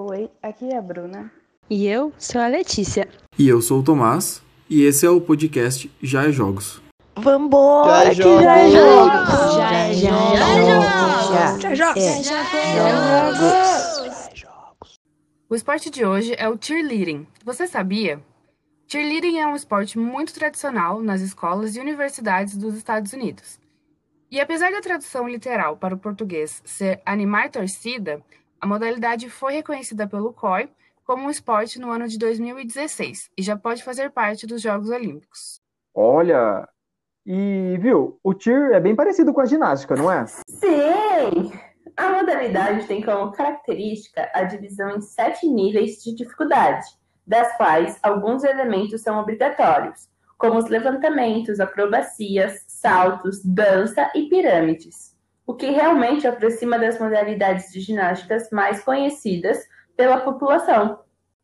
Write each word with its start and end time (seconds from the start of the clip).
Oi, 0.00 0.30
aqui 0.40 0.64
é 0.70 0.76
a 0.78 0.80
Bruna. 0.80 1.28
E 1.68 1.84
eu 1.88 2.12
sou 2.16 2.40
a 2.40 2.46
Letícia. 2.46 3.08
E 3.36 3.48
eu 3.48 3.60
sou 3.60 3.80
o 3.80 3.82
Tomás, 3.82 4.40
e 4.70 4.84
esse 4.84 5.04
é 5.04 5.10
o 5.10 5.20
podcast 5.20 5.90
Já 6.00 6.28
é 6.28 6.30
Jogos. 6.30 6.80
Vambora, 7.16 8.14
Já 8.14 8.24
é 8.24 8.40
já 8.40 8.58
é 8.58 8.70
jogos. 8.70 9.10
jogos! 9.10 9.56
Já 9.56 9.74
é 9.74 9.92
jogos! 9.94 11.76
jogos. 11.76 12.26
Já 12.28 12.40
é 12.54 14.36
jogos! 14.36 15.00
O 15.50 15.54
esporte 15.56 15.90
de 15.90 16.04
hoje 16.04 16.32
é 16.38 16.48
o 16.48 16.56
cheerleading. 16.56 17.26
Você 17.44 17.66
sabia? 17.66 18.22
Cheerleading 18.86 19.38
é 19.38 19.48
um 19.48 19.56
esporte 19.56 19.98
muito 19.98 20.32
tradicional 20.32 21.02
nas 21.02 21.22
escolas 21.22 21.74
e 21.74 21.80
universidades 21.80 22.56
dos 22.56 22.76
Estados 22.76 23.12
Unidos. 23.12 23.58
E 24.30 24.38
apesar 24.40 24.70
da 24.70 24.80
tradução 24.80 25.28
literal 25.28 25.76
para 25.76 25.96
o 25.96 25.98
português 25.98 26.62
ser 26.64 27.02
animar 27.04 27.50
torcida, 27.50 28.22
a 28.60 28.66
modalidade 28.66 29.30
foi 29.30 29.54
reconhecida 29.54 30.06
pelo 30.06 30.32
COI 30.32 30.68
como 31.04 31.24
um 31.24 31.30
esporte 31.30 31.78
no 31.78 31.90
ano 31.90 32.06
de 32.06 32.18
2016 32.18 33.30
e 33.36 33.42
já 33.42 33.56
pode 33.56 33.82
fazer 33.82 34.10
parte 34.10 34.46
dos 34.46 34.60
Jogos 34.60 34.90
Olímpicos. 34.90 35.60
Olha, 35.94 36.68
e 37.24 37.78
viu, 37.80 38.18
o 38.22 38.38
cheer 38.38 38.72
é 38.72 38.80
bem 38.80 38.94
parecido 38.94 39.32
com 39.32 39.40
a 39.40 39.46
ginástica, 39.46 39.94
não 39.94 40.10
é? 40.10 40.26
Sim! 40.26 41.52
A 41.96 42.10
modalidade 42.10 42.86
tem 42.86 43.02
como 43.02 43.32
característica 43.32 44.30
a 44.32 44.44
divisão 44.44 44.96
em 44.96 45.00
sete 45.00 45.48
níveis 45.48 46.02
de 46.02 46.14
dificuldade, 46.14 46.86
das 47.26 47.56
quais 47.56 47.98
alguns 48.02 48.44
elementos 48.44 49.02
são 49.02 49.18
obrigatórios, 49.18 50.08
como 50.38 50.58
os 50.58 50.68
levantamentos, 50.68 51.58
acrobacias, 51.58 52.64
saltos, 52.68 53.44
dança 53.44 54.10
e 54.14 54.28
pirâmides, 54.28 55.17
o 55.48 55.54
que 55.54 55.70
realmente 55.70 56.26
aproxima 56.26 56.78
das 56.78 57.00
modalidades 57.00 57.72
de 57.72 57.80
ginásticas 57.80 58.50
mais 58.50 58.84
conhecidas 58.84 59.66
pela 59.96 60.20
população. 60.20 61.00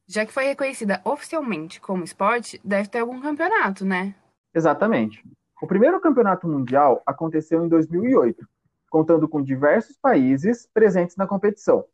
Já 0.07 0.27
que 0.27 0.33
foi 0.33 0.45
reconhecida 0.45 1.01
oficialmente 1.07 1.81
como 1.81 2.05
esporte, 2.05 2.61
deve 2.63 2.87
ter 2.91 2.99
algum 2.99 3.19
campeonato, 3.19 3.83
né? 3.83 4.15
Exatamente. 4.55 5.25
O 5.63 5.67
primeiro 5.67 5.99
campeonato 6.03 6.47
mundial 6.47 7.03
aconteceu 7.07 7.65
em 7.65 7.69
2008, 7.69 8.47
contando 8.91 9.27
com 9.27 9.43
diversos 9.43 9.97
países 9.97 10.69
presentes 10.75 11.17
na 11.17 11.27
competição. 11.27 11.87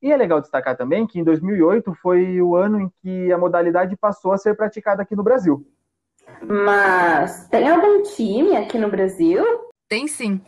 E 0.00 0.10
é 0.10 0.16
legal 0.16 0.40
destacar 0.40 0.74
também 0.74 1.06
que 1.06 1.20
em 1.20 1.24
2008 1.24 1.92
foi 2.00 2.40
o 2.40 2.56
ano 2.56 2.80
em 2.80 2.90
que 3.02 3.30
a 3.30 3.36
modalidade 3.36 3.94
passou 3.94 4.32
a 4.32 4.38
ser 4.38 4.56
praticada 4.56 5.02
aqui 5.02 5.14
no 5.14 5.22
Brasil. 5.22 5.70
Mas 6.40 7.46
tem 7.48 7.68
algum 7.68 8.02
time 8.04 8.56
aqui 8.56 8.78
no 8.78 8.90
Brasil? 8.90 9.44
Tem 9.86 10.08
sim. 10.08 10.40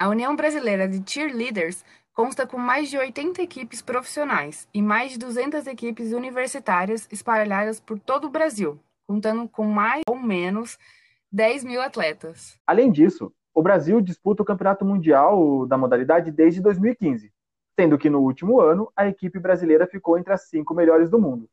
A 0.00 0.08
União 0.08 0.36
Brasileira 0.36 0.86
de 0.86 1.02
Cheerleaders 1.04 1.84
consta 2.14 2.46
com 2.46 2.56
mais 2.56 2.88
de 2.88 2.96
80 2.96 3.42
equipes 3.42 3.82
profissionais 3.82 4.68
e 4.72 4.80
mais 4.80 5.10
de 5.10 5.18
200 5.18 5.66
equipes 5.66 6.12
universitárias 6.12 7.08
espalhadas 7.10 7.80
por 7.80 7.98
todo 7.98 8.28
o 8.28 8.30
Brasil, 8.30 8.78
contando 9.08 9.48
com 9.48 9.64
mais 9.64 10.02
ou 10.08 10.16
menos 10.16 10.78
10 11.32 11.64
mil 11.64 11.82
atletas. 11.82 12.56
Além 12.64 12.92
disso, 12.92 13.32
o 13.52 13.60
Brasil 13.60 14.00
disputa 14.00 14.40
o 14.40 14.46
Campeonato 14.46 14.84
Mundial 14.84 15.66
da 15.66 15.76
modalidade 15.76 16.30
desde 16.30 16.60
2015, 16.60 17.32
sendo 17.74 17.98
que 17.98 18.08
no 18.08 18.20
último 18.20 18.60
ano 18.60 18.92
a 18.94 19.08
equipe 19.08 19.40
brasileira 19.40 19.84
ficou 19.84 20.16
entre 20.16 20.32
as 20.32 20.48
cinco 20.48 20.74
melhores 20.74 21.10
do 21.10 21.18
mundo. 21.18 21.50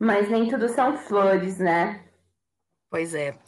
Mas 0.00 0.28
nem 0.28 0.48
tudo 0.48 0.68
são 0.68 0.96
flores, 0.96 1.60
né? 1.60 2.04
Pois 2.90 3.14
é. 3.14 3.38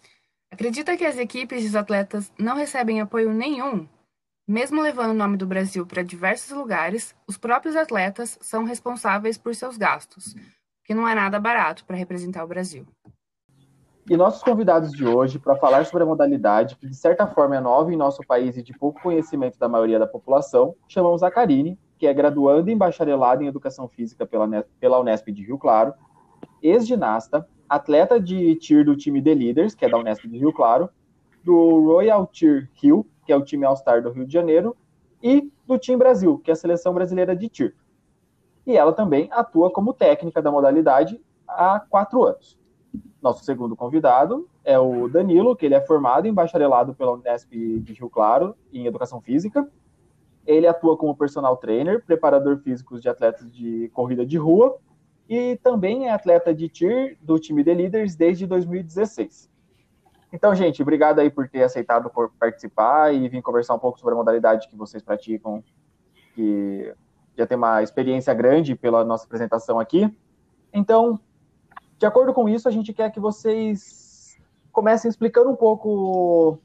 Acredita 0.53 0.97
que 0.97 1.05
as 1.05 1.19
equipes 1.19 1.65
e 1.65 1.67
os 1.67 1.75
atletas 1.75 2.33
não 2.39 2.55
recebem 2.55 3.01
apoio 3.01 3.33
nenhum? 3.33 3.89
Mesmo 4.51 4.83
levando 4.83 5.13
o 5.13 5.15
nome 5.15 5.37
do 5.37 5.47
Brasil 5.47 5.87
para 5.87 6.03
diversos 6.03 6.51
lugares, 6.51 7.15
os 7.25 7.39
próprios 7.39 7.77
atletas 7.77 8.37
são 8.41 8.65
responsáveis 8.65 9.39
por 9.39 9.55
seus 9.55 9.77
gastos, 9.77 10.35
que 10.85 10.93
não 10.93 11.07
é 11.07 11.15
nada 11.15 11.39
barato 11.39 11.85
para 11.85 11.95
representar 11.95 12.43
o 12.43 12.49
Brasil. 12.49 12.85
E 14.11 14.17
nossos 14.17 14.43
convidados 14.43 14.91
de 14.91 15.07
hoje, 15.07 15.39
para 15.39 15.55
falar 15.55 15.87
sobre 15.87 16.03
a 16.03 16.07
modalidade, 16.07 16.75
que 16.75 16.89
de 16.89 16.97
certa 16.97 17.29
forma 17.29 17.59
é 17.59 17.61
nova 17.61 17.95
em 17.95 17.97
nosso 17.97 18.23
país 18.27 18.57
e 18.57 18.63
de 18.65 18.77
pouco 18.77 19.01
conhecimento 19.01 19.57
da 19.57 19.69
maioria 19.69 20.01
da 20.01 20.07
população, 20.09 20.75
chamamos 20.89 21.23
a 21.23 21.31
Karine, 21.31 21.79
que 21.97 22.09
é 22.09 22.13
graduanda 22.13 22.73
em 22.73 22.77
bacharelado 22.77 23.45
em 23.45 23.47
Educação 23.47 23.87
Física 23.87 24.27
pela, 24.27 24.99
Unesp 24.99 25.29
de 25.31 25.45
Rio 25.45 25.59
Claro, 25.59 25.95
ex-ginasta, 26.61 27.49
atleta 27.69 28.19
de 28.19 28.57
tir 28.57 28.85
do 28.85 28.97
time 28.97 29.23
The 29.23 29.33
Leaders, 29.33 29.77
que 29.77 29.85
é 29.85 29.89
da 29.89 29.97
Unesp 29.97 30.27
de 30.27 30.39
Rio 30.39 30.53
Claro, 30.53 30.91
do 31.45 31.85
Royal 31.85 32.27
Tir 32.27 32.71
Rio, 32.75 33.07
que 33.25 33.33
é 33.33 33.37
o 33.37 33.45
time 33.45 33.65
All-Star 33.65 34.03
do 34.03 34.11
Rio 34.11 34.27
de 34.27 34.33
Janeiro, 34.33 34.77
e 35.23 35.51
do 35.67 35.79
Team 35.79 35.99
Brasil, 35.99 36.39
que 36.39 36.51
é 36.51 36.55
a 36.55 36.57
seleção 36.57 36.95
brasileira 36.95 37.37
de 37.37 37.49
tir. 37.49 37.77
E 38.67 38.77
ela 38.77 38.93
também 38.93 39.29
atua 39.33 39.71
como 39.71 39.93
técnica 39.93 40.41
da 40.41 40.51
modalidade 40.51 41.21
há 41.47 41.81
quatro 41.81 42.25
anos. 42.25 42.59
Nosso 43.21 43.45
segundo 43.45 43.77
convidado 43.77 44.49
é 44.65 44.79
o 44.79 45.09
Danilo, 45.09 45.55
que 45.55 45.67
ele 45.67 45.75
é 45.75 45.81
formado 45.81 46.27
em 46.27 46.33
bacharelado 46.33 46.95
pela 46.95 47.13
Unesp 47.13 47.51
de 47.51 47.93
Rio 47.93 48.09
Claro 48.09 48.57
em 48.73 48.87
Educação 48.87 49.21
Física. 49.21 49.69
Ele 50.47 50.67
atua 50.67 50.97
como 50.97 51.17
personal 51.17 51.57
trainer, 51.57 52.03
preparador 52.05 52.59
físico 52.59 52.99
de 52.99 53.09
atletas 53.09 53.51
de 53.53 53.91
corrida 53.93 54.25
de 54.25 54.39
rua 54.39 54.79
e 55.29 55.57
também 55.63 56.09
é 56.09 56.13
atleta 56.13 56.55
de 56.55 56.69
tir 56.69 57.19
do 57.21 57.39
time 57.39 57.63
The 57.63 57.75
Leaders 57.75 58.17
desde 58.17 58.47
2016. 58.47 59.50
Então, 60.33 60.55
gente, 60.55 60.81
obrigado 60.81 61.19
aí 61.19 61.29
por 61.29 61.49
ter 61.49 61.63
aceitado 61.63 62.09
por 62.09 62.31
participar 62.39 63.13
e 63.13 63.29
vir 63.29 63.43
conversar 63.43 63.75
um 63.75 63.79
pouco 63.79 63.99
sobre 63.99 64.15
a 64.15 64.17
modalidade 64.17 64.69
que 64.69 64.77
vocês 64.77 65.03
praticam, 65.03 65.63
que 66.35 66.95
já 67.37 67.47
tem 67.47 67.57
uma 67.57 67.83
experiência 67.83 68.33
grande 68.33 68.77
pela 68.77 69.05
nossa 69.05 69.25
apresentação 69.25 69.81
aqui. 69.81 70.15
Então, 70.73 71.19
de 71.99 72.07
acordo 72.07 72.33
com 72.33 72.49
isso, 72.49 72.69
a 72.69 72.71
gente 72.71 72.93
quer 72.93 73.11
que 73.11 73.19
vocês 73.19 74.39
comecem 74.71 75.09
explicando 75.09 75.51
um 75.51 75.57
pouco 75.57 76.59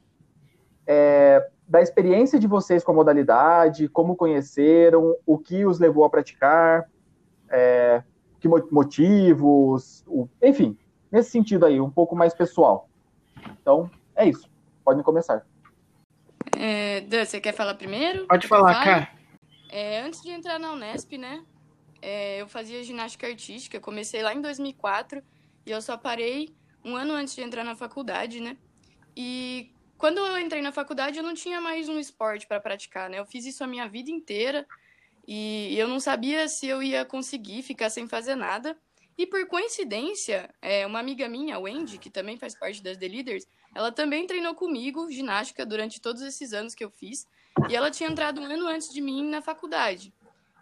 é, 0.86 1.50
da 1.66 1.82
experiência 1.82 2.38
de 2.38 2.46
vocês 2.46 2.84
com 2.84 2.92
a 2.92 2.94
modalidade, 2.94 3.88
como 3.88 4.14
conheceram, 4.14 5.16
o 5.26 5.36
que 5.36 5.66
os 5.66 5.80
levou 5.80 6.04
a 6.04 6.10
praticar, 6.10 6.88
é, 7.48 8.02
que 8.38 8.48
motivos, 8.48 10.04
o, 10.06 10.28
enfim, 10.40 10.78
nesse 11.10 11.30
sentido 11.30 11.66
aí, 11.66 11.80
um 11.80 11.90
pouco 11.90 12.14
mais 12.14 12.32
pessoal. 12.32 12.88
Então, 13.60 13.90
é 14.14 14.28
isso. 14.28 14.48
Podem 14.84 15.02
começar. 15.02 15.44
É, 16.56 17.00
Dan, 17.02 17.24
você 17.24 17.40
quer 17.40 17.52
falar 17.52 17.74
primeiro? 17.74 18.26
Pode 18.26 18.46
falar, 18.46 18.82
cara. 18.82 19.08
É, 19.68 20.00
antes 20.00 20.22
de 20.22 20.30
entrar 20.30 20.58
na 20.58 20.72
Unesp, 20.72 21.18
né? 21.18 21.44
é, 22.06 22.40
eu 22.40 22.46
fazia 22.46 22.82
ginástica 22.82 23.26
artística. 23.26 23.80
Comecei 23.80 24.22
lá 24.22 24.34
em 24.34 24.40
2004 24.40 25.22
e 25.64 25.70
eu 25.70 25.82
só 25.82 25.96
parei 25.96 26.54
um 26.84 26.94
ano 26.94 27.14
antes 27.14 27.34
de 27.34 27.42
entrar 27.42 27.64
na 27.64 27.74
faculdade, 27.74 28.40
né? 28.40 28.56
E 29.16 29.72
quando 29.98 30.18
eu 30.18 30.38
entrei 30.38 30.62
na 30.62 30.70
faculdade, 30.70 31.18
eu 31.18 31.24
não 31.24 31.34
tinha 31.34 31.60
mais 31.60 31.88
um 31.88 31.98
esporte 31.98 32.46
para 32.46 32.60
praticar, 32.60 33.10
né? 33.10 33.18
Eu 33.18 33.26
fiz 33.26 33.44
isso 33.44 33.64
a 33.64 33.66
minha 33.66 33.88
vida 33.88 34.08
inteira 34.08 34.66
e 35.26 35.76
eu 35.76 35.88
não 35.88 35.98
sabia 35.98 36.46
se 36.48 36.68
eu 36.68 36.80
ia 36.80 37.04
conseguir 37.04 37.62
ficar 37.62 37.90
sem 37.90 38.06
fazer 38.06 38.36
nada. 38.36 38.76
E 39.18 39.26
por 39.26 39.46
coincidência, 39.46 40.50
é, 40.60 40.86
uma 40.86 40.98
amiga 40.98 41.28
minha, 41.28 41.58
Wendy, 41.58 41.98
que 41.98 42.10
também 42.10 42.36
faz 42.36 42.54
parte 42.54 42.82
das 42.82 42.96
The 42.98 43.08
Leaders, 43.08 43.46
ela 43.74 43.90
também 43.90 44.26
treinou 44.26 44.54
comigo 44.54 45.10
ginástica 45.10 45.64
durante 45.64 46.00
todos 46.00 46.22
esses 46.22 46.52
anos 46.52 46.74
que 46.74 46.84
eu 46.84 46.90
fiz. 46.90 47.26
E 47.68 47.74
ela 47.74 47.90
tinha 47.90 48.10
entrado 48.10 48.40
um 48.40 48.44
ano 48.44 48.66
antes 48.66 48.92
de 48.92 49.00
mim 49.00 49.24
na 49.24 49.40
faculdade. 49.40 50.12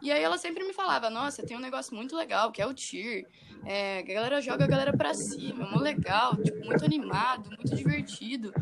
E 0.01 0.13
aí 0.13 0.23
ela 0.23 0.39
sempre 0.39 0.63
me 0.65 0.73
falava, 0.73 1.09
nossa, 1.11 1.43
tem 1.45 1.57
um 1.57 1.61
negócio 1.61 1.95
muito 1.95 2.15
legal, 2.15 2.53
que 2.53 2.61
é 2.61 2.67
o 2.67 2.77
cheer. 2.77 3.27
É, 3.65 3.99
a 3.99 4.03
galera 4.03 4.41
joga 4.41 4.65
a 4.65 4.69
galera 4.69 4.97
pra 4.97 5.15
cima, 5.15 5.65
é 5.65 5.71
mó 5.71 5.81
legal, 5.81 6.37
tipo, 6.37 6.65
muito 6.65 6.85
animado, 6.85 7.49
muito 7.49 7.75
divertido. 7.75 8.53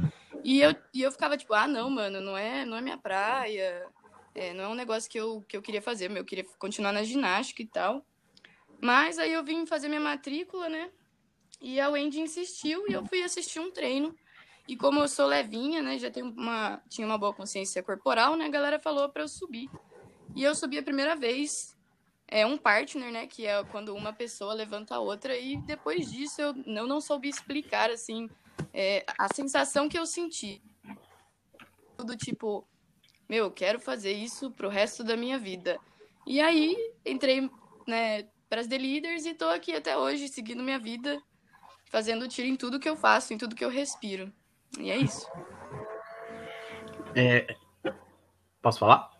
E 0.44 0.60
eu, 0.60 0.74
e 0.94 1.02
eu 1.02 1.10
ficava 1.10 1.36
tipo, 1.36 1.52
ah, 1.52 1.66
não, 1.66 1.90
mano, 1.90 2.20
não 2.20 2.36
é, 2.36 2.64
não 2.64 2.76
é 2.76 2.80
minha 2.80 2.96
praia, 2.96 3.86
é, 4.34 4.54
não 4.54 4.64
é 4.64 4.68
um 4.68 4.74
negócio 4.74 5.10
que 5.10 5.18
eu, 5.18 5.44
que 5.48 5.56
eu 5.56 5.62
queria 5.62 5.82
fazer, 5.82 6.10
eu 6.10 6.24
queria 6.24 6.44
continuar 6.58 6.92
na 6.92 7.02
ginástica 7.02 7.62
e 7.62 7.66
tal. 7.66 8.06
Mas 8.82 9.16
aí 9.16 9.32
eu 9.32 9.44
vim 9.44 9.64
fazer 9.64 9.88
minha 9.88 10.00
matrícula, 10.00 10.68
né? 10.68 10.90
E 11.60 11.80
a 11.80 11.88
Wendy 11.88 12.20
insistiu 12.20 12.84
e 12.88 12.92
eu 12.92 13.06
fui 13.06 13.22
assistir 13.22 13.60
um 13.60 13.70
treino. 13.70 14.12
E 14.66 14.76
como 14.76 14.98
eu 14.98 15.06
sou 15.06 15.26
levinha, 15.26 15.80
né, 15.80 15.98
já 15.98 16.10
tenho 16.10 16.30
uma, 16.30 16.82
tinha 16.88 17.06
uma 17.06 17.16
boa 17.16 17.32
consciência 17.32 17.80
corporal, 17.82 18.36
né, 18.36 18.46
a 18.46 18.50
galera 18.50 18.80
falou 18.80 19.08
para 19.08 19.22
eu 19.22 19.28
subir. 19.28 19.70
E 20.34 20.42
eu 20.42 20.54
subi 20.54 20.78
a 20.78 20.82
primeira 20.82 21.14
vez, 21.14 21.76
é 22.26 22.44
um 22.44 22.58
partner, 22.58 23.12
né, 23.12 23.26
que 23.28 23.46
é 23.46 23.62
quando 23.64 23.94
uma 23.94 24.12
pessoa 24.12 24.52
levanta 24.52 24.96
a 24.96 25.00
outra, 25.00 25.36
e 25.36 25.56
depois 25.58 26.10
disso 26.10 26.40
eu 26.40 26.54
não, 26.66 26.86
não 26.86 27.00
soube 27.00 27.28
explicar, 27.28 27.90
assim, 27.90 28.28
é, 28.72 29.04
a 29.16 29.32
sensação 29.32 29.88
que 29.88 29.98
eu 29.98 30.06
senti. 30.06 30.60
Do 31.98 32.16
tipo, 32.16 32.66
meu, 33.28 33.44
eu 33.44 33.50
quero 33.50 33.78
fazer 33.78 34.12
isso 34.12 34.50
pro 34.50 34.68
resto 34.68 35.04
da 35.04 35.16
minha 35.16 35.38
vida. 35.38 35.78
E 36.26 36.40
aí, 36.40 36.76
entrei, 37.04 37.48
né, 37.86 38.28
pras 38.52 38.66
The 38.66 38.76
Leaders 38.76 39.24
e 39.24 39.32
tô 39.32 39.46
aqui 39.46 39.72
até 39.74 39.96
hoje, 39.96 40.28
seguindo 40.28 40.62
minha 40.62 40.78
vida, 40.78 41.18
fazendo 41.90 42.28
tiro 42.28 42.46
em 42.46 42.54
tudo 42.54 42.78
que 42.78 42.86
eu 42.86 42.94
faço, 42.94 43.32
em 43.32 43.38
tudo 43.38 43.56
que 43.56 43.64
eu 43.64 43.70
respiro. 43.70 44.30
E 44.78 44.90
é 44.90 44.98
isso. 44.98 45.26
É, 47.16 47.46
Posso 48.60 48.78
falar? 48.78 49.10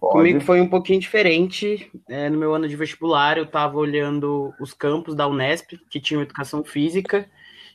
Comigo 0.00 0.40
foi 0.40 0.60
um 0.60 0.68
pouquinho 0.68 0.98
diferente. 0.98 1.92
É, 2.08 2.28
no 2.28 2.36
meu 2.36 2.52
ano 2.52 2.66
de 2.66 2.74
vestibular, 2.74 3.38
eu 3.38 3.44
estava 3.44 3.78
olhando 3.78 4.52
os 4.60 4.74
campos 4.74 5.14
da 5.14 5.28
Unesp, 5.28 5.78
que 5.88 6.00
tinham 6.00 6.22
educação 6.22 6.64
física, 6.64 7.30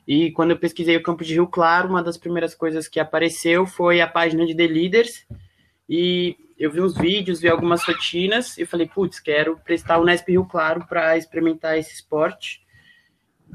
e 0.06 0.30
quando 0.34 0.52
eu 0.52 0.60
pesquisei 0.60 0.98
o 0.98 1.04
campo 1.04 1.24
de 1.24 1.36
Rio 1.36 1.48
Claro, 1.48 1.88
uma 1.88 2.04
das 2.04 2.18
primeiras 2.18 2.54
coisas 2.54 2.90
que 2.90 3.00
apareceu 3.00 3.66
foi 3.66 4.02
a 4.02 4.08
página 4.08 4.46
de 4.46 4.54
The 4.54 4.68
Leaders, 4.68 5.26
e 5.88 6.36
eu 6.60 6.70
vi 6.70 6.82
uns 6.82 6.96
vídeos, 6.96 7.40
vi 7.40 7.48
algumas 7.48 7.84
rotinas, 7.84 8.58
e 8.58 8.66
falei, 8.66 8.86
putz, 8.86 9.20
quero 9.20 9.58
prestar 9.64 9.98
o 9.98 10.02
Unesp 10.02 10.28
Rio 10.30 10.46
Claro 10.46 10.86
para 10.86 11.18
experimentar 11.18 11.78
esse 11.78 11.94
esporte. 11.94 12.62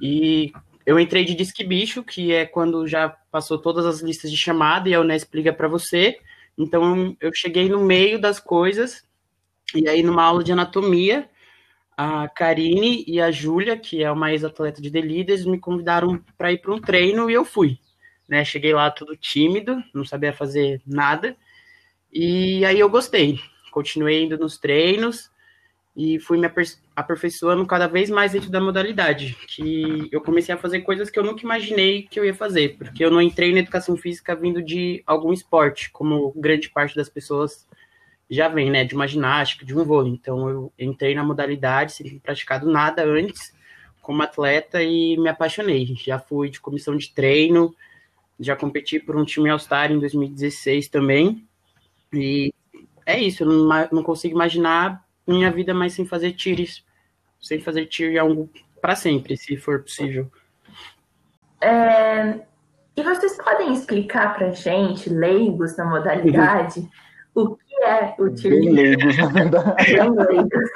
E 0.00 0.50
eu 0.86 0.98
entrei 0.98 1.24
de 1.24 1.34
disque 1.34 1.62
bicho, 1.62 2.02
que 2.02 2.32
é 2.32 2.46
quando 2.46 2.86
já 2.86 3.10
passou 3.30 3.58
todas 3.58 3.84
as 3.84 4.00
listas 4.00 4.30
de 4.30 4.36
chamada 4.38 4.88
e 4.88 4.94
a 4.94 5.00
Unesp 5.00 5.34
liga 5.34 5.52
para 5.52 5.68
você, 5.68 6.18
então 6.56 7.14
eu 7.20 7.30
cheguei 7.34 7.68
no 7.68 7.84
meio 7.84 8.18
das 8.18 8.40
coisas, 8.40 9.04
e 9.74 9.86
aí 9.86 10.02
numa 10.02 10.22
aula 10.22 10.42
de 10.42 10.52
anatomia, 10.52 11.28
a 11.96 12.26
Karine 12.28 13.04
e 13.06 13.20
a 13.20 13.30
Júlia, 13.30 13.76
que 13.76 14.02
é 14.02 14.10
uma 14.10 14.32
ex-atleta 14.32 14.80
de 14.80 14.90
The 14.90 15.00
Leaders, 15.00 15.44
me 15.44 15.58
convidaram 15.58 16.20
para 16.38 16.52
ir 16.52 16.58
para 16.58 16.74
um 16.74 16.80
treino 16.80 17.30
e 17.30 17.34
eu 17.34 17.44
fui. 17.44 17.78
Né? 18.28 18.44
Cheguei 18.44 18.72
lá 18.72 18.90
tudo 18.90 19.16
tímido, 19.16 19.82
não 19.92 20.04
sabia 20.04 20.32
fazer 20.32 20.80
nada, 20.86 21.36
e 22.14 22.64
aí 22.64 22.78
eu 22.78 22.88
gostei. 22.88 23.40
Continuei 23.72 24.22
indo 24.22 24.38
nos 24.38 24.56
treinos 24.56 25.30
e 25.96 26.18
fui 26.20 26.38
me 26.38 26.48
aperfeiçoando 26.94 27.66
cada 27.66 27.86
vez 27.86 28.08
mais 28.08 28.32
dentro 28.32 28.50
da 28.50 28.60
modalidade, 28.60 29.36
que 29.48 30.08
eu 30.10 30.20
comecei 30.20 30.54
a 30.54 30.58
fazer 30.58 30.80
coisas 30.80 31.10
que 31.10 31.18
eu 31.18 31.24
nunca 31.24 31.42
imaginei 31.42 32.02
que 32.02 32.18
eu 32.18 32.24
ia 32.24 32.34
fazer, 32.34 32.76
porque 32.76 33.04
eu 33.04 33.10
não 33.10 33.20
entrei 33.20 33.52
na 33.52 33.60
educação 33.60 33.96
física 33.96 34.34
vindo 34.34 34.62
de 34.62 35.02
algum 35.06 35.32
esporte, 35.32 35.90
como 35.90 36.32
grande 36.36 36.70
parte 36.70 36.96
das 36.96 37.08
pessoas 37.08 37.66
já 38.28 38.48
vem, 38.48 38.70
né, 38.70 38.84
de 38.84 38.94
uma 38.94 39.06
ginástica, 39.06 39.64
de 39.64 39.76
um 39.76 39.84
vôlei. 39.84 40.12
Então 40.12 40.48
eu 40.48 40.72
entrei 40.78 41.14
na 41.14 41.24
modalidade 41.24 41.92
sem 41.92 42.18
praticado 42.18 42.70
nada 42.70 43.04
antes 43.04 43.52
como 44.00 44.22
atleta 44.22 44.82
e 44.82 45.16
me 45.16 45.28
apaixonei. 45.28 45.94
Já 46.04 46.18
fui 46.18 46.50
de 46.50 46.60
comissão 46.60 46.96
de 46.96 47.12
treino, 47.12 47.74
já 48.38 48.54
competi 48.54 49.00
por 49.00 49.16
um 49.16 49.24
time 49.24 49.48
All-Star 49.48 49.90
em 49.90 49.98
2016 49.98 50.88
também. 50.88 51.46
E 52.12 52.52
é 53.06 53.18
isso, 53.18 53.42
eu 53.42 53.48
não, 53.48 53.88
não 53.92 54.02
consigo 54.02 54.34
imaginar 54.34 55.04
minha 55.26 55.50
vida 55.50 55.72
mais 55.74 55.92
sem 55.92 56.06
fazer 56.06 56.32
tires, 56.32 56.84
sem 57.40 57.60
fazer 57.60 57.86
tiro 57.86 58.20
algo 58.20 58.50
para 58.80 58.94
sempre, 58.94 59.36
se 59.36 59.56
for 59.56 59.82
possível. 59.82 60.30
É, 61.60 62.40
e 62.96 63.02
vocês 63.02 63.36
podem 63.42 63.72
explicar 63.72 64.34
para 64.34 64.50
gente, 64.50 65.08
leigos 65.08 65.76
na 65.76 65.84
modalidade, 65.84 66.88
o 67.34 67.56
que 67.56 67.84
é 67.84 68.14
o 68.18 68.32
tiro? 68.32 68.56
Bem 68.56 68.70
leigos, 68.70 69.16
na 69.16 69.26
verdade. 69.26 69.84
Bem 69.84 70.10
leigos. 70.10 70.70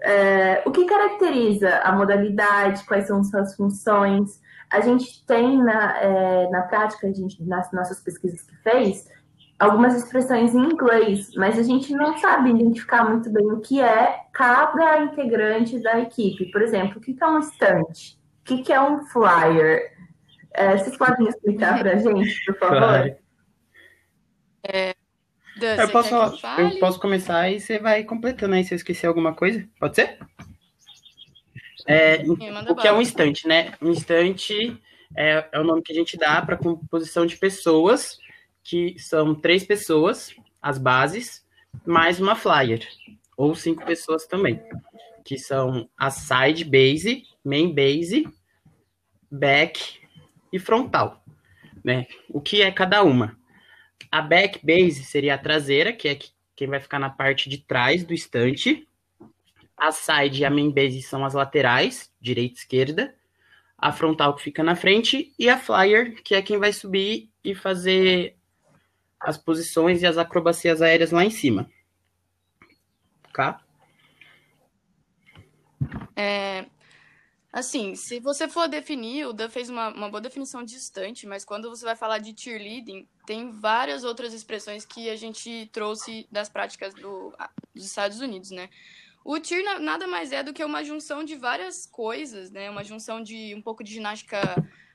É, 0.00 0.62
o 0.64 0.70
que 0.70 0.84
caracteriza 0.84 1.78
a 1.78 1.92
modalidade? 1.92 2.84
Quais 2.86 3.06
são 3.06 3.24
suas 3.24 3.56
funções? 3.56 4.40
A 4.70 4.80
gente 4.80 5.24
tem 5.26 5.60
na, 5.62 5.98
é, 6.00 6.50
na 6.50 6.62
prática, 6.62 7.06
a 7.06 7.12
gente, 7.12 7.42
nas 7.42 7.72
nossas 7.72 8.00
pesquisas 8.00 8.42
que 8.42 8.54
fez, 8.58 9.08
algumas 9.58 9.94
expressões 9.96 10.54
em 10.54 10.58
inglês, 10.58 11.30
mas 11.34 11.58
a 11.58 11.62
gente 11.62 11.92
não 11.92 12.16
sabe 12.18 12.50
identificar 12.50 13.04
muito 13.04 13.28
bem 13.30 13.44
o 13.50 13.60
que 13.60 13.80
é 13.80 14.20
cada 14.32 15.02
integrante 15.02 15.78
da 15.80 15.98
equipe. 15.98 16.46
Por 16.52 16.62
exemplo, 16.62 16.98
o 16.98 17.00
que 17.00 17.16
é 17.20 17.26
um 17.26 17.42
stunt? 17.42 18.16
O 18.48 18.62
que 18.62 18.72
é 18.72 18.80
um 18.80 19.04
flyer? 19.06 19.92
É, 20.52 20.76
vocês 20.76 20.96
podem 20.96 21.26
explicar 21.28 21.78
para 21.78 21.92
a 21.92 21.96
gente, 21.96 22.44
por 22.44 22.58
favor? 22.58 23.16
É, 24.62 24.94
eu, 25.60 25.88
posso, 25.90 26.14
eu 26.14 26.78
posso 26.78 27.00
começar 27.00 27.50
e 27.50 27.60
você 27.60 27.78
vai 27.78 28.04
completando 28.04 28.54
aí 28.54 28.64
se 28.64 28.72
eu 28.72 28.76
esquecer 28.76 29.06
alguma 29.06 29.34
coisa. 29.34 29.68
Pode 29.78 29.96
ser? 29.96 30.18
É, 31.86 32.22
o 32.26 32.76
que 32.76 32.86
é 32.86 32.92
um 32.92 33.00
instante, 33.00 33.48
né? 33.48 33.72
Um 33.82 33.90
instante 33.90 34.80
é, 35.16 35.48
é 35.50 35.58
o 35.58 35.64
nome 35.64 35.82
que 35.82 35.92
a 35.92 35.96
gente 35.96 36.16
dá 36.16 36.40
para 36.42 36.56
composição 36.56 37.26
de 37.26 37.36
pessoas 37.36 38.18
que 38.68 38.98
são 38.98 39.34
três 39.34 39.64
pessoas, 39.64 40.36
as 40.60 40.76
bases, 40.76 41.42
mais 41.86 42.20
uma 42.20 42.36
flyer, 42.36 42.86
ou 43.34 43.54
cinco 43.54 43.82
pessoas 43.86 44.26
também, 44.26 44.62
que 45.24 45.38
são 45.38 45.88
a 45.96 46.10
side 46.10 46.66
base, 46.66 47.22
main 47.42 47.74
base, 47.74 48.28
back 49.30 49.98
e 50.52 50.58
frontal, 50.58 51.24
né? 51.82 52.06
O 52.28 52.42
que 52.42 52.60
é 52.60 52.70
cada 52.70 53.02
uma? 53.02 53.38
A 54.12 54.20
back 54.20 54.60
base 54.62 55.02
seria 55.02 55.36
a 55.36 55.38
traseira, 55.38 55.90
que 55.90 56.06
é 56.06 56.18
quem 56.54 56.68
vai 56.68 56.78
ficar 56.78 56.98
na 56.98 57.08
parte 57.08 57.48
de 57.48 57.56
trás 57.56 58.04
do 58.04 58.12
estante. 58.12 58.86
A 59.78 59.90
side 59.92 60.42
e 60.42 60.44
a 60.44 60.50
main 60.50 60.70
base 60.70 61.00
são 61.00 61.24
as 61.24 61.32
laterais, 61.32 62.12
direita 62.20 62.56
e 62.56 62.58
esquerda. 62.58 63.14
A 63.78 63.92
frontal 63.92 64.34
que 64.34 64.42
fica 64.42 64.62
na 64.62 64.76
frente 64.76 65.32
e 65.38 65.48
a 65.48 65.56
flyer, 65.56 66.22
que 66.22 66.34
é 66.34 66.42
quem 66.42 66.58
vai 66.58 66.72
subir 66.74 67.30
e 67.42 67.54
fazer 67.54 68.37
as 69.20 69.36
posições 69.36 70.02
e 70.02 70.06
as 70.06 70.18
acrobacias 70.18 70.80
aéreas 70.80 71.10
lá 71.10 71.24
em 71.24 71.30
cima. 71.30 71.70
Tá? 73.32 73.60
É, 76.16 76.66
assim, 77.52 77.94
se 77.94 78.18
você 78.18 78.48
for 78.48 78.68
definir, 78.68 79.26
o 79.26 79.32
Dan 79.32 79.48
fez 79.48 79.70
uma, 79.70 79.88
uma 79.90 80.10
boa 80.10 80.20
definição 80.20 80.64
distante, 80.64 81.26
mas 81.26 81.44
quando 81.44 81.70
você 81.70 81.84
vai 81.84 81.94
falar 81.94 82.18
de 82.18 82.34
cheerleading, 82.36 83.08
tem 83.26 83.50
várias 83.52 84.02
outras 84.02 84.32
expressões 84.32 84.84
que 84.84 85.08
a 85.08 85.16
gente 85.16 85.68
trouxe 85.72 86.26
das 86.30 86.48
práticas 86.48 86.94
do, 86.94 87.32
dos 87.74 87.84
Estados 87.84 88.20
Unidos, 88.20 88.50
né? 88.50 88.68
O 89.24 89.42
cheer 89.44 89.62
nada 89.80 90.06
mais 90.06 90.32
é 90.32 90.42
do 90.42 90.54
que 90.54 90.64
uma 90.64 90.82
junção 90.82 91.22
de 91.22 91.36
várias 91.36 91.86
coisas, 91.86 92.50
né? 92.50 92.70
Uma 92.70 92.82
junção 92.82 93.22
de 93.22 93.54
um 93.54 93.60
pouco 93.60 93.84
de 93.84 93.92
ginástica 93.92 94.40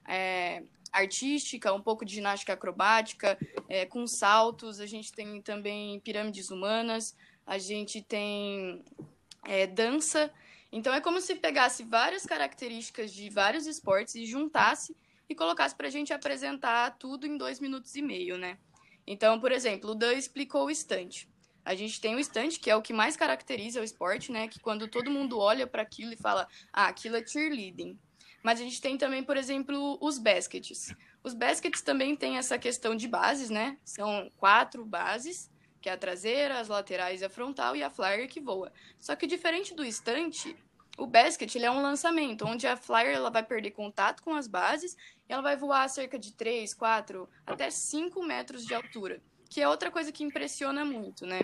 é, 0.07 0.63
artística, 0.93 1.73
um 1.73 1.81
pouco 1.81 2.05
de 2.05 2.13
ginástica 2.13 2.53
acrobática, 2.53 3.37
é, 3.67 3.85
com 3.85 4.05
saltos. 4.07 4.79
A 4.79 4.85
gente 4.85 5.11
tem 5.11 5.41
também 5.41 5.99
pirâmides 5.99 6.51
humanas, 6.51 7.15
a 7.45 7.57
gente 7.57 8.01
tem 8.01 8.83
é, 9.45 9.65
dança. 9.67 10.31
Então 10.71 10.93
é 10.93 11.01
como 11.01 11.19
se 11.19 11.35
pegasse 11.35 11.83
várias 11.83 12.25
características 12.25 13.11
de 13.11 13.29
vários 13.29 13.65
esportes 13.67 14.15
e 14.15 14.25
juntasse 14.25 14.95
e 15.27 15.35
colocasse 15.35 15.75
para 15.75 15.87
a 15.87 15.91
gente 15.91 16.13
apresentar 16.13 16.97
tudo 16.97 17.25
em 17.25 17.37
dois 17.37 17.59
minutos 17.59 17.95
e 17.95 18.01
meio, 18.01 18.37
né? 18.37 18.57
Então, 19.05 19.39
por 19.39 19.51
exemplo, 19.51 19.91
o 19.91 19.95
Dan 19.95 20.13
explicou 20.13 20.65
o 20.65 20.71
estante. 20.71 21.29
A 21.65 21.75
gente 21.75 21.99
tem 21.99 22.15
o 22.15 22.19
estante, 22.19 22.59
que 22.59 22.69
é 22.69 22.75
o 22.75 22.81
que 22.81 22.91
mais 22.91 23.15
caracteriza 23.15 23.81
o 23.81 23.83
esporte, 23.83 24.31
né? 24.31 24.47
Que 24.47 24.59
quando 24.59 24.87
todo 24.87 25.11
mundo 25.11 25.39
olha 25.39 25.65
para 25.65 25.81
aquilo 25.81 26.13
e 26.13 26.17
fala, 26.17 26.47
ah, 26.71 26.87
aquilo 26.87 27.15
é 27.15 27.25
cheerleading. 27.25 27.97
Mas 28.43 28.59
a 28.59 28.63
gente 28.63 28.81
tem 28.81 28.97
também, 28.97 29.23
por 29.23 29.37
exemplo, 29.37 29.97
os 30.01 30.19
baskets. 30.19 30.93
Os 31.23 31.33
baskets 31.33 31.81
também 31.81 32.13
têm 32.15 32.37
essa 32.37 32.59
questão 32.59 32.93
de 32.93 33.07
bases, 33.07 33.49
né? 33.49 33.77
São 33.85 34.29
quatro 34.35 34.85
bases, 34.85 35.49
que 35.81 35.89
é 35.89 35.93
a 35.93 35.97
traseira, 35.97 36.59
as 36.59 36.67
laterais 36.67 37.23
a 37.23 37.29
frontal, 37.29 37.73
e 37.75 37.81
a 37.81 37.89
flyer 37.89 38.27
que 38.27 38.41
voa. 38.41 38.71
Só 38.99 39.15
que 39.15 39.25
diferente 39.25 39.73
do 39.73 39.85
estante, 39.85 40.55
o 40.97 41.07
basket 41.07 41.55
ele 41.55 41.65
é 41.65 41.71
um 41.71 41.81
lançamento, 41.81 42.45
onde 42.45 42.67
a 42.67 42.75
flyer 42.75 43.15
ela 43.15 43.29
vai 43.29 43.43
perder 43.43 43.71
contato 43.71 44.21
com 44.21 44.33
as 44.35 44.47
bases 44.47 44.95
e 45.27 45.33
ela 45.33 45.41
vai 45.41 45.55
voar 45.55 45.83
a 45.83 45.87
cerca 45.87 46.19
de 46.19 46.33
3, 46.33 46.73
4, 46.73 47.27
até 47.47 47.69
5 47.69 48.21
metros 48.23 48.65
de 48.65 48.75
altura. 48.75 49.21
Que 49.49 49.61
é 49.61 49.69
outra 49.69 49.89
coisa 49.89 50.11
que 50.11 50.23
impressiona 50.23 50.83
muito, 50.83 51.25
né? 51.25 51.41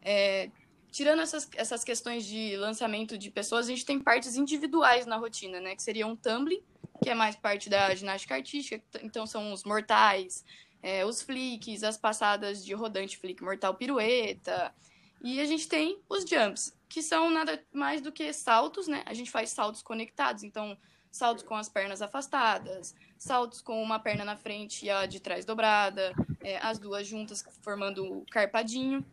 É, 0.00 0.50
tirando 0.90 1.20
essas, 1.20 1.48
essas 1.54 1.84
questões 1.84 2.24
de 2.24 2.56
lançamento 2.56 3.16
de 3.18 3.30
pessoas, 3.30 3.66
a 3.66 3.70
gente 3.70 3.84
tem 3.84 4.00
partes 4.00 4.36
individuais 4.36 5.06
na 5.06 5.16
rotina, 5.16 5.60
né? 5.60 5.76
Que 5.76 5.82
seria 5.82 6.06
um 6.06 6.16
tumbling, 6.16 6.62
que 7.02 7.10
é 7.10 7.14
mais 7.14 7.36
parte 7.36 7.68
da 7.68 7.94
ginástica 7.94 8.34
artística, 8.34 8.82
então 9.02 9.26
são 9.26 9.52
os 9.52 9.64
mortais, 9.64 10.44
é, 10.82 11.04
os 11.04 11.22
flicks, 11.22 11.82
as 11.82 11.96
passadas 11.96 12.64
de 12.64 12.74
rodante 12.74 13.16
flick 13.16 13.42
mortal 13.42 13.74
pirueta. 13.74 14.74
E 15.22 15.40
a 15.40 15.44
gente 15.44 15.68
tem 15.68 16.00
os 16.08 16.24
jumps, 16.24 16.76
que 16.88 17.02
são 17.02 17.30
nada 17.30 17.62
mais 17.72 18.00
do 18.00 18.12
que 18.12 18.32
saltos, 18.32 18.86
né? 18.86 19.02
A 19.04 19.14
gente 19.14 19.30
faz 19.30 19.50
saltos 19.50 19.82
conectados, 19.82 20.42
então 20.42 20.76
saltos 21.10 21.42
com 21.42 21.54
as 21.54 21.68
pernas 21.68 22.00
afastadas, 22.02 22.94
saltos 23.16 23.60
com 23.60 23.82
uma 23.82 23.98
perna 23.98 24.24
na 24.24 24.36
frente 24.36 24.86
e 24.86 24.90
a 24.90 25.06
de 25.06 25.20
trás 25.20 25.44
dobrada, 25.44 26.14
é, 26.40 26.58
as 26.58 26.78
duas 26.78 27.06
juntas 27.06 27.44
formando 27.62 28.04
o 28.04 28.24
carpadinho. 28.30 29.04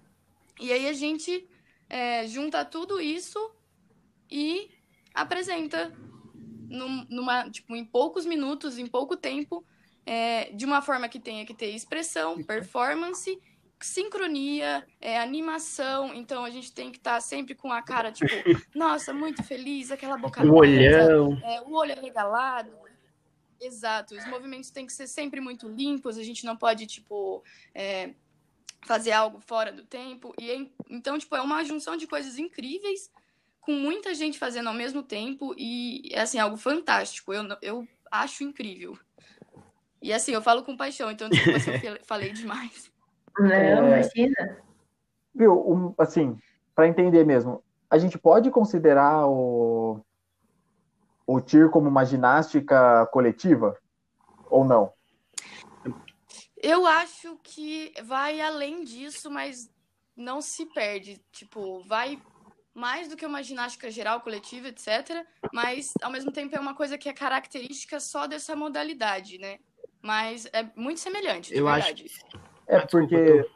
E 0.60 0.72
aí 0.72 0.88
a 0.88 0.94
gente 0.94 1.48
é, 1.90 2.28
junta 2.28 2.66
tudo 2.66 3.00
isso 3.00 3.52
e 4.30 4.70
apresenta 5.14 5.94
num, 6.68 7.06
numa, 7.10 7.50
tipo, 7.50 7.76
em 7.76 7.86
poucos 7.86 8.26
minutos, 8.26 8.78
em 8.78 8.88
pouco 8.88 9.16
tempo, 9.16 9.64
é, 10.06 10.52
de 10.52 10.66
uma 10.66 10.82
forma 10.82 11.08
que 11.08 11.20
tenha 11.20 11.46
que 11.46 11.54
ter 11.54 11.68
expressão, 11.68 12.44
performance, 12.44 13.40
sincronia, 13.80 14.86
é, 15.00 15.20
animação. 15.20 16.14
Então 16.14 16.44
a 16.44 16.50
gente 16.50 16.72
tem 16.74 16.92
que 16.92 16.98
estar 16.98 17.16
tá 17.16 17.22
sempre 17.22 17.56
com 17.56 17.72
a 17.72 17.82
cara, 17.82 18.12
tipo, 18.12 18.28
nossa, 18.76 19.14
muito 19.14 19.44
feliz, 19.44 19.92
aquela 19.92 20.18
boca 20.18 20.44
O 20.46 20.56
olhão. 20.56 21.40
É, 21.44 21.62
o 21.62 21.74
olho 21.74 22.00
regalado. 22.00 22.72
Exato, 23.60 24.16
os 24.16 24.28
movimentos 24.28 24.70
têm 24.70 24.86
que 24.86 24.92
ser 24.92 25.08
sempre 25.08 25.40
muito 25.40 25.68
limpos, 25.70 26.18
a 26.18 26.24
gente 26.24 26.46
não 26.46 26.58
pode, 26.58 26.86
tipo, 26.86 27.42
é, 27.74 28.14
fazer 28.86 29.12
algo 29.12 29.40
fora 29.40 29.72
do 29.72 29.84
tempo. 29.84 30.34
E 30.40 30.72
então, 30.90 31.18
tipo, 31.18 31.36
é 31.36 31.42
uma 31.42 31.64
junção 31.64 31.98
de 31.98 32.08
coisas 32.08 32.38
incríveis 32.38 33.12
com 33.62 33.74
muita 33.74 34.14
gente 34.14 34.38
fazendo 34.38 34.68
ao 34.68 34.76
mesmo 34.76 35.02
tempo 35.02 35.56
e 35.58 36.10
é 36.14 36.22
assim 36.22 36.40
algo 36.40 36.58
fantástico. 36.58 37.34
Eu 37.34 37.46
eu 37.62 37.88
acho 38.12 38.44
incrível. 38.44 38.98
E 40.02 40.14
assim, 40.14 40.34
eu 40.34 40.42
falo 40.42 40.64
com 40.64 40.78
paixão, 40.78 41.10
então 41.10 41.30
desculpa 41.30 41.60
se 41.60 41.86
eu 41.86 41.98
falei 42.06 42.32
demais. 42.32 42.92
Não, 43.40 43.50
é... 43.52 43.78
imagina. 43.78 44.58
Viu, 45.34 45.54
um, 45.70 45.94
assim, 45.98 46.40
para 46.74 46.88
entender 46.88 47.26
mesmo, 47.26 47.62
a 47.90 47.98
gente 47.98 48.18
pode 48.18 48.50
considerar 48.52 49.28
o, 49.28 50.00
o 51.26 51.42
TIR 51.42 51.70
como 51.70 51.90
uma 51.90 52.06
ginástica 52.06 53.06
coletiva 53.08 53.78
ou 54.50 54.64
não? 54.64 54.94
Eu 56.66 56.88
acho 56.88 57.38
que 57.44 57.94
vai 58.04 58.42
além 58.42 58.84
disso, 58.84 59.30
mas 59.30 59.70
não 60.16 60.42
se 60.42 60.66
perde. 60.66 61.22
Tipo, 61.32 61.84
vai 61.88 62.20
mais 62.74 63.08
do 63.08 63.16
que 63.16 63.26
uma 63.26 63.44
ginástica 63.44 63.90
geral, 63.92 64.20
coletiva, 64.22 64.68
etc. 64.70 65.26
Mas, 65.54 65.94
ao 66.02 66.12
mesmo 66.12 66.32
tempo, 66.32 66.56
é 66.56 66.60
uma 66.60 66.74
coisa 66.74 66.98
que 66.98 67.08
é 67.08 67.14
característica 67.14 68.00
só 68.00 68.26
dessa 68.26 68.56
modalidade, 68.56 69.38
né? 69.38 69.60
Mas 70.02 70.48
é 70.52 70.68
muito 70.76 71.00
semelhante, 71.00 71.54
de 71.54 71.60
Eu 71.60 71.66
verdade. 71.66 72.06
Acho... 72.06 72.46
É 72.68 72.80
porque 72.80 73.48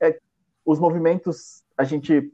é, 0.00 0.20
os 0.64 0.78
movimentos, 0.78 1.64
a 1.76 1.84
gente 1.84 2.30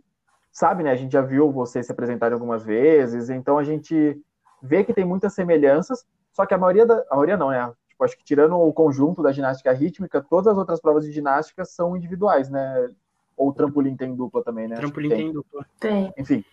sabe, 0.50 0.82
né? 0.82 0.90
A 0.90 0.96
gente 0.96 1.12
já 1.12 1.22
viu 1.22 1.50
vocês 1.52 1.86
se 1.86 1.92
apresentarem 1.92 2.34
algumas 2.34 2.64
vezes, 2.64 3.30
então 3.30 3.56
a 3.56 3.62
gente 3.62 4.20
vê 4.60 4.82
que 4.82 4.92
tem 4.92 5.04
muitas 5.04 5.32
semelhanças, 5.32 6.04
só 6.32 6.44
que 6.44 6.54
a 6.54 6.58
maioria 6.58 6.84
da. 6.84 7.04
A 7.08 7.14
maioria 7.14 7.36
não, 7.36 7.50
né? 7.50 7.72
Tipo, 7.96 8.04
acho 8.04 8.18
que 8.18 8.24
tirando 8.24 8.60
o 8.60 8.72
conjunto 8.74 9.22
da 9.22 9.32
ginástica 9.32 9.72
rítmica, 9.72 10.20
todas 10.20 10.52
as 10.52 10.58
outras 10.58 10.78
provas 10.78 11.06
de 11.06 11.12
ginástica 11.12 11.64
são 11.64 11.96
individuais, 11.96 12.50
né? 12.50 12.90
Ou 13.34 13.54
trampolim 13.54 13.96
tem 13.96 14.14
dupla 14.14 14.44
também, 14.44 14.68
né? 14.68 14.76
Trampolim 14.76 15.08
tem. 15.08 15.18
tem 15.18 15.32
dupla. 15.32 15.66
Tem. 15.80 16.12
Enfim. 16.18 16.44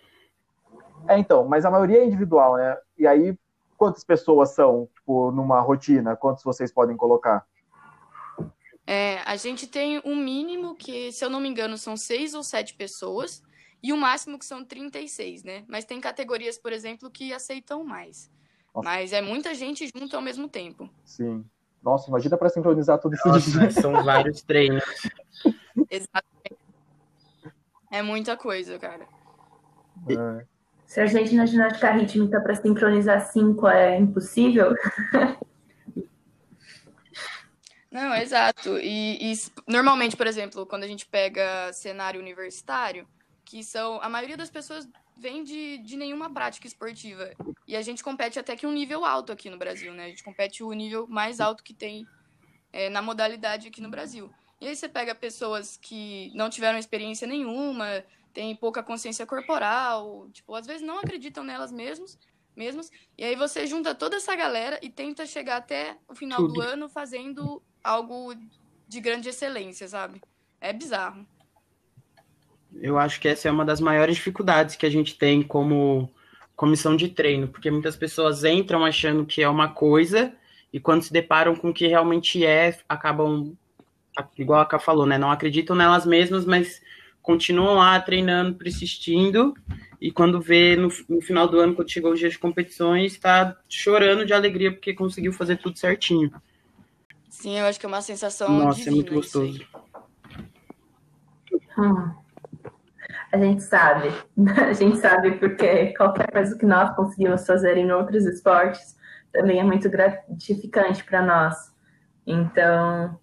É, 1.06 1.18
então, 1.18 1.46
mas 1.46 1.66
a 1.66 1.72
maioria 1.72 2.00
é 2.00 2.06
individual, 2.06 2.56
né? 2.56 2.78
E 2.98 3.06
aí, 3.06 3.38
quantas 3.78 4.06
pessoas 4.06 4.52
são, 4.52 4.88
tipo, 4.96 5.32
numa 5.32 5.60
rotina? 5.60 6.16
Quantos 6.16 6.46
vocês 6.46 6.72
podem 6.72 6.96
colocar? 6.96 7.46
É, 8.88 9.18
a 9.26 9.36
gente 9.36 9.68
tem 9.68 10.02
um 10.06 10.16
mínimo 10.16 10.76
que, 10.76 11.12
se 11.12 11.26
eu 11.26 11.30
não 11.30 11.42
me 11.42 11.50
engano, 11.50 11.78
são 11.78 11.98
seis 11.98 12.34
ou 12.34 12.42
sete 12.42 12.74
pessoas, 12.74 13.44
e 13.82 13.92
o 13.92 13.98
máximo 13.98 14.40
que 14.40 14.46
são 14.46 14.64
36, 14.64 15.44
né? 15.44 15.66
Mas 15.68 15.84
tem 15.84 16.00
categorias, 16.00 16.58
por 16.58 16.72
exemplo, 16.72 17.12
que 17.12 17.34
aceitam 17.34 17.84
mais. 17.84 18.32
Nossa. 18.74 18.89
Mas 18.89 19.13
é 19.13 19.22
muita 19.22 19.53
gente 19.53 19.89
junto 19.96 20.15
ao 20.15 20.22
mesmo 20.22 20.48
tempo. 20.48 20.89
Sim. 21.03 21.46
Nossa, 21.82 22.10
imagina 22.10 22.38
para 22.38 22.50
sincronizar 22.50 22.98
tudo 22.98 23.15
isso. 23.15 23.27
Nossa, 23.27 23.72
são 23.82 24.03
vários 24.03 24.42
treinos. 24.42 24.84
Exatamente. 25.92 26.58
É 27.92 28.01
muita 28.01 28.36
coisa, 28.38 28.80
cara. 28.80 29.06
É. 30.10 30.46
Se 30.86 31.00
a 31.01 31.06
gente 31.06 31.36
na 31.36 31.46
ginástica 31.46 31.92
rítmica 31.92 32.42
para 32.42 32.56
sincronizar 32.56 33.20
cinco 33.32 33.68
é 33.68 33.98
impossível. 33.98 34.74
Não, 37.92 38.15
exato. 38.15 38.80
E, 38.80 39.32
e, 39.32 39.36
normalmente, 39.68 40.18
por 40.18 40.25
exemplo, 40.25 40.65
quando 40.65 40.84
a 40.84 40.88
gente 40.88 41.06
pega 41.06 41.72
cenário 41.74 42.20
universitário, 42.20 43.08
que 43.46 43.63
são 43.63 44.01
a 44.01 44.10
maioria 44.10 44.36
das 44.36 44.50
pessoas 44.50 44.89
vem 45.15 45.43
de, 45.43 45.77
de 45.79 45.96
nenhuma 45.96 46.32
prática 46.32 46.67
esportiva. 46.67 47.32
E 47.67 47.75
a 47.75 47.82
gente 47.82 48.03
compete 48.03 48.39
até 48.39 48.55
que 48.55 48.67
um 48.67 48.72
nível 48.72 49.05
alto 49.05 49.32
aqui 49.32 49.50
no 49.50 49.58
Brasil, 49.58 49.93
né? 49.93 50.05
A 50.05 50.10
gente 50.10 50.24
compete 50.24 50.63
o 50.63 50.72
nível 50.74 51.08
mais 51.08 51.39
alto 51.39 51.63
que 51.63 51.74
tem 51.74 52.05
é, 52.72 52.89
na 52.89 53.01
modalidade 53.01 53.67
aqui 53.67 53.82
no 53.82 53.89
Brasil. 53.89 54.32
E 54.60 54.67
aí 54.67 54.75
você 54.75 54.88
pega 54.88 55.13
pessoas 55.13 55.77
que 55.77 56.32
não 56.34 56.50
tiveram 56.50 56.79
experiência 56.79 57.27
nenhuma, 57.27 58.03
têm 58.34 58.55
pouca 58.55 58.82
consciência 58.82 59.25
corporal, 59.25 60.29
tipo, 60.32 60.55
às 60.55 60.65
vezes 60.65 60.82
não 60.82 61.00
acreditam 61.00 61.43
nelas 61.43 61.72
mesmas, 61.72 62.17
mesmas. 62.55 62.89
E 63.17 63.24
aí 63.24 63.36
você 63.36 63.67
junta 63.67 63.93
toda 63.93 64.15
essa 64.15 64.36
galera 64.36 64.79
e 64.82 64.89
tenta 64.89 65.25
chegar 65.25 65.58
até 65.58 65.98
o 66.08 66.15
final 66.15 66.39
Tudo. 66.39 66.53
do 66.53 66.62
ano 66.62 66.89
fazendo 66.89 67.62
algo 67.84 68.34
de 68.88 69.01
grande 69.01 69.29
excelência, 69.29 69.88
sabe? 69.88 70.22
É 70.60 70.72
bizarro. 70.72 71.27
Eu 72.82 72.98
acho 72.98 73.20
que 73.20 73.27
essa 73.27 73.48
é 73.48 73.51
uma 73.51 73.65
das 73.65 73.80
maiores 73.80 74.15
dificuldades 74.15 74.75
que 74.75 74.86
a 74.86 74.89
gente 74.89 75.18
tem 75.18 75.42
como 75.42 76.10
comissão 76.56 76.96
de 76.96 77.10
treino, 77.10 77.48
porque 77.48 77.72
muitas 77.72 77.96
pessoas 77.96 78.44
entram 78.44 78.86
achando 78.86 79.25
que 79.25 79.42
é 79.42 79.50
uma 79.50 79.70
coisa 79.70 80.34
e 80.72 80.80
quando 80.80 81.03
se 81.03 81.13
deparam 81.13 81.56
com 81.56 81.70
o 81.70 81.74
que 81.74 81.88
realmente 81.88 82.46
é, 82.46 82.80
acabam, 82.88 83.56
igual 84.38 84.62
a 84.62 84.65
Ká 84.65 84.80
falou, 84.80 85.06
né? 85.06 85.18
Não 85.18 85.32
acreditam 85.32 85.75
nelas 85.75 86.06
mesmas, 86.06 86.46
mas 86.46 86.82
continuam 87.22 87.75
lá 87.75 88.00
treinando, 88.00 88.56
persistindo, 88.56 89.53
e 90.01 90.12
quando 90.12 90.42
vê 90.42 90.75
no, 90.75 90.89
no 91.08 91.22
final 91.22 91.48
do 91.48 91.60
ano, 91.60 91.75
quando 91.75 91.92
chegou 91.92 92.12
o 92.12 92.15
dia 92.15 92.30
de 92.30 92.39
competições, 92.39 93.13
está 93.13 93.58
chorando 93.70 94.25
de 94.25 94.34
alegria 94.34 94.72
porque 94.72 94.94
conseguiu 94.94 95.32
fazer 95.32 95.58
tudo 95.58 95.77
certinho. 95.77 96.34
Sim, 97.30 97.58
eu 97.60 97.65
acho 97.65 97.80
que 97.80 97.86
é 97.86 97.89
uma 97.89 98.01
sensação. 98.01 98.50
Nossa, 98.50 98.89
é 98.89 98.92
muito 98.92 99.13
gostoso. 99.13 99.65
Hum 101.77 102.23
a 103.34 103.38
gente 103.38 103.63
sabe. 103.63 104.10
A 104.70 104.74
gente 104.74 104.98
sabe 104.98 105.32
porque 105.40 105.94
qualquer 105.98 106.32
coisa 106.32 106.56
que 106.56 106.66
nós 106.66 106.96
conseguimos 106.96 107.46
fazer 107.46 107.78
em 107.78 107.92
outros 107.92 108.25
esportes 108.25 108.96
também 109.32 109.60
é 109.60 109.63
muito 109.63 109.90
gratificante 109.90 111.04
para 111.04 111.25
nós. 111.25 111.74
Então, 112.28 113.20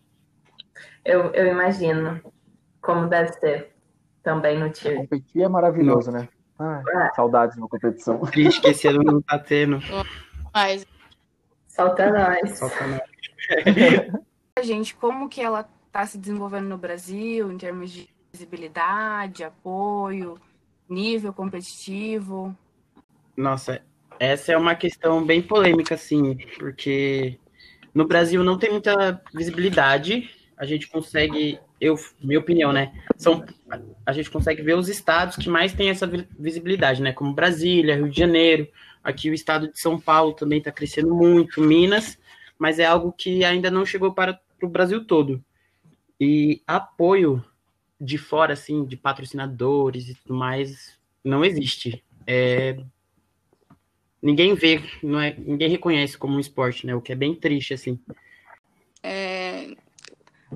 eu, 1.05 1.33
eu 1.33 1.47
imagino 1.47 2.21
como 2.83 3.07
deve 3.07 3.33
ser 3.35 3.73
também 4.21 4.59
no 4.59 4.69
tiro. 4.71 4.97
Competir 4.97 5.43
é 5.43 5.49
maravilhoso, 5.49 6.11
né? 6.11 6.29
Ai, 6.59 6.83
é. 6.89 7.15
Saudades 7.15 7.55
de 7.55 7.63
uma 7.63 7.69
competição. 7.69 8.19
Triste 8.27 8.61
que 8.61 8.69
esse 8.69 8.89
ano 8.89 9.05
não 9.05 9.23
tá 9.23 9.39
tendo. 9.39 9.79
Mas... 10.53 10.85
Solta 11.69 12.11
nós. 12.11 12.59
Solta 12.59 12.87
nós. 12.89 13.01
a 14.59 14.63
gente, 14.63 14.95
como 14.97 15.29
que 15.29 15.41
ela 15.41 15.69
tá 15.93 16.05
se 16.05 16.19
desenvolvendo 16.19 16.69
no 16.69 16.77
Brasil 16.77 17.51
em 17.53 17.57
termos 17.57 17.93
de 17.93 18.11
visibilidade, 18.33 19.45
apoio, 19.45 20.39
nível 20.89 21.33
competitivo? 21.33 22.57
Nossa, 23.37 23.83
essa 24.19 24.53
é 24.53 24.57
uma 24.57 24.75
questão 24.75 25.25
bem 25.25 25.41
polêmica, 25.41 25.95
assim, 25.95 26.37
porque 26.59 27.39
no 27.95 28.07
Brasil 28.07 28.45
não 28.45 28.59
tem 28.59 28.71
muita 28.71 29.23
visibilidade. 29.35 30.31
A 30.57 30.67
gente 30.67 30.89
consegue, 30.89 31.59
eu, 31.81 31.95
minha 32.23 32.39
opinião, 32.39 32.73
né? 32.73 32.93
São, 33.17 33.45
a 34.05 34.13
gente 34.13 34.31
consegue 34.31 34.63
ver 34.63 34.75
os 34.77 34.89
estados 34.89 35.37
que 35.37 35.49
mais 35.49 35.73
têm 35.73 35.89
essa 35.89 36.07
visibilidade, 36.39 37.01
né? 37.01 37.13
Como 37.13 37.33
Brasília, 37.33 37.97
Rio 37.97 38.11
de 38.11 38.19
Janeiro, 38.19 38.69
aqui 39.03 39.31
o 39.31 39.35
estado 39.35 39.73
de 39.73 39.81
São 39.81 39.99
Paulo 39.99 40.35
também 40.35 40.59
está 40.59 40.71
crescendo 40.71 41.15
muito, 41.15 41.61
Minas, 41.61 42.19
mas 42.59 42.79
é 42.79 42.85
algo 42.85 43.13
que 43.13 43.43
ainda 43.45 43.71
não 43.71 43.87
chegou 43.87 44.13
para 44.13 44.39
o 44.63 44.69
Brasil 44.69 45.07
todo. 45.07 45.43
E 46.21 46.63
apoio 46.67 47.43
de 48.01 48.17
fora, 48.17 48.55
assim, 48.55 48.85
de 48.85 48.97
patrocinadores 48.97 50.09
e 50.09 50.15
tudo 50.15 50.35
mais, 50.35 50.99
não 51.23 51.45
existe. 51.45 52.03
É... 52.27 52.79
Ninguém 54.23 54.55
vê, 54.55 54.83
não 55.03 55.21
é... 55.21 55.35
ninguém 55.37 55.69
reconhece 55.69 56.17
como 56.17 56.37
um 56.37 56.41
esporte, 56.41 56.87
né? 56.87 56.95
O 56.95 57.03
que 57.03 57.13
é 57.13 57.17
bem 57.17 57.35
triste, 57.35 57.75
assim. 57.75 58.01
É... 59.03 59.77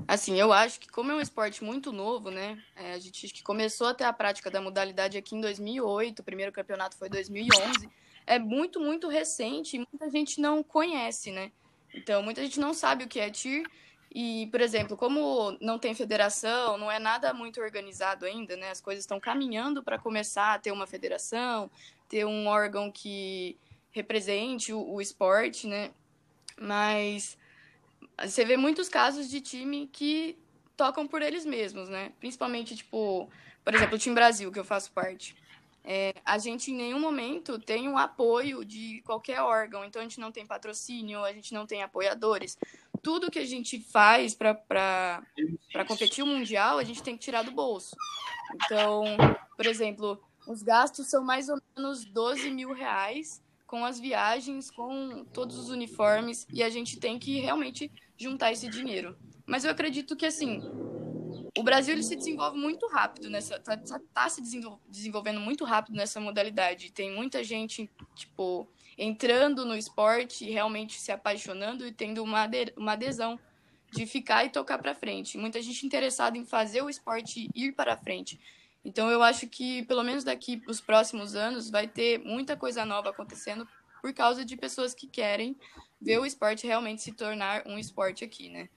Assim, 0.07 0.37
eu 0.37 0.51
acho 0.51 0.79
que 0.79 0.89
como 0.89 1.11
é 1.11 1.15
um 1.15 1.21
esporte 1.21 1.63
muito 1.63 1.91
novo, 1.93 2.29
né? 2.29 2.61
É, 2.75 2.93
a 2.93 2.99
gente 2.99 3.27
que 3.29 3.41
começou 3.41 3.87
a 3.87 3.93
ter 3.93 4.03
a 4.03 4.11
prática 4.11 4.51
da 4.51 4.59
modalidade 4.59 5.17
aqui 5.17 5.35
em 5.35 5.41
2008, 5.41 6.19
o 6.19 6.23
primeiro 6.23 6.51
campeonato 6.51 6.97
foi 6.97 7.07
em 7.07 7.11
2011. 7.11 7.89
É 8.27 8.37
muito, 8.37 8.79
muito 8.79 9.07
recente 9.07 9.77
e 9.77 9.79
muita 9.79 10.09
gente 10.09 10.41
não 10.41 10.61
conhece, 10.61 11.31
né? 11.31 11.51
Então, 11.93 12.21
muita 12.21 12.41
gente 12.41 12.59
não 12.59 12.73
sabe 12.73 13.05
o 13.05 13.07
que 13.07 13.19
é 13.19 13.29
TIR 13.29 13.63
e, 14.17 14.47
por 14.47 14.61
exemplo, 14.61 14.95
como 14.95 15.57
não 15.59 15.77
tem 15.77 15.93
federação, 15.93 16.77
não 16.77 16.89
é 16.89 16.97
nada 16.97 17.33
muito 17.33 17.59
organizado 17.59 18.25
ainda, 18.25 18.55
né? 18.55 18.71
As 18.71 18.79
coisas 18.79 19.03
estão 19.03 19.19
caminhando 19.19 19.83
para 19.83 19.99
começar 19.99 20.53
a 20.53 20.57
ter 20.57 20.71
uma 20.71 20.87
federação, 20.87 21.69
ter 22.07 22.25
um 22.25 22.47
órgão 22.47 22.89
que 22.89 23.57
represente 23.91 24.71
o, 24.71 24.93
o 24.93 25.01
esporte, 25.01 25.67
né? 25.67 25.91
Mas 26.57 27.37
você 28.25 28.45
vê 28.45 28.55
muitos 28.55 28.87
casos 28.87 29.29
de 29.29 29.41
time 29.41 29.89
que 29.91 30.37
tocam 30.77 31.05
por 31.05 31.21
eles 31.21 31.45
mesmos, 31.45 31.89
né? 31.89 32.13
Principalmente, 32.17 32.73
tipo, 32.73 33.29
por 33.65 33.75
exemplo, 33.75 33.97
o 33.97 33.99
Time 33.99 34.15
Brasil, 34.15 34.49
que 34.49 34.59
eu 34.59 34.63
faço 34.63 34.93
parte. 34.93 35.35
É, 35.87 36.15
a 36.25 36.39
gente 36.39 36.71
em 36.71 36.75
nenhum 36.75 36.99
momento 36.99 37.59
tem 37.59 37.87
um 37.87 37.95
apoio 37.95 38.65
de 38.65 39.03
qualquer 39.05 39.41
órgão, 39.41 39.85
então 39.85 40.01
a 40.01 40.03
gente 40.03 40.19
não 40.19 40.31
tem 40.31 40.45
patrocínio, 40.45 41.23
a 41.23 41.31
gente 41.31 41.53
não 41.53 41.67
tem 41.67 41.83
apoiadores 41.83 42.57
tudo 43.05 43.29
que 43.29 43.37
a 43.37 43.45
gente 43.45 43.79
faz 43.79 44.33
para 44.33 45.21
competir 45.87 46.23
o 46.23 46.27
Mundial, 46.27 46.79
a 46.79 46.83
gente 46.83 47.03
tem 47.03 47.15
que 47.15 47.23
tirar 47.23 47.43
do 47.43 47.51
bolso. 47.51 47.95
Então, 48.55 49.03
por 49.55 49.67
exemplo, 49.67 50.19
os 50.47 50.63
gastos 50.63 51.05
são 51.05 51.23
mais 51.23 51.47
ou 51.47 51.61
menos 51.77 52.03
12 52.03 52.49
mil 52.49 52.73
reais 52.73 53.43
com 53.67 53.85
as 53.85 53.99
viagens, 53.99 54.71
com 54.71 55.23
todos 55.31 55.55
os 55.55 55.69
uniformes, 55.69 56.47
e 56.51 56.63
a 56.63 56.69
gente 56.71 56.99
tem 56.99 57.19
que 57.19 57.39
realmente 57.39 57.91
juntar 58.17 58.51
esse 58.51 58.67
dinheiro. 58.67 59.15
Mas 59.45 59.63
eu 59.63 59.69
acredito 59.69 60.15
que, 60.15 60.25
assim, 60.25 60.63
o 61.57 61.63
Brasil 61.63 61.93
ele 61.93 62.03
se 62.03 62.15
desenvolve 62.15 62.57
muito 62.57 62.87
rápido 62.87 63.29
nessa. 63.29 63.59
Tá, 63.59 63.77
tá, 63.77 63.99
tá 64.13 64.29
se 64.29 64.41
desenvolvendo 64.87 65.39
muito 65.39 65.63
rápido 65.63 65.95
nessa 65.95 66.19
modalidade. 66.19 66.91
Tem 66.91 67.13
muita 67.13 67.43
gente, 67.43 67.89
tipo, 68.13 68.67
entrando 68.97 69.65
no 69.65 69.75
esporte, 69.75 70.49
realmente 70.49 70.99
se 70.99 71.11
apaixonando 71.11 71.87
e 71.87 71.91
tendo 71.91 72.21
uma, 72.23 72.49
uma 72.77 72.93
adesão 72.93 73.39
de 73.91 74.05
ficar 74.05 74.45
e 74.45 74.49
tocar 74.49 74.77
para 74.77 74.93
frente. 74.93 75.37
Muita 75.37 75.61
gente 75.61 75.85
interessada 75.85 76.37
em 76.37 76.45
fazer 76.45 76.81
o 76.81 76.89
esporte 76.89 77.49
ir 77.55 77.71
para 77.71 77.95
frente. 77.95 78.39
Então 78.83 79.09
eu 79.09 79.23
acho 79.23 79.47
que 79.47 79.83
pelo 79.83 80.03
menos 80.03 80.23
daqui 80.23 80.61
os 80.67 80.81
próximos 80.81 81.35
anos 81.35 81.69
vai 81.69 81.87
ter 81.87 82.19
muita 82.19 82.55
coisa 82.55 82.85
nova 82.85 83.09
acontecendo 83.09 83.67
por 84.01 84.13
causa 84.13 84.45
de 84.45 84.55
pessoas 84.55 84.93
que 84.93 85.07
querem 85.07 85.57
ver 85.99 86.19
o 86.19 86.25
esporte 86.25 86.67
realmente 86.67 87.01
se 87.01 87.11
tornar 87.13 87.63
um 87.65 87.79
esporte 87.79 88.23
aqui, 88.23 88.49
né? 88.49 88.69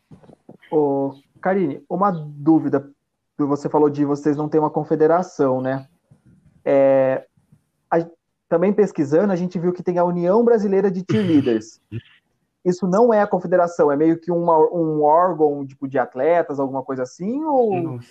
Ô, 0.70 1.20
Karine, 1.40 1.84
uma 1.88 2.10
dúvida. 2.10 2.90
Você 3.36 3.68
falou 3.68 3.88
de 3.88 4.04
vocês 4.04 4.36
não 4.36 4.48
ter 4.48 4.58
uma 4.58 4.70
confederação, 4.70 5.60
né? 5.60 5.88
É, 6.64 7.26
a, 7.90 8.04
também 8.48 8.72
pesquisando, 8.72 9.32
a 9.32 9.36
gente 9.36 9.58
viu 9.58 9.72
que 9.72 9.82
tem 9.82 9.98
a 9.98 10.04
União 10.04 10.44
Brasileira 10.44 10.90
de 10.90 11.04
Cheerleaders. 11.08 11.80
Isso 12.64 12.86
não 12.86 13.14
é 13.14 13.22
a 13.22 13.26
confederação, 13.26 13.90
é 13.90 13.96
meio 13.96 14.20
que 14.20 14.30
uma, 14.30 14.58
um 14.58 15.02
órgão 15.02 15.64
tipo 15.66 15.88
de 15.88 15.98
atletas, 15.98 16.58
alguma 16.58 16.82
coisa 16.82 17.04
assim? 17.04 17.42
Ou. 17.44 17.80
Nossa. 17.80 18.08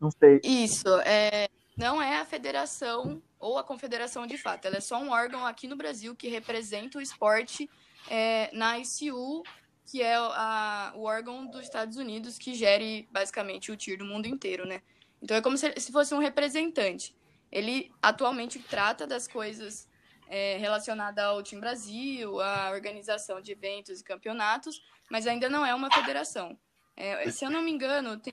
Não 0.00 0.10
sei. 0.10 0.40
Isso, 0.42 0.88
é, 1.00 1.48
não 1.76 2.00
é 2.00 2.20
a 2.20 2.24
federação 2.24 3.22
ou 3.38 3.58
a 3.58 3.64
confederação 3.64 4.26
de 4.26 4.36
fato. 4.36 4.66
Ela 4.66 4.76
é 4.76 4.80
só 4.80 4.98
um 4.98 5.10
órgão 5.10 5.46
aqui 5.46 5.68
no 5.68 5.76
Brasil 5.76 6.14
que 6.16 6.28
representa 6.28 6.98
o 6.98 7.00
esporte 7.00 7.68
é, 8.10 8.54
na 8.54 8.78
ICU, 8.78 9.42
que 9.90 10.00
é 10.00 10.14
a, 10.14 10.92
o 10.94 11.02
órgão 11.02 11.44
dos 11.46 11.62
Estados 11.62 11.96
Unidos 11.96 12.38
que 12.38 12.54
gere 12.54 13.08
basicamente 13.10 13.72
o 13.72 13.76
TIR 13.76 13.98
do 13.98 14.04
mundo 14.04 14.26
inteiro, 14.26 14.64
né? 14.64 14.82
Então 15.20 15.36
é 15.36 15.42
como 15.42 15.56
se, 15.58 15.74
se 15.78 15.90
fosse 15.90 16.14
um 16.14 16.18
representante. 16.18 17.12
Ele 17.50 17.90
atualmente 18.00 18.60
trata 18.60 19.04
das 19.04 19.26
coisas 19.26 19.88
é, 20.28 20.56
relacionadas 20.58 21.24
ao 21.24 21.42
Team 21.42 21.60
Brasil, 21.60 22.40
à 22.40 22.70
organização 22.70 23.40
de 23.40 23.50
eventos 23.50 24.00
e 24.00 24.04
campeonatos, 24.04 24.80
mas 25.10 25.26
ainda 25.26 25.48
não 25.48 25.66
é 25.66 25.74
uma 25.74 25.90
federação. 25.90 26.56
É, 26.96 27.28
se 27.28 27.44
eu 27.44 27.50
não 27.50 27.60
me 27.60 27.72
engano, 27.72 28.16
tem 28.16 28.32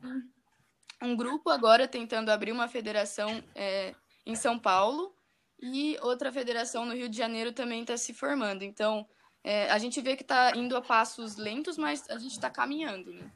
um 1.01 1.15
grupo 1.15 1.49
agora 1.49 1.87
tentando 1.87 2.29
abrir 2.29 2.51
uma 2.51 2.67
federação 2.67 3.43
é, 3.55 3.95
em 4.27 4.35
São 4.35 4.59
Paulo 4.59 5.15
e 5.59 5.97
outra 6.01 6.31
federação 6.31 6.85
no 6.85 6.93
Rio 6.93 7.09
de 7.09 7.17
Janeiro 7.17 7.51
também 7.51 7.81
está 7.81 7.97
se 7.97 8.13
formando. 8.13 8.61
Então, 8.61 9.07
é, 9.47 9.71
a 9.71 9.77
gente 9.77 10.01
vê 10.01 10.17
que 10.17 10.23
está 10.23 10.51
indo 10.57 10.75
a 10.75 10.81
passos 10.81 11.37
lentos, 11.37 11.77
mas 11.77 12.03
a 12.09 12.17
gente 12.19 12.33
está 12.33 12.49
caminhando. 12.49 13.13
Né? 13.13 13.31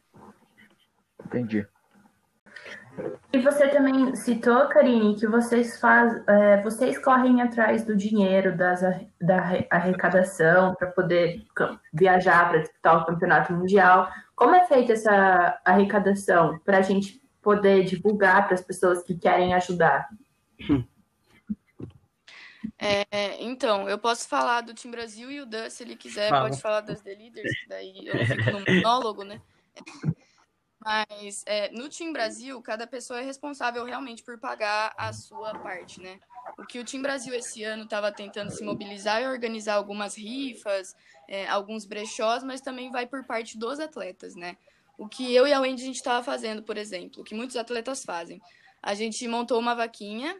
Entendi. 1.26 1.66
E 3.32 3.40
você 3.40 3.70
também 3.70 4.14
citou, 4.18 4.68
Karine, 4.68 5.16
que 5.16 5.26
vocês 5.26 5.80
faz, 5.80 6.22
é, 6.28 6.62
vocês 6.62 7.02
correm 7.02 7.42
atrás 7.42 7.86
do 7.86 7.96
dinheiro 7.96 8.58
das, 8.58 8.82
da 9.22 9.66
arrecadação 9.70 10.76
para 10.76 10.92
poder 10.92 11.46
viajar 11.94 12.50
para 12.50 12.60
disputar 12.60 12.98
o 12.98 13.06
campeonato 13.06 13.54
mundial. 13.54 14.10
Como 14.36 14.54
é 14.54 14.66
feita 14.68 14.92
essa 14.92 15.62
arrecadação 15.64 16.60
para 16.66 16.80
a 16.80 16.82
gente 16.82 17.22
poder 17.42 17.86
divulgar 17.86 18.46
para 18.46 18.56
as 18.56 18.62
pessoas 18.62 19.02
que 19.02 19.16
querem 19.18 19.54
ajudar? 19.54 20.10
É, 22.84 23.38
então, 23.44 23.88
eu 23.88 24.00
posso 24.00 24.28
falar 24.28 24.62
do 24.62 24.74
Team 24.74 24.92
Brasil 24.92 25.30
e 25.30 25.40
o 25.40 25.46
Dan, 25.46 25.70
se 25.70 25.84
ele 25.84 25.96
quiser, 25.96 26.30
Fala. 26.30 26.50
pode 26.50 26.60
falar 26.60 26.82
das 26.82 27.02
The 27.02 27.14
Leaders, 27.14 27.52
daí 27.68 28.08
eu 28.08 28.26
fico 28.26 28.50
no 28.50 28.60
monólogo, 28.60 29.24
né? 29.24 29.40
Mas 30.84 31.44
é, 31.46 31.70
no 31.72 31.88
Team 31.90 32.12
Brasil, 32.12 32.60
cada 32.64 32.88
pessoa 32.88 33.20
é 33.20 33.24
responsável 33.24 33.86
realmente 33.86 34.24
por 34.24 34.40
pagar 34.40 34.94
a 34.98 35.14
sua 35.14 35.54
parte, 35.60 36.02
né? 36.02 36.20
O 36.58 36.66
que 36.66 36.80
o 36.80 36.84
Team 36.84 37.04
Brasil 37.04 37.36
esse 37.36 37.64
ano 37.64 37.84
estava 37.84 38.12
tentando 38.12 38.50
se 38.50 38.64
mobilizar 38.64 39.22
e 39.22 39.28
organizar 39.28 39.76
algumas 39.76 40.18
rifas, 40.18 40.96
é, 41.28 41.48
alguns 41.48 41.86
brechós, 41.86 42.44
mas 42.44 42.62
também 42.62 42.92
vai 42.92 43.06
por 43.06 43.24
parte 43.24 43.60
dos 43.60 43.80
atletas, 43.80 44.36
né? 44.36 44.58
o 45.02 45.10
que 45.10 45.34
eu 45.34 45.48
e 45.48 45.54
a 45.54 45.60
Wendy 45.60 45.82
a 45.82 45.86
gente 45.88 45.96
estava 45.96 46.24
fazendo, 46.24 46.62
por 46.62 46.78
exemplo, 46.78 47.22
o 47.22 47.24
que 47.24 47.34
muitos 47.34 47.56
atletas 47.56 48.06
fazem. 48.06 48.40
A 48.84 48.94
gente 48.94 49.28
montou 49.28 49.60
uma 49.60 49.74
vaquinha. 49.74 50.40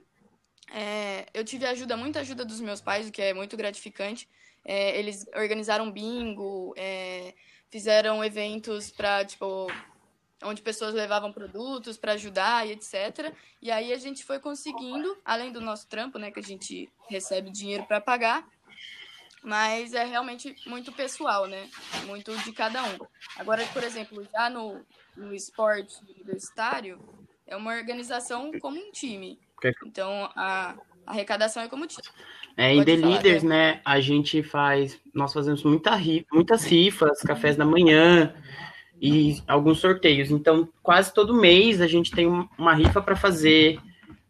É, 0.74 1.26
eu 1.34 1.44
tive 1.44 1.66
ajuda, 1.66 1.98
muita 1.98 2.22
ajuda 2.22 2.46
dos 2.46 2.62
meus 2.62 2.80
pais, 2.80 3.08
o 3.08 3.12
que 3.12 3.22
é 3.22 3.34
muito 3.34 3.58
gratificante. 3.58 4.28
É, 4.64 4.98
eles 4.98 5.26
organizaram 5.36 5.92
bingo, 5.92 6.74
é, 6.78 7.34
fizeram 7.70 8.24
eventos 8.24 8.90
para 8.90 9.26
tipo 9.26 9.68
onde 10.44 10.62
pessoas 10.62 10.94
levavam 10.94 11.32
produtos 11.32 11.98
para 11.98 12.14
ajudar 12.14 12.68
e 12.68 12.72
etc. 12.72 13.34
E 13.62 13.70
aí 13.70 13.94
a 13.94 13.98
gente 13.98 14.24
foi 14.24 14.40
conseguindo, 14.40 15.16
além 15.24 15.52
do 15.52 15.62
nosso 15.62 15.88
trampo, 15.88 16.18
né, 16.18 16.32
que 16.32 16.40
a 16.40 16.44
gente 16.44 16.90
recebe 17.08 17.52
dinheiro 17.52 17.86
para 17.86 18.02
pagar, 18.02 18.48
mas 19.44 19.94
é 19.94 20.04
realmente 20.04 20.56
muito 20.68 20.92
pessoal, 20.92 21.48
né? 21.48 21.70
Muito 22.06 22.36
de 22.38 22.52
cada 22.54 22.84
um. 22.84 22.98
Agora, 23.36 23.66
por 23.68 23.84
exemplo, 23.84 24.28
já 24.32 24.50
no, 24.50 24.84
no 25.16 25.34
esporte 25.34 26.00
universitário, 26.04 27.00
é 27.48 27.56
uma 27.56 27.74
organização 27.74 28.52
como 28.60 28.78
um 28.78 28.92
time. 28.92 29.40
Então, 29.86 30.30
a, 30.36 30.76
arrecadação 31.06 31.64
é 31.64 31.68
como 31.68 31.88
time. 31.88 32.08
É, 32.58 32.74
em 32.74 32.84
The 32.84 32.98
falar, 32.98 33.10
Leaders, 33.10 33.44
é. 33.44 33.48
né, 33.48 33.82
a 33.86 34.00
gente 34.00 34.44
faz, 34.44 35.00
nós 35.14 35.34
fazemos 35.34 35.64
muita, 35.64 35.98
muitas 36.32 36.66
rifas, 36.66 37.22
cafés 37.22 37.56
da 37.56 37.66
manhã 37.66 38.34
e 39.02 39.42
alguns 39.48 39.80
sorteios. 39.80 40.32
Então, 40.32 40.68
quase 40.84 41.14
todo 41.14 41.34
mês 41.34 41.82
a 41.82 41.88
gente 41.88 42.12
tem 42.12 42.28
uma 42.58 42.74
rifa 42.74 43.02
para 43.02 43.16
fazer. 43.16 43.80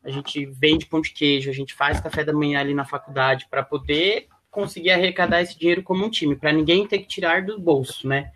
A 0.03 0.09
gente 0.09 0.45
vende 0.45 0.85
pão 0.85 1.01
de 1.01 1.11
queijo, 1.11 1.49
a 1.49 1.53
gente 1.53 1.73
faz 1.73 1.99
café 1.99 2.23
da 2.23 2.33
manhã 2.33 2.59
ali 2.59 2.73
na 2.73 2.85
faculdade 2.85 3.47
para 3.49 3.63
poder 3.63 4.27
conseguir 4.49 4.91
arrecadar 4.91 5.41
esse 5.41 5.57
dinheiro 5.57 5.83
como 5.83 6.05
um 6.05 6.09
time, 6.09 6.35
para 6.35 6.51
ninguém 6.51 6.85
ter 6.85 6.99
que 6.99 7.07
tirar 7.07 7.43
do 7.43 7.59
bolso, 7.59 8.07
né? 8.07 8.31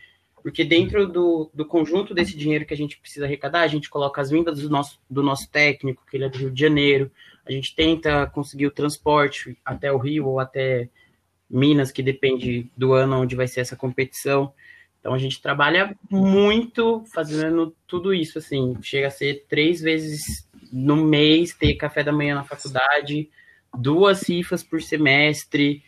Porque 0.45 0.63
dentro 0.63 1.07
do, 1.07 1.49
do 1.55 1.65
conjunto 1.65 2.13
desse 2.13 2.37
dinheiro 2.37 2.67
que 2.67 2.73
a 2.75 2.77
gente 2.77 2.99
precisa 2.99 3.25
arrecadar, 3.25 3.61
a 3.61 3.67
gente 3.67 3.89
coloca 3.89 4.21
as 4.21 4.29
vindas 4.29 4.61
do 4.61 4.69
nosso, 4.69 4.99
do 5.09 5.23
nosso 5.23 5.49
técnico, 5.49 6.05
que 6.07 6.15
ele 6.15 6.25
é 6.25 6.29
do 6.29 6.37
Rio 6.37 6.51
de 6.51 6.61
Janeiro, 6.61 7.11
a 7.43 7.51
gente 7.51 7.75
tenta 7.75 8.27
conseguir 8.27 8.67
o 8.67 8.71
transporte 8.71 9.57
até 9.65 9.91
o 9.91 9.97
Rio 9.97 10.27
ou 10.27 10.39
até 10.39 10.87
Minas, 11.49 11.91
que 11.91 12.03
depende 12.03 12.69
do 12.77 12.93
ano 12.93 13.21
onde 13.21 13.35
vai 13.35 13.47
ser 13.47 13.61
essa 13.61 13.75
competição. 13.75 14.53
Então 14.99 15.15
a 15.15 15.17
gente 15.17 15.41
trabalha 15.41 15.97
muito 16.11 17.03
fazendo 17.11 17.75
tudo 17.87 18.13
isso, 18.13 18.37
assim, 18.37 18.77
chega 18.83 19.07
a 19.07 19.11
ser 19.11 19.47
três 19.49 19.81
vezes 19.81 20.47
no 20.71 20.95
mês, 20.95 21.55
ter 21.55 21.73
café 21.73 22.03
da 22.03 22.11
manhã 22.11 22.35
na 22.35 22.43
faculdade, 22.43 23.31
duas 23.73 24.19
cifras 24.19 24.61
por 24.61 24.79
semestre, 24.79 25.81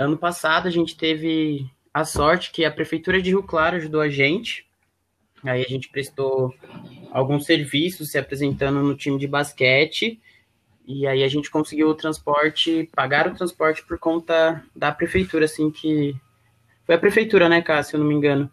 Ano 0.00 0.16
passado 0.16 0.66
a 0.66 0.70
gente 0.70 0.96
teve 0.96 1.70
a 1.92 2.04
sorte 2.04 2.50
que 2.52 2.64
a 2.64 2.70
Prefeitura 2.70 3.20
de 3.20 3.30
Rio 3.30 3.42
Claro 3.42 3.76
ajudou 3.76 4.00
a 4.00 4.08
gente. 4.08 4.66
Aí 5.42 5.64
a 5.64 5.68
gente 5.68 5.88
prestou 5.88 6.54
alguns 7.10 7.44
serviços 7.44 8.10
se 8.10 8.18
apresentando 8.18 8.82
no 8.82 8.96
time 8.96 9.18
de 9.18 9.26
basquete. 9.26 10.20
E 10.86 11.06
aí 11.06 11.22
a 11.22 11.28
gente 11.28 11.50
conseguiu 11.50 11.88
o 11.88 11.94
transporte, 11.94 12.88
pagar 12.94 13.28
o 13.28 13.34
transporte 13.34 13.84
por 13.84 13.98
conta 13.98 14.64
da 14.74 14.92
prefeitura, 14.92 15.44
assim 15.44 15.70
que. 15.70 16.14
Foi 16.84 16.94
a 16.94 16.98
prefeitura, 16.98 17.48
né, 17.48 17.62
Cássio, 17.62 17.90
se 17.90 17.96
eu 17.96 18.00
não 18.00 18.06
me 18.06 18.14
engano. 18.14 18.50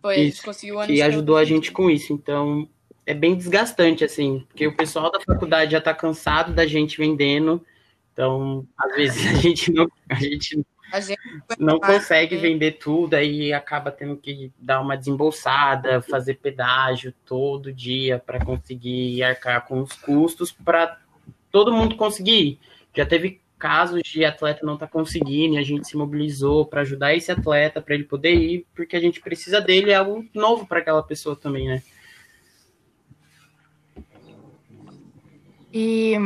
Foi, 0.00 0.16
isso, 0.16 0.20
a 0.20 0.24
gente 0.24 0.42
conseguiu 0.42 0.80
Que 0.86 1.02
ajudou 1.02 1.36
a 1.36 1.44
gente 1.44 1.70
com 1.70 1.90
isso. 1.90 2.12
Então, 2.12 2.68
é 3.04 3.12
bem 3.12 3.36
desgastante, 3.36 4.02
assim, 4.02 4.46
porque 4.48 4.66
o 4.66 4.74
pessoal 4.74 5.10
da 5.10 5.20
faculdade 5.20 5.72
já 5.72 5.80
tá 5.80 5.92
cansado 5.92 6.54
da 6.54 6.66
gente 6.66 6.96
vendendo 6.96 7.62
então, 8.20 8.66
às 8.76 8.94
vezes 8.94 9.26
a 9.32 9.34
gente 9.34 9.72
não, 9.72 9.90
a 10.08 10.14
gente 10.14 10.64
a 10.92 11.00
gente 11.00 11.20
não 11.58 11.78
consegue 11.78 12.36
vender 12.36 12.72
tudo, 12.72 13.14
aí 13.14 13.52
acaba 13.52 13.90
tendo 13.90 14.16
que 14.16 14.52
dar 14.58 14.80
uma 14.80 14.96
desembolsada, 14.96 16.02
fazer 16.02 16.34
pedágio 16.34 17.14
todo 17.24 17.72
dia 17.72 18.18
para 18.18 18.44
conseguir 18.44 19.22
arcar 19.22 19.66
com 19.66 19.80
os 19.80 19.92
custos 19.92 20.52
para 20.52 20.98
todo 21.50 21.72
mundo 21.72 21.96
conseguir. 21.96 22.58
Já 22.94 23.06
teve 23.06 23.40
casos 23.58 24.02
de 24.02 24.24
atleta 24.24 24.64
não 24.64 24.78
tá 24.78 24.86
conseguindo 24.86 25.54
e 25.54 25.58
a 25.58 25.62
gente 25.62 25.86
se 25.86 25.96
mobilizou 25.96 26.64
para 26.64 26.80
ajudar 26.80 27.14
esse 27.14 27.30
atleta 27.30 27.80
para 27.80 27.94
ele 27.94 28.04
poder 28.04 28.34
ir, 28.34 28.66
porque 28.74 28.96
a 28.96 29.00
gente 29.00 29.20
precisa 29.20 29.60
dele, 29.60 29.90
é 29.90 29.96
algo 29.96 30.24
novo 30.34 30.66
para 30.66 30.78
aquela 30.78 31.02
pessoa 31.02 31.36
também, 31.36 31.68
né? 31.68 31.82
E 35.72 36.16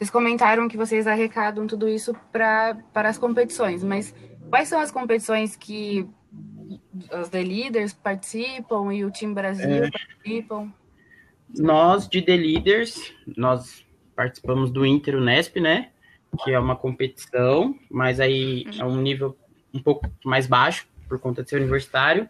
vocês 0.00 0.08
comentaram 0.08 0.66
que 0.66 0.78
vocês 0.78 1.06
arrecadam 1.06 1.66
tudo 1.66 1.86
isso 1.86 2.16
pra, 2.32 2.74
para 2.90 3.10
as 3.10 3.18
competições, 3.18 3.84
mas 3.84 4.14
quais 4.48 4.66
são 4.66 4.80
as 4.80 4.90
competições 4.90 5.54
que 5.56 6.08
os 7.12 7.28
The 7.28 7.42
Leaders 7.42 7.92
participam 7.92 8.94
e 8.94 9.04
o 9.04 9.10
Team 9.10 9.34
Brasil 9.34 9.68
é, 9.68 9.90
participam? 9.90 10.72
Nós, 11.54 12.08
de 12.08 12.22
The 12.22 12.34
Leaders, 12.34 13.12
nós 13.36 13.84
participamos 14.16 14.70
do 14.70 14.86
Inter 14.86 15.16
Unesp, 15.16 15.60
né? 15.60 15.90
Que 16.44 16.52
é 16.52 16.58
uma 16.58 16.76
competição, 16.76 17.78
mas 17.90 18.20
aí 18.20 18.64
é 18.78 18.84
um 18.86 18.96
nível 18.96 19.36
um 19.74 19.82
pouco 19.82 20.10
mais 20.24 20.46
baixo, 20.46 20.88
por 21.10 21.18
conta 21.18 21.42
de 21.42 21.50
ser 21.50 21.56
universitário. 21.56 22.26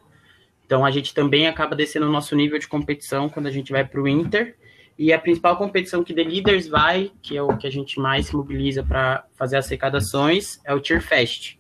Então 0.67 0.85
a 0.85 0.91
gente 0.91 1.15
também 1.15 1.47
acaba 1.47 1.77
descendo 1.77 2.07
o 2.07 2.13
nosso 2.13 2.35
nível 2.35 2.59
de 2.59 2.67
competição 2.67 3.29
quando 3.29 3.47
a 3.47 3.53
gente 3.53 3.71
vai 3.71 3.85
para 3.85 4.01
o 4.01 4.09
Inter. 4.09 4.57
E 5.01 5.15
a 5.15 5.19
principal 5.19 5.57
competição 5.57 6.05
que 6.05 6.13
The 6.13 6.23
Leaders 6.25 6.69
vai, 6.69 7.11
que 7.23 7.35
é 7.35 7.43
o 7.43 7.57
que 7.57 7.67
a 7.67 7.71
gente 7.71 7.99
mais 7.99 8.27
se 8.27 8.37
mobiliza 8.37 8.83
para 8.85 9.25
fazer 9.33 9.57
as 9.57 9.67
arrecadações, 9.67 10.61
é 10.63 10.75
o 10.75 10.79
Tier 10.79 11.01
Fest. 11.01 11.57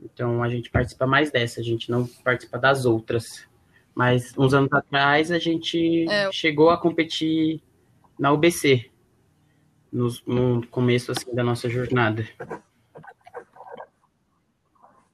Então 0.00 0.42
a 0.42 0.48
gente 0.48 0.70
participa 0.70 1.06
mais 1.06 1.30
dessa, 1.30 1.60
a 1.60 1.62
gente 1.62 1.90
não 1.90 2.06
participa 2.24 2.58
das 2.58 2.86
outras. 2.86 3.46
Mas 3.94 4.32
uns 4.38 4.54
anos 4.54 4.72
atrás 4.72 5.30
a 5.30 5.38
gente 5.38 6.06
É. 6.08 6.32
chegou 6.32 6.70
a 6.70 6.78
competir 6.78 7.60
na 8.18 8.32
UBC, 8.32 8.90
no, 9.92 10.08
no 10.26 10.66
começo 10.68 11.12
assim 11.12 11.34
da 11.34 11.44
nossa 11.44 11.68
jornada. 11.68 12.26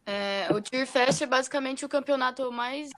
É, 0.07 0.47
o 0.53 0.61
Tier 0.61 0.87
Fest 0.87 1.23
é 1.23 1.27
basicamente 1.27 1.85
o 1.85 1.89
campeonato 1.89 2.53
mais. 2.53 2.89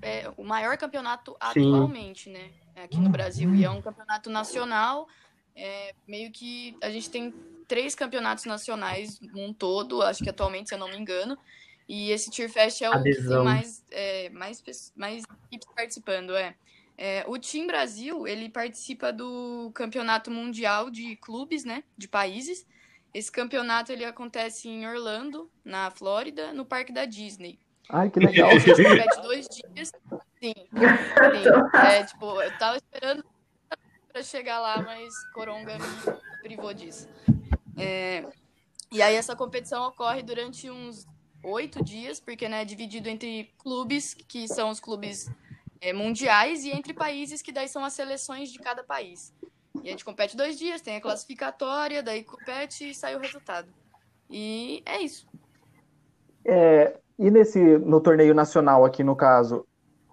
é, 0.00 0.30
o 0.36 0.44
maior 0.44 0.76
campeonato 0.78 1.32
Sim. 1.52 1.74
atualmente, 1.74 2.30
né? 2.30 2.61
Aqui 2.76 2.98
no 2.98 3.10
Brasil. 3.10 3.54
E 3.54 3.64
é 3.64 3.70
um 3.70 3.82
campeonato 3.82 4.30
nacional. 4.30 5.08
é, 5.54 5.94
meio 6.06 6.30
que 6.30 6.76
a 6.82 6.90
gente 6.90 7.10
tem 7.10 7.32
três 7.68 7.94
campeonatos 7.94 8.44
nacionais 8.44 9.20
num 9.20 9.52
todo, 9.52 10.02
acho 10.02 10.22
que 10.22 10.30
atualmente, 10.30 10.68
se 10.68 10.74
eu 10.74 10.78
não 10.78 10.88
me 10.88 10.96
engano. 10.96 11.38
E 11.88 12.10
esse 12.10 12.30
Tier 12.30 12.50
Fest 12.50 12.80
é 12.82 12.90
o 12.90 13.02
que 13.02 13.20
mais, 13.42 13.84
é, 13.90 14.28
mais, 14.30 14.62
mais 14.96 15.24
equipes 15.46 15.68
participando, 15.74 16.34
é. 16.34 16.54
É, 16.96 17.24
o 17.26 17.38
Team 17.38 17.66
Brasil, 17.66 18.28
ele 18.28 18.48
participa 18.48 19.12
do 19.12 19.70
campeonato 19.74 20.30
mundial 20.30 20.90
de 20.90 21.16
clubes, 21.16 21.64
né? 21.64 21.82
De 21.96 22.06
países. 22.06 22.66
Esse 23.12 23.32
campeonato 23.32 23.90
ele 23.90 24.04
acontece 24.04 24.68
em 24.68 24.86
Orlando, 24.86 25.50
na 25.64 25.90
Flórida, 25.90 26.52
no 26.52 26.64
parque 26.64 26.92
da 26.92 27.04
Disney. 27.04 27.58
Ai, 27.88 28.10
que 28.10 28.20
legal. 28.20 28.50
A 28.50 28.58
gente 28.58 28.82
compete 28.82 29.22
dois 29.22 29.48
dias. 29.48 29.92
Sim, 30.42 30.54
sim. 30.74 31.78
É, 31.86 32.02
tipo, 32.02 32.42
eu 32.42 32.58
tava 32.58 32.76
esperando 32.76 33.24
pra 34.12 34.22
chegar 34.24 34.58
lá, 34.58 34.82
mas 34.82 35.14
Coronga 35.32 35.78
me 35.78 36.42
privou 36.42 36.74
disso. 36.74 37.08
É, 37.78 38.26
e 38.90 39.00
aí 39.00 39.14
essa 39.14 39.36
competição 39.36 39.86
ocorre 39.86 40.20
durante 40.20 40.68
uns 40.68 41.06
oito 41.44 41.82
dias, 41.82 42.18
porque 42.18 42.48
né, 42.48 42.62
é 42.62 42.64
dividido 42.64 43.08
entre 43.08 43.54
clubes, 43.56 44.14
que 44.14 44.48
são 44.48 44.70
os 44.70 44.80
clubes 44.80 45.30
é, 45.80 45.92
mundiais, 45.92 46.64
e 46.64 46.70
entre 46.70 46.92
países, 46.92 47.40
que 47.40 47.52
daí 47.52 47.68
são 47.68 47.84
as 47.84 47.92
seleções 47.92 48.50
de 48.50 48.58
cada 48.58 48.82
país. 48.82 49.32
E 49.82 49.88
a 49.88 49.90
gente 49.92 50.04
compete 50.04 50.36
dois 50.36 50.58
dias, 50.58 50.82
tem 50.82 50.96
a 50.96 51.00
classificatória, 51.00 52.02
daí 52.02 52.24
compete 52.24 52.90
e 52.90 52.94
sai 52.94 53.14
o 53.14 53.20
resultado. 53.20 53.68
E 54.28 54.82
é 54.84 55.00
isso. 55.00 55.26
É, 56.44 56.98
e 57.16 57.30
nesse 57.30 57.60
no 57.78 58.00
torneio 58.00 58.34
nacional 58.34 58.84
aqui 58.84 59.04
no 59.04 59.14
caso, 59.14 59.64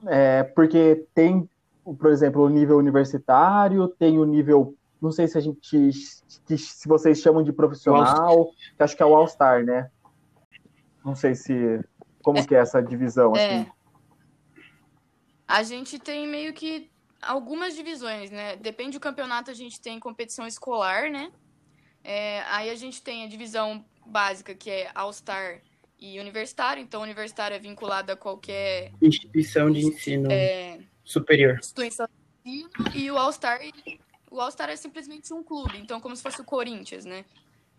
é, 0.08 0.44
porque 0.44 1.06
tem, 1.14 1.50
por 1.84 2.10
exemplo, 2.12 2.44
o 2.44 2.50
nível 2.50 2.78
universitário, 2.78 3.88
tem 3.88 4.20
o 4.20 4.26
nível, 4.26 4.76
não 5.02 5.12
sei 5.12 5.28
se 5.28 5.38
a 5.38 5.42
gente 5.42 5.92
se 5.92 6.88
vocês 6.88 7.20
chamam 7.20 7.44
de 7.44 7.54
profissional, 7.54 8.52
que 8.76 8.84
acho 8.84 8.96
que 8.96 9.04
é 9.04 9.06
o 9.06 9.16
All-Star, 9.16 9.64
né? 9.64 9.90
Não 11.04 11.16
sei 11.16 11.36
se 11.36 11.80
como 12.22 12.46
que 12.46 12.56
é 12.56 12.60
essa 12.60 12.82
divisão 12.82 13.36
É. 13.36 13.46
assim. 13.46 13.72
A 15.48 15.64
gente 15.64 15.98
tem 15.98 16.28
meio 16.28 16.54
que 16.54 16.92
algumas 17.22 17.76
divisões, 17.76 18.30
né? 18.30 18.56
Depende 18.56 18.98
do 18.98 19.02
campeonato, 19.02 19.50
a 19.50 19.54
gente 19.54 19.82
tem 19.82 20.00
competição 20.00 20.46
escolar, 20.46 21.10
né? 21.10 21.32
É, 22.04 22.42
aí 22.44 22.70
a 22.70 22.76
gente 22.76 23.02
tem 23.02 23.26
a 23.26 23.28
divisão 23.28 23.84
básica, 24.06 24.54
que 24.54 24.70
é 24.70 24.92
All-Star 24.94 25.62
e 26.00 26.20
Universitário. 26.20 26.82
Então, 26.82 27.02
Universitário 27.02 27.56
é 27.56 27.60
vinculado 27.60 28.12
a 28.12 28.16
qualquer 28.16 28.92
Instituição 29.02 29.72
de 29.72 29.86
ensino 29.86 30.32
é, 30.32 30.80
superior. 31.04 31.58
instituição 31.60 32.08
de 32.44 32.52
ensino. 32.52 32.70
E 32.96 33.12
o 33.12 33.18
All-Star, 33.18 33.60
o 34.32 34.40
All-Star 34.40 34.70
é 34.70 34.76
simplesmente 34.76 35.34
um 35.34 35.44
clube. 35.44 35.78
Então, 35.78 36.00
como 36.00 36.16
se 36.16 36.24
fosse 36.24 36.40
o 36.42 36.46
Corinthians, 36.46 37.06
né? 37.06 37.26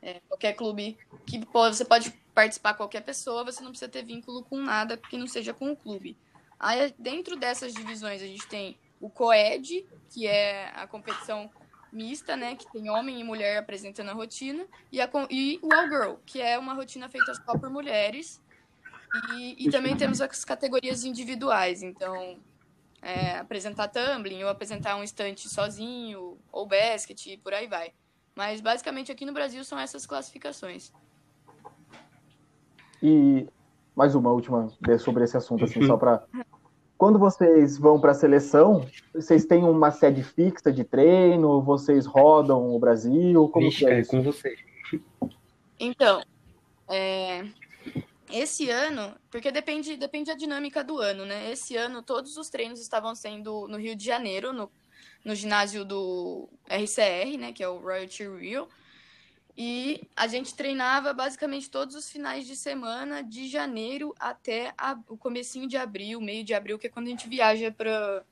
É, 0.02 0.20
qualquer 0.28 0.54
clube 0.54 0.96
que 1.26 1.44
pô- 1.44 1.70
você 1.70 1.84
pode 1.84 2.10
participar 2.34 2.72
qualquer 2.74 3.02
pessoa, 3.02 3.44
você 3.44 3.62
não 3.62 3.70
precisa 3.70 3.90
ter 3.90 4.02
vínculo 4.02 4.42
com 4.42 4.56
nada 4.56 4.96
que 4.96 5.18
não 5.18 5.26
seja 5.26 5.52
com 5.52 5.70
o 5.72 5.76
clube. 5.76 6.16
Aí, 6.58 6.94
dentro 6.98 7.36
dessas 7.36 7.74
divisões, 7.74 8.22
a 8.22 8.26
gente 8.26 8.46
tem 8.46 8.78
o 9.00 9.10
COED, 9.10 9.86
que 10.10 10.26
é 10.26 10.70
a 10.74 10.86
competição 10.86 11.50
mista, 11.92 12.36
né? 12.36 12.54
Que 12.56 12.66
tem 12.72 12.88
homem 12.90 13.20
e 13.20 13.24
mulher 13.24 13.58
apresentando 13.58 14.10
a 14.10 14.14
rotina. 14.14 14.66
E, 14.92 15.00
a, 15.00 15.08
com- 15.08 15.26
e 15.30 15.58
o 15.62 15.72
All 15.74 15.88
Girl, 15.88 16.14
que 16.26 16.40
é 16.40 16.58
uma 16.58 16.74
rotina 16.74 17.08
feita 17.08 17.32
só 17.34 17.56
por 17.58 17.70
mulheres. 17.70 18.40
E, 19.12 19.66
e 19.66 19.70
também 19.70 19.96
temos 19.96 20.20
as 20.20 20.44
categorias 20.44 21.04
individuais. 21.04 21.82
Então, 21.82 22.40
é, 23.02 23.38
apresentar 23.38 23.88
tumbling, 23.88 24.42
ou 24.44 24.48
apresentar 24.48 24.96
um 24.96 25.02
estante 25.02 25.48
sozinho, 25.48 26.38
ou 26.52 26.66
basket, 26.66 27.26
e 27.26 27.36
por 27.38 27.52
aí 27.52 27.66
vai. 27.66 27.92
Mas, 28.36 28.60
basicamente, 28.60 29.10
aqui 29.10 29.24
no 29.24 29.32
Brasil 29.32 29.64
são 29.64 29.78
essas 29.78 30.06
classificações. 30.06 30.92
E 33.02 33.48
mais 33.96 34.14
uma 34.14 34.30
última 34.30 34.68
vez 34.80 35.02
sobre 35.02 35.24
esse 35.24 35.36
assunto, 35.36 35.64
assim, 35.64 35.84
só 35.86 35.96
para. 35.96 36.24
Quando 37.00 37.18
vocês 37.18 37.78
vão 37.78 37.98
para 37.98 38.10
a 38.10 38.14
seleção, 38.14 38.86
vocês 39.14 39.46
têm 39.46 39.64
uma 39.64 39.90
sede 39.90 40.22
fixa 40.22 40.70
de 40.70 40.84
treino? 40.84 41.62
Vocês 41.62 42.04
rodam 42.04 42.74
o 42.74 42.78
Brasil? 42.78 43.48
Como 43.48 43.70
Vixe, 43.70 43.86
que 43.86 43.90
é 43.90 43.94
é 43.94 44.00
isso? 44.00 44.10
com 44.10 44.22
você. 44.22 44.54
Então, 45.78 46.22
é, 46.86 47.46
esse 48.30 48.68
ano, 48.68 49.14
porque 49.30 49.50
depende, 49.50 49.96
depende 49.96 50.30
da 50.30 50.36
dinâmica 50.36 50.84
do 50.84 50.98
ano, 50.98 51.24
né? 51.24 51.50
Esse 51.50 51.74
ano 51.74 52.02
todos 52.02 52.36
os 52.36 52.50
treinos 52.50 52.78
estavam 52.82 53.14
sendo 53.14 53.66
no 53.66 53.78
Rio 53.78 53.96
de 53.96 54.04
Janeiro, 54.04 54.52
no, 54.52 54.70
no 55.24 55.34
ginásio 55.34 55.86
do 55.86 56.50
RCR, 56.68 57.38
né? 57.38 57.50
Que 57.50 57.62
é 57.62 57.68
o 57.70 57.78
Royalty 57.78 58.28
Rio. 58.28 58.68
E 59.62 60.08
a 60.16 60.26
gente 60.26 60.54
treinava 60.54 61.12
basicamente 61.12 61.68
todos 61.68 61.94
os 61.94 62.10
finais 62.10 62.46
de 62.46 62.56
semana, 62.56 63.22
de 63.22 63.46
janeiro 63.46 64.14
até 64.18 64.72
a- 64.78 64.98
o 65.06 65.18
comecinho 65.18 65.68
de 65.68 65.76
abril, 65.76 66.18
meio 66.18 66.42
de 66.42 66.54
abril, 66.54 66.78
que 66.78 66.86
é 66.86 66.90
quando 66.90 67.08
a 67.08 67.10
gente 67.10 67.28
viaja 67.28 67.70
para 67.70 68.24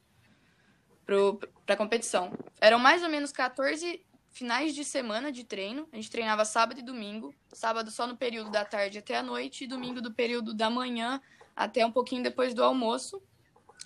para 1.67 1.77
competição. 1.77 2.33
Eram 2.59 2.79
mais 2.79 3.03
ou 3.03 3.11
menos 3.11 3.31
14 3.31 4.03
finais 4.31 4.75
de 4.75 4.87
semana 4.87 5.31
de 5.31 5.45
treino. 5.45 5.87
A 5.93 5.97
gente 5.97 6.11
treinava 6.11 6.47
sábado 6.47 6.81
e 6.81 6.83
domingo. 6.83 7.35
Sábado 7.53 7.91
só 7.91 8.07
no 8.07 8.17
período 8.17 8.51
da 8.51 8.65
tarde 8.65 8.97
até 8.97 9.19
a 9.19 9.23
noite, 9.23 9.65
e 9.65 9.67
domingo 9.67 10.01
do 10.01 10.11
período 10.11 10.55
da 10.55 10.71
manhã 10.71 11.21
até 11.55 11.85
um 11.85 11.93
pouquinho 11.93 12.23
depois 12.23 12.55
do 12.55 12.65
almoço. 12.65 13.23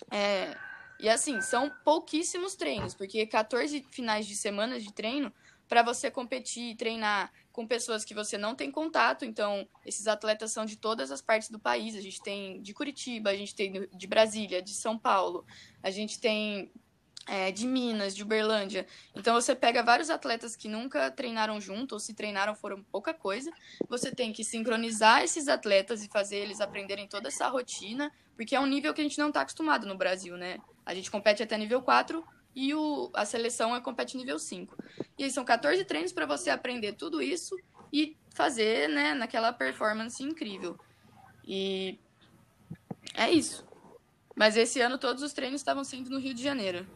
É, 0.09 0.55
E 0.97 1.09
assim, 1.09 1.41
são 1.41 1.69
pouquíssimos 1.83 2.55
treinos, 2.55 2.93
porque 2.93 3.25
14 3.27 3.85
finais 3.91 4.25
de 4.25 4.35
semana 4.37 4.79
de 4.79 4.93
treino 4.93 5.33
para 5.67 5.81
você 5.81 6.11
competir 6.11 6.71
e 6.71 6.75
treinar 6.75 7.31
com 7.51 7.67
pessoas 7.67 8.03
que 8.03 8.13
você 8.13 8.37
não 8.37 8.55
tem 8.55 8.71
contato. 8.71 9.25
Então, 9.25 9.67
esses 9.85 10.07
atletas 10.07 10.51
são 10.51 10.65
de 10.65 10.75
todas 10.75 11.11
as 11.11 11.21
partes 11.21 11.49
do 11.49 11.59
país. 11.59 11.95
A 11.95 12.01
gente 12.01 12.21
tem 12.21 12.61
de 12.61 12.73
Curitiba, 12.73 13.29
a 13.29 13.35
gente 13.35 13.55
tem 13.55 13.87
de 13.91 14.07
Brasília, 14.07 14.61
de 14.61 14.73
São 14.73 14.97
Paulo, 14.97 15.45
a 15.81 15.91
gente 15.91 16.19
tem 16.19 16.71
é, 17.27 17.51
de 17.51 17.65
Minas, 17.65 18.15
de 18.15 18.23
Uberlândia. 18.23 18.85
Então 19.15 19.33
você 19.33 19.55
pega 19.55 19.83
vários 19.83 20.09
atletas 20.09 20.55
que 20.55 20.67
nunca 20.67 21.09
treinaram 21.11 21.59
junto, 21.59 21.93
ou 21.93 21.99
se 21.99 22.13
treinaram 22.13 22.55
foram 22.55 22.83
pouca 22.83 23.13
coisa. 23.13 23.51
Você 23.87 24.13
tem 24.13 24.33
que 24.33 24.43
sincronizar 24.43 25.23
esses 25.23 25.47
atletas 25.47 26.03
e 26.03 26.09
fazer 26.09 26.37
eles 26.37 26.59
aprenderem 26.59 27.07
toda 27.07 27.27
essa 27.27 27.47
rotina, 27.47 28.11
porque 28.35 28.55
é 28.55 28.59
um 28.59 28.65
nível 28.65 28.93
que 28.93 29.01
a 29.01 29.03
gente 29.03 29.19
não 29.19 29.29
está 29.29 29.41
acostumado 29.41 29.85
no 29.85 29.97
Brasil, 29.97 30.35
né? 30.37 30.57
A 30.85 30.93
gente 30.93 31.09
compete 31.09 31.41
até 31.41 31.57
nível 31.57 31.81
4 31.81 32.23
e 32.55 32.73
o, 32.73 33.09
a 33.13 33.25
seleção 33.25 33.75
é 33.75 33.81
compete 33.81 34.17
nível 34.17 34.37
5. 34.37 34.75
E 35.17 35.23
aí 35.23 35.31
são 35.31 35.43
14 35.43 35.83
treinos 35.85 36.11
para 36.11 36.25
você 36.25 36.49
aprender 36.49 36.93
tudo 36.93 37.21
isso 37.21 37.55
e 37.91 38.17
fazer, 38.33 38.89
né, 38.89 39.13
naquela 39.13 39.51
performance 39.53 40.23
incrível. 40.23 40.77
E 41.45 41.99
é 43.15 43.29
isso. 43.31 43.65
Mas 44.35 44.57
esse 44.57 44.81
ano 44.81 44.97
todos 44.97 45.21
os 45.21 45.33
treinos 45.33 45.61
estavam 45.61 45.83
sendo 45.83 46.09
no 46.09 46.19
Rio 46.19 46.33
de 46.33 46.43
Janeiro. 46.43 46.87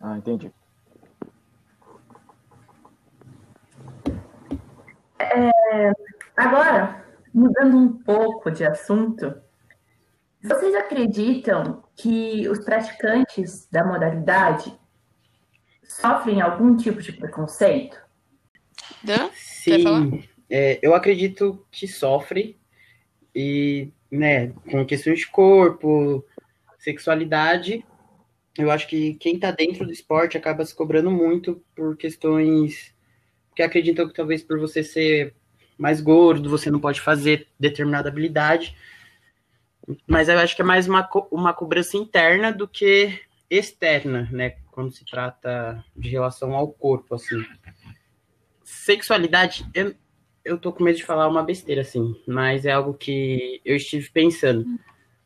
Ah, 0.00 0.16
entendi. 0.16 0.50
Agora, 6.36 7.04
mudando 7.34 7.76
um 7.76 7.92
pouco 7.92 8.50
de 8.50 8.64
assunto, 8.64 9.34
vocês 10.42 10.74
acreditam 10.74 11.84
que 11.98 12.48
os 12.48 12.60
praticantes 12.60 13.68
da 13.70 13.84
modalidade 13.84 14.72
sofrem 15.82 16.40
algum 16.40 16.76
tipo 16.76 17.02
de 17.02 17.12
preconceito? 17.12 17.98
Dan? 19.02 19.28
Quer 19.64 19.82
falar? 19.82 20.02
Sim, 20.02 20.24
é, 20.48 20.78
eu 20.80 20.94
acredito 20.94 21.66
que 21.70 21.88
sofre 21.88 22.58
e, 23.34 23.90
né, 24.10 24.48
com 24.70 24.86
questões 24.86 25.18
de 25.18 25.26
corpo, 25.26 26.24
sexualidade, 26.78 27.84
eu 28.56 28.70
acho 28.70 28.88
que 28.88 29.14
quem 29.14 29.38
tá 29.38 29.50
dentro 29.50 29.84
do 29.84 29.92
esporte 29.92 30.36
acaba 30.36 30.64
se 30.64 30.74
cobrando 30.74 31.10
muito 31.10 31.62
por 31.74 31.96
questões 31.96 32.94
que 33.54 33.62
acreditam 33.62 34.08
que 34.08 34.14
talvez 34.14 34.42
por 34.42 34.58
você 34.58 34.82
ser 34.82 35.34
mais 35.76 36.00
gordo, 36.00 36.50
você 36.50 36.70
não 36.70 36.80
pode 36.80 37.00
fazer 37.00 37.46
determinada 37.58 38.08
habilidade. 38.08 38.76
Mas 40.06 40.28
eu 40.28 40.38
acho 40.38 40.54
que 40.54 40.62
é 40.62 40.64
mais 40.64 40.88
uma, 40.88 41.08
uma 41.30 41.52
cobrança 41.52 41.96
interna 41.96 42.52
do 42.52 42.68
que 42.68 43.20
externa, 43.50 44.28
né? 44.30 44.56
Quando 44.70 44.92
se 44.92 45.04
trata 45.04 45.84
de 45.96 46.08
relação 46.08 46.54
ao 46.54 46.68
corpo, 46.68 47.14
assim. 47.14 47.44
Sexualidade, 48.62 49.66
eu, 49.74 49.94
eu 50.44 50.58
tô 50.58 50.72
com 50.72 50.84
medo 50.84 50.96
de 50.96 51.04
falar 51.04 51.28
uma 51.28 51.42
besteira, 51.42 51.80
assim, 51.80 52.14
mas 52.26 52.66
é 52.66 52.72
algo 52.72 52.94
que 52.94 53.60
eu 53.64 53.76
estive 53.76 54.10
pensando. 54.10 54.66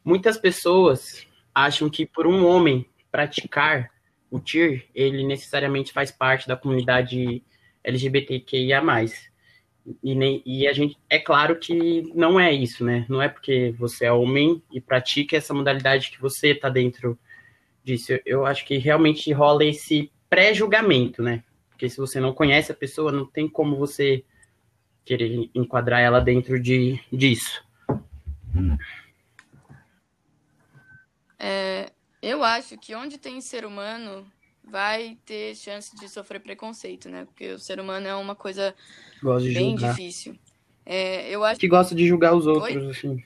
Muitas 0.05 0.37
pessoas 0.37 1.27
acham 1.55 1.91
que 1.91 2.07
por 2.07 2.27
um 2.27 2.47
homem 2.47 2.87
praticar 3.11 3.91
o 4.31 4.41
TIR, 4.41 4.87
ele 4.95 5.27
necessariamente 5.27 5.93
faz 5.93 6.11
parte 6.11 6.49
da 6.49 6.57
comunidade 6.57 7.43
LGBTQIA+. 7.85 8.83
E, 10.03 10.15
nem, 10.15 10.43
e 10.47 10.67
a 10.69 10.73
gente 10.73 10.97
é 11.11 11.19
claro 11.19 11.59
que 11.59 12.03
não 12.15 12.39
é 12.39 12.53
isso, 12.53 12.85
né? 12.85 13.05
Não 13.09 13.21
é 13.21 13.29
porque 13.29 13.75
você 13.79 14.07
é 14.07 14.13
homem 14.13 14.63
e 14.73 14.81
pratica 14.81 15.37
essa 15.37 15.53
modalidade 15.53 16.11
que 16.11 16.21
você 16.21 16.49
está 16.49 16.69
dentro 16.69 17.19
disso. 17.83 18.13
Eu, 18.13 18.21
eu 18.25 18.47
acho 18.47 18.65
que 18.65 18.79
realmente 18.79 19.33
rola 19.33 19.65
esse 19.65 20.11
pré-julgamento, 20.31 21.23
né? 21.23 21.43
Porque 21.69 21.89
se 21.89 21.97
você 21.97 22.21
não 22.21 22.33
conhece 22.33 22.71
a 22.71 22.77
pessoa, 22.77 23.11
não 23.11 23.27
tem 23.27 23.49
como 23.49 23.77
você 23.77 24.25
querer 25.05 25.51
enquadrar 25.55 26.01
ela 26.01 26.21
dentro 26.21 26.61
de, 26.61 27.01
disso. 27.13 27.65
É, 31.39 31.91
eu 32.23 32.45
acho 32.45 32.79
que 32.79 32.95
onde 32.95 33.19
tem 33.19 33.41
ser 33.41 33.65
humano 33.65 34.25
vai 34.65 35.19
ter 35.25 35.55
chance 35.55 35.95
de 35.97 36.09
sofrer 36.09 36.41
preconceito, 36.41 37.09
né? 37.09 37.25
Porque 37.25 37.53
o 37.53 37.59
ser 37.59 37.81
humano 37.81 38.07
é 38.07 38.15
uma 38.15 38.35
coisa 38.35 38.75
bem 39.23 39.71
julgar. 39.71 39.91
difícil. 39.91 40.39
É, 40.85 41.29
eu 41.31 41.45
acho 41.45 41.61
que 41.61 41.69
gosta 41.69 41.95
de 41.95 42.07
julgar 42.07 42.35
os 42.35 42.47
outros, 42.47 42.75
Oi? 42.75 42.91
assim. 42.91 43.25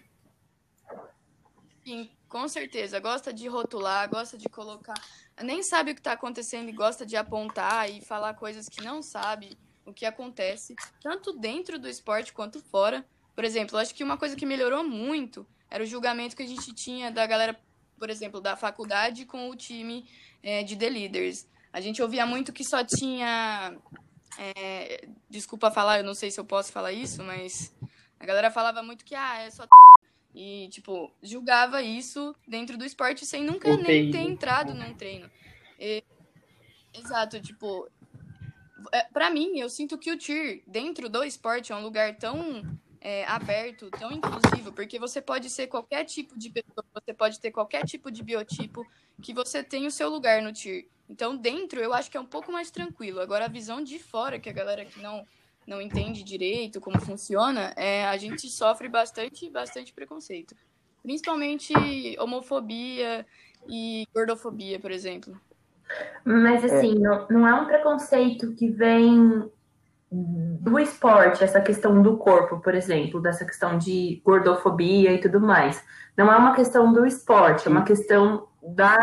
Sim, 1.85 2.11
com 2.29 2.49
certeza. 2.49 2.99
Gosta 3.01 3.33
de 3.33 3.49
rotular, 3.49 4.09
gosta 4.09 4.37
de 4.37 4.49
colocar. 4.49 5.01
Nem 5.42 5.62
sabe 5.62 5.92
o 5.92 5.94
que 5.94 6.01
está 6.01 6.12
acontecendo 6.12 6.68
e 6.68 6.72
gosta 6.72 7.07
de 7.07 7.16
apontar 7.16 7.90
e 7.90 8.01
falar 8.01 8.35
coisas 8.35 8.68
que 8.68 8.83
não 8.83 9.03
sabe 9.03 9.57
o 9.85 9.92
que 9.92 10.05
acontece, 10.05 10.75
tanto 11.01 11.33
dentro 11.33 11.79
do 11.79 11.88
esporte 11.88 12.33
quanto 12.33 12.61
fora. 12.61 13.07
Por 13.35 13.44
exemplo, 13.44 13.79
acho 13.79 13.94
que 13.94 14.03
uma 14.03 14.16
coisa 14.16 14.35
que 14.35 14.44
melhorou 14.44 14.83
muito 14.83 15.46
era 15.70 15.85
o 15.85 15.87
julgamento 15.87 16.37
que 16.37 16.42
a 16.42 16.46
gente 16.46 16.75
tinha 16.75 17.11
da 17.11 17.27
galera, 17.27 17.59
por 17.98 18.11
exemplo, 18.11 18.40
da 18.40 18.56
faculdade 18.56 19.24
com 19.24 19.48
o 19.48 19.56
time 19.56 20.09
é, 20.42 20.62
de 20.62 20.76
The 20.76 20.88
Leaders. 20.88 21.46
A 21.72 21.80
gente 21.80 22.02
ouvia 22.02 22.26
muito 22.26 22.52
que 22.52 22.64
só 22.64 22.85
tinha. 22.85 23.76
É, 24.38 25.09
desculpa 25.28 25.70
falar, 25.70 25.98
eu 25.98 26.04
não 26.04 26.14
sei 26.14 26.30
se 26.30 26.38
eu 26.38 26.44
posso 26.44 26.72
falar 26.72 26.92
isso, 26.92 27.22
mas 27.22 27.74
a 28.18 28.26
galera 28.26 28.50
falava 28.50 28.82
muito 28.82 29.04
que 29.04 29.14
ah, 29.14 29.38
é 29.38 29.50
só. 29.50 29.66
E, 30.35 30.68
tipo, 30.68 31.11
julgava 31.22 31.82
isso 31.82 32.35
dentro 32.46 32.76
do 32.76 32.85
esporte 32.85 33.24
sem 33.24 33.42
nunca 33.42 33.74
nem 33.76 34.11
ter 34.11 34.18
entrado 34.18 34.74
num 34.74 34.92
treino. 34.94 35.30
E, 35.78 36.04
exato, 36.92 37.40
tipo, 37.40 37.88
é, 38.92 39.02
para 39.04 39.30
mim, 39.30 39.59
eu 39.59 39.68
sinto 39.68 39.98
que 39.98 40.11
o 40.11 40.18
TIR, 40.18 40.62
dentro 40.66 41.09
do 41.09 41.24
esporte, 41.24 41.72
é 41.72 41.76
um 41.76 41.82
lugar 41.82 42.16
tão 42.16 42.62
é, 43.07 43.25
aberto, 43.29 43.88
tão 43.88 44.11
inclusivo, 44.11 44.73
porque 44.73 44.99
você 44.99 45.23
pode 45.23 45.49
ser 45.49 45.69
qualquer 45.69 46.05
tipo 46.05 46.37
de 46.37 46.51
pessoa, 46.51 46.85
você 46.92 47.14
pode 47.14 47.38
ter 47.38 47.53
qualquer 47.53 47.85
tipo 47.87 48.11
de 48.11 48.21
biotipo, 48.21 48.85
que 49.23 49.33
você 49.33 49.62
tem 49.62 49.87
o 49.87 49.92
seu 49.92 50.11
lugar 50.11 50.42
no 50.42 50.53
TIR. 50.53 50.88
Então, 51.09 51.37
dentro, 51.37 51.79
eu 51.79 51.95
acho 51.95 52.11
que 52.11 52.16
é 52.16 52.21
um 52.21 52.27
pouco 52.27 52.51
mais 52.51 52.69
tranquilo. 52.69 53.21
Agora, 53.21 53.45
a 53.45 53.49
visão 53.49 53.81
de 53.81 54.01
fora, 54.01 54.40
que 54.40 54.49
a 54.49 54.53
galera 54.53 54.85
que 54.85 55.01
não, 55.01 55.25
não 55.64 55.81
entende 55.81 56.25
direito 56.25 56.81
como 56.81 57.01
funciona, 57.01 57.73
é, 57.77 58.05
a 58.07 58.16
gente 58.16 58.51
sofre 58.51 58.88
bastante, 58.88 59.49
bastante 59.49 59.92
preconceito. 59.92 60.57
Principalmente 61.01 61.73
homofobia 62.19 63.25
e 63.69 64.05
gordofobia, 64.12 64.81
por 64.81 64.90
exemplo. 64.90 65.40
Mas 66.25 66.64
assim, 66.64 66.97
é. 66.97 66.99
Não, 66.99 67.27
não 67.31 67.47
é 67.47 67.55
um 67.55 67.66
preconceito 67.66 68.53
que 68.57 68.69
vem 68.69 69.49
do 70.11 70.79
esporte, 70.79 71.42
essa 71.42 71.61
questão 71.61 72.01
do 72.01 72.16
corpo, 72.16 72.61
por 72.61 72.75
exemplo, 72.75 73.21
dessa 73.21 73.45
questão 73.45 73.77
de 73.77 74.21
gordofobia 74.25 75.12
e 75.12 75.21
tudo 75.21 75.40
mais. 75.40 75.83
Não 76.16 76.33
é 76.33 76.37
uma 76.37 76.55
questão 76.55 76.92
do 76.92 77.05
esporte, 77.05 77.66
é 77.66 77.71
uma 77.71 77.85
questão 77.85 78.47
da, 78.62 78.97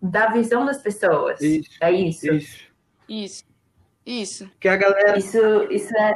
da 0.00 0.28
visão 0.28 0.64
das 0.64 0.78
pessoas. 0.78 1.40
Isso, 1.40 1.70
é 1.80 1.92
isso. 1.92 2.32
Isso. 2.32 2.72
Isso. 3.08 3.44
Isso. 4.04 4.50
Que 4.58 4.68
a 4.68 4.76
galera. 4.76 5.18
Isso, 5.18 5.38
isso, 5.70 5.96
é, 5.96 6.14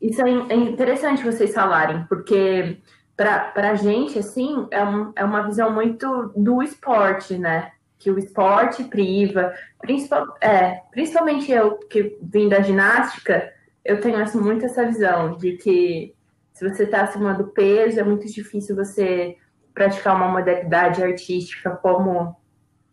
isso 0.00 0.22
é, 0.22 0.30
é 0.30 0.54
interessante 0.54 1.24
vocês 1.24 1.52
falarem, 1.52 2.04
porque 2.04 2.78
para 3.16 3.70
a 3.70 3.74
gente, 3.74 4.18
assim, 4.18 4.66
é, 4.70 4.82
um, 4.84 5.12
é 5.16 5.24
uma 5.24 5.42
visão 5.42 5.72
muito 5.72 6.32
do 6.36 6.62
esporte, 6.62 7.36
né? 7.36 7.72
que 7.98 8.10
o 8.10 8.18
esporte 8.18 8.84
priva, 8.84 9.54
principal, 9.80 10.36
é, 10.40 10.80
principalmente 10.90 11.50
eu 11.50 11.78
que 11.78 12.16
vim 12.22 12.48
da 12.48 12.60
ginástica, 12.60 13.52
eu 13.86 14.00
tenho 14.00 14.18
muito 14.42 14.66
essa 14.66 14.84
visão 14.84 15.36
de 15.36 15.56
que 15.56 16.14
se 16.52 16.68
você 16.68 16.84
está 16.84 17.02
acima 17.02 17.34
do 17.34 17.48
peso, 17.48 18.00
é 18.00 18.02
muito 18.02 18.26
difícil 18.26 18.74
você 18.74 19.38
praticar 19.72 20.16
uma 20.16 20.28
modalidade 20.28 21.02
artística 21.02 21.70
como, 21.76 22.34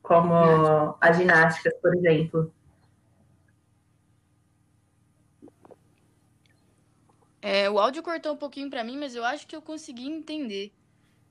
como 0.02 0.34
a 1.02 1.12
ginástica, 1.14 1.72
por 1.82 1.96
exemplo. 1.96 2.54
É, 7.42 7.70
o 7.70 7.80
áudio 7.80 8.04
cortou 8.04 8.34
um 8.34 8.38
pouquinho 8.38 8.70
para 8.70 8.84
mim, 8.84 8.98
mas 8.98 9.16
eu 9.16 9.26
acho 9.26 9.48
que 9.48 9.56
eu 9.56 9.62
consegui 9.62 10.08
entender. 10.08 10.72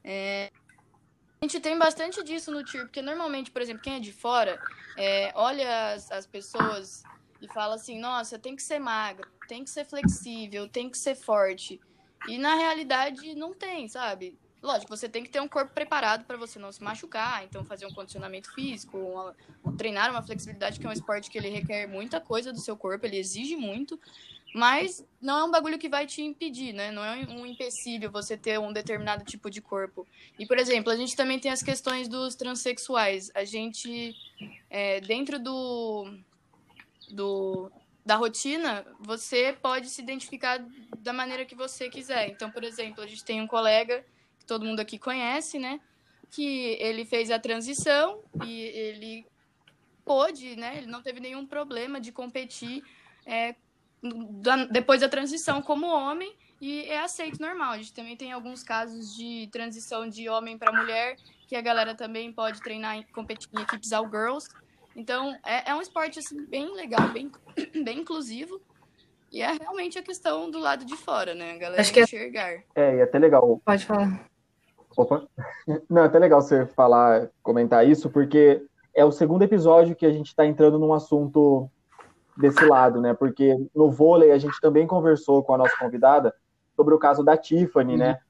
É, 0.03 0.51
a 1.41 1.45
gente 1.45 1.61
tem 1.61 1.79
bastante 1.79 2.23
disso 2.25 2.51
no 2.51 2.65
TIR, 2.65 2.83
porque 2.83 3.01
normalmente, 3.01 3.51
por 3.51 3.63
exemplo, 3.63 3.83
quem 3.83 3.95
é 3.95 4.01
de 4.01 4.13
fora 4.13 4.59
é, 4.97 5.33
olha 5.35 5.93
as, 5.93 6.11
as 6.11 6.27
pessoas 6.27 7.03
e 7.43 7.49
fala 7.49 7.75
assim: 7.75 7.99
nossa, 7.99 8.39
tem 8.39 8.55
que 8.55 8.63
ser 8.63 8.79
magro, 8.79 9.29
tem 9.49 9.65
que 9.65 9.71
ser 9.71 9.85
flexível, 9.85 10.69
tem 10.69 10.89
que 10.89 10.97
ser 10.97 11.17
forte. 11.17 11.81
E 12.29 12.39
na 12.39 12.55
realidade 12.55 13.35
não 13.35 13.53
tem, 13.53 13.89
sabe? 13.89 14.39
Lógico, 14.63 14.97
você 14.97 15.09
tem 15.09 15.25
que 15.25 15.29
ter 15.29 15.41
um 15.41 15.49
corpo 15.49 15.75
preparado 15.75 16.25
para 16.25 16.37
você 16.37 16.57
não 16.57 16.71
se 16.71 16.81
machucar, 16.81 17.43
então 17.43 17.65
fazer 17.65 17.85
um 17.85 17.93
condicionamento 17.93 18.55
físico, 18.55 18.97
uma, 18.97 19.35
treinar 19.77 20.09
uma 20.09 20.23
flexibilidade, 20.23 20.79
que 20.79 20.87
é 20.87 20.89
um 20.89 20.93
esporte 20.93 21.29
que 21.29 21.37
ele 21.37 21.49
requer 21.49 21.89
muita 21.89 22.21
coisa 22.21 22.53
do 22.53 22.61
seu 22.61 22.77
corpo, 22.77 23.05
ele 23.05 23.19
exige 23.19 23.57
muito. 23.57 23.99
Mas 24.55 25.05
não 25.21 25.39
é 25.39 25.45
um 25.45 25.51
bagulho 25.51 25.79
que 25.79 25.89
vai 25.89 26.07
te 26.07 26.23
impedir, 26.23 26.75
né? 26.75 26.91
Não 26.91 27.03
é 27.03 27.27
um 27.27 27.47
empecilho 27.47 28.11
você 28.11 28.37
ter 28.37 28.61
um 28.61 28.71
determinado 28.71 29.25
tipo 29.25 29.51
de 29.51 29.63
corpo. 29.63 30.07
E, 30.39 30.47
por 30.47 30.59
exemplo, 30.59 30.93
a 30.93 30.97
gente 30.97 31.17
também 31.17 31.39
tem 31.39 31.51
as 31.51 31.63
questões 31.63 32.07
dos 32.07 32.35
transexuais. 32.35 33.31
A 33.35 33.45
gente, 33.45 34.15
é, 34.69 35.01
dentro 35.01 35.39
do, 35.39 36.07
do, 37.11 37.71
da 38.05 38.17
rotina, 38.17 38.85
você 39.01 39.57
pode 39.61 39.89
se 39.89 40.03
identificar 40.03 40.65
da 40.99 41.13
maneira 41.13 41.45
que 41.45 41.55
você 41.55 41.89
quiser. 41.89 42.29
Então, 42.29 42.51
por 42.51 42.65
exemplo, 42.65 43.03
a 43.03 43.07
gente 43.07 43.25
tem 43.25 43.41
um 43.41 43.47
colega 43.47 44.05
que 44.39 44.45
todo 44.45 44.65
mundo 44.65 44.81
aqui 44.81 44.99
conhece, 44.99 45.59
né? 45.59 45.81
Que 46.31 46.77
ele 46.81 47.05
fez 47.05 47.31
a 47.31 47.39
transição 47.39 48.21
e 48.45 48.61
ele 48.61 49.27
pôde, 50.05 50.57
né? 50.57 50.79
Ele 50.79 50.87
não 50.87 51.03
teve 51.03 51.21
nenhum 51.21 51.47
problema 51.47 52.01
de 52.01 52.11
competir 52.11 52.83
é, 53.25 53.55
depois 54.71 55.01
da 55.01 55.09
transição 55.09 55.63
como 55.63 55.87
homem 55.87 56.35
e 56.61 56.83
é 56.83 57.01
aceito 57.01 57.41
normal. 57.41 57.73
A 57.73 57.79
gente 57.79 57.93
também 57.93 58.17
tem 58.17 58.33
alguns 58.33 58.63
casos 58.63 59.15
de 59.15 59.49
transição 59.53 60.09
de 60.09 60.29
homem 60.29 60.59
para 60.59 60.73
mulher, 60.73 61.17
que 61.49 61.57
a 61.57 61.61
galera 61.61 61.95
também 61.95 62.33
pode 62.33 62.61
treinar 62.61 63.05
competir 63.13 63.49
em 63.53 63.63
equipes 63.63 63.93
all 63.93 64.09
girls. 64.09 64.49
Então, 64.95 65.35
é, 65.45 65.71
é 65.71 65.75
um 65.75 65.81
esporte 65.81 66.19
assim, 66.19 66.45
bem 66.47 66.75
legal, 66.75 67.09
bem, 67.09 67.31
bem 67.85 68.01
inclusivo. 68.01 68.61
E 69.31 69.41
é 69.41 69.53
realmente 69.53 69.99
a 69.99 70.03
questão 70.03 70.51
do 70.51 70.59
lado 70.59 70.85
de 70.85 70.95
fora, 70.97 71.35
né? 71.35 71.53
A 71.53 71.59
galera 71.59 71.81
Acho 71.81 71.93
que 71.93 72.01
é 72.01 72.03
enxergar. 72.03 72.63
É, 72.75 72.97
e 72.97 72.99
é 72.99 73.03
até 73.03 73.19
legal. 73.19 73.61
Pode 73.65 73.87
falar. 73.87 74.27
Opa. 74.97 75.27
Não, 75.89 76.03
é 76.03 76.07
até 76.07 76.19
legal 76.19 76.43
você 76.43 76.67
falar, 76.67 77.31
comentar 77.43 77.87
isso, 77.87 78.11
porque 78.11 78.63
é 78.95 79.05
o 79.05 79.13
segundo 79.13 79.43
episódio 79.43 79.97
que 79.97 80.05
a 80.05 80.13
gente 80.13 80.27
está 80.27 80.45
entrando 80.45 80.79
num 80.79 80.93
assunto 80.93 81.71
desse 82.37 82.65
lado, 82.65 83.01
né? 83.01 83.15
Porque 83.15 83.57
no 83.75 83.91
vôlei 83.91 84.33
a 84.33 84.39
gente 84.39 84.61
também 84.61 84.87
conversou 84.87 85.43
com 85.43 85.55
a 85.55 85.59
nossa 85.59 85.77
convidada 85.79 86.35
sobre 86.77 86.95
o 86.95 86.99
caso 86.99 87.25
da 87.25 87.37
Tiffany, 87.37 87.97
né? 87.97 88.07
uhum. 88.07 88.13
né? 88.13 88.21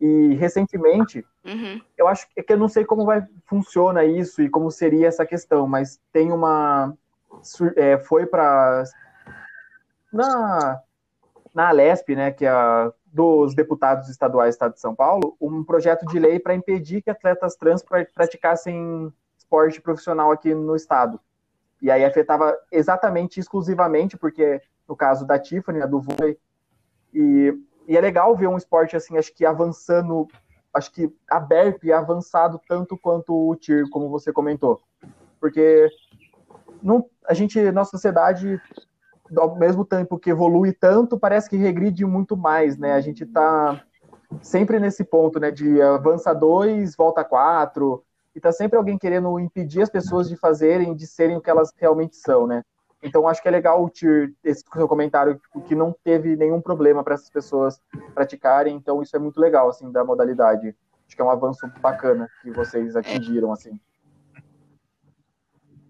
E 0.00 0.34
recentemente, 0.34 1.24
uhum. 1.44 1.80
eu 1.96 2.08
acho 2.08 2.26
que, 2.30 2.42
que 2.42 2.52
eu 2.52 2.58
não 2.58 2.68
sei 2.68 2.84
como 2.84 3.04
vai 3.04 3.26
funciona 3.44 4.04
isso 4.04 4.40
e 4.40 4.48
como 4.48 4.70
seria 4.70 5.08
essa 5.08 5.26
questão, 5.26 5.66
mas 5.66 6.00
tem 6.12 6.32
uma 6.32 6.94
é, 7.76 7.98
foi 7.98 8.24
para 8.26 8.84
na 10.12 10.80
na 11.54 11.68
Alesp, 11.68 12.14
né, 12.14 12.30
que 12.30 12.46
é 12.46 12.48
a 12.48 12.92
dos 13.12 13.54
deputados 13.54 14.08
estaduais 14.08 14.54
do 14.54 14.56
Estado 14.56 14.74
de 14.74 14.80
São 14.80 14.94
Paulo, 14.94 15.36
um 15.40 15.64
projeto 15.64 16.06
de 16.06 16.18
lei 16.18 16.38
para 16.38 16.54
impedir 16.54 17.02
que 17.02 17.10
atletas 17.10 17.56
trans 17.56 17.82
praticassem 18.14 19.12
esporte 19.36 19.80
profissional 19.80 20.30
aqui 20.30 20.54
no 20.54 20.76
estado. 20.76 21.20
E 21.82 21.90
aí 21.90 22.04
afetava 22.04 22.56
exatamente, 22.70 23.40
exclusivamente, 23.40 24.16
porque 24.16 24.62
no 24.88 24.94
caso 24.94 25.26
da 25.26 25.38
Tiffany, 25.38 25.82
a 25.82 25.86
do 25.86 26.00
vôlei, 26.00 26.38
e, 27.12 27.52
e 27.90 27.96
é 27.96 28.00
legal 28.00 28.36
ver 28.36 28.46
um 28.46 28.56
esporte 28.56 28.96
assim, 28.96 29.18
acho 29.18 29.34
que 29.34 29.44
avançando 29.44 30.28
acho 30.72 30.92
que 30.92 31.12
aberto 31.28 31.84
e 31.84 31.92
avançado 31.92 32.60
tanto 32.68 32.96
quanto 32.96 33.34
o 33.34 33.56
TIR, 33.56 33.90
como 33.90 34.08
você 34.08 34.32
comentou. 34.32 34.80
Porque 35.40 35.88
não, 36.80 37.04
a 37.26 37.34
gente, 37.34 37.60
nossa 37.72 37.90
sociedade, 37.90 38.60
ao 39.36 39.56
mesmo 39.56 39.84
tempo 39.84 40.20
que 40.20 40.30
evolui 40.30 40.72
tanto, 40.72 41.18
parece 41.18 41.50
que 41.50 41.56
regride 41.56 42.04
muito 42.04 42.36
mais, 42.36 42.78
né? 42.78 42.92
A 42.92 43.00
gente 43.00 43.24
está 43.24 43.84
sempre 44.40 44.78
nesse 44.78 45.02
ponto, 45.02 45.40
né? 45.40 45.50
De 45.50 45.82
avança 45.82 46.32
dois, 46.32 46.94
volta 46.94 47.24
quatro, 47.24 48.04
e 48.36 48.40
tá 48.40 48.52
sempre 48.52 48.78
alguém 48.78 48.96
querendo 48.96 49.36
impedir 49.40 49.82
as 49.82 49.90
pessoas 49.90 50.28
de 50.28 50.36
fazerem, 50.36 50.94
de 50.94 51.08
serem 51.08 51.36
o 51.36 51.40
que 51.40 51.50
elas 51.50 51.72
realmente 51.76 52.14
são, 52.14 52.46
né? 52.46 52.62
Então 53.02 53.26
acho 53.26 53.40
que 53.40 53.48
é 53.48 53.50
legal 53.50 53.82
o 53.82 53.88
Tir, 53.88 54.34
esse 54.44 54.62
seu 54.72 54.86
comentário, 54.86 55.38
tipo, 55.38 55.62
que 55.62 55.74
não 55.74 55.94
teve 56.04 56.36
nenhum 56.36 56.60
problema 56.60 57.02
para 57.02 57.14
essas 57.14 57.30
pessoas 57.30 57.80
praticarem, 58.14 58.76
então 58.76 59.02
isso 59.02 59.16
é 59.16 59.18
muito 59.18 59.40
legal, 59.40 59.70
assim, 59.70 59.90
da 59.90 60.04
modalidade. 60.04 60.74
Acho 61.06 61.16
que 61.16 61.22
é 61.22 61.24
um 61.24 61.30
avanço 61.30 61.66
bacana 61.80 62.28
que 62.42 62.50
vocês 62.50 62.94
atingiram, 62.94 63.52
assim. 63.52 63.80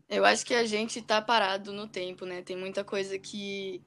Eu 0.09 0.25
acho 0.25 0.45
que 0.47 0.55
a 0.55 0.65
gente 0.65 1.03
tá 1.03 1.21
parado 1.21 1.73
no 1.73 1.87
tempo, 1.87 2.25
né? 2.25 2.43
Tem 2.43 2.57
muita 2.57 2.83
coisa 2.83 3.19
que 3.19 3.85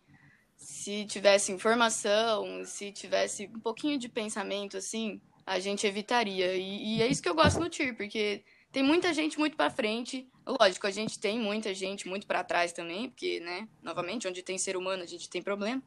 se 0.56 1.06
tivesse 1.06 1.52
informação, 1.52 2.64
se 2.66 2.92
tivesse 2.92 3.50
um 3.54 3.60
pouquinho 3.60 3.98
de 3.98 4.08
pensamento, 4.08 4.78
assim, 4.78 5.22
a 5.46 5.60
gente 5.60 5.86
evitaria. 5.86 6.56
E, 6.56 6.98
e 6.98 7.02
é 7.02 7.08
isso 7.08 7.22
que 7.22 7.28
eu 7.28 7.36
gosto 7.36 7.60
no 7.60 7.70
TIR, 7.70 7.96
porque 7.96 8.44
tem 8.74 8.82
muita 8.82 9.14
gente 9.14 9.38
muito 9.38 9.56
para 9.56 9.70
frente. 9.70 10.28
Lógico, 10.60 10.88
a 10.88 10.92
gente 10.92 11.20
tem 11.20 11.40
muita 11.40 11.74
gente 11.76 12.08
muito 12.08 12.26
para 12.26 12.44
trás 12.44 12.74
também, 12.74 13.08
porque, 13.08 13.40
né, 13.40 13.68
novamente, 13.82 14.28
onde 14.28 14.42
tem 14.42 14.58
ser 14.58 14.76
humano, 14.76 15.04
a 15.04 15.06
gente 15.06 15.30
tem 15.30 15.44
problema. 15.44 15.82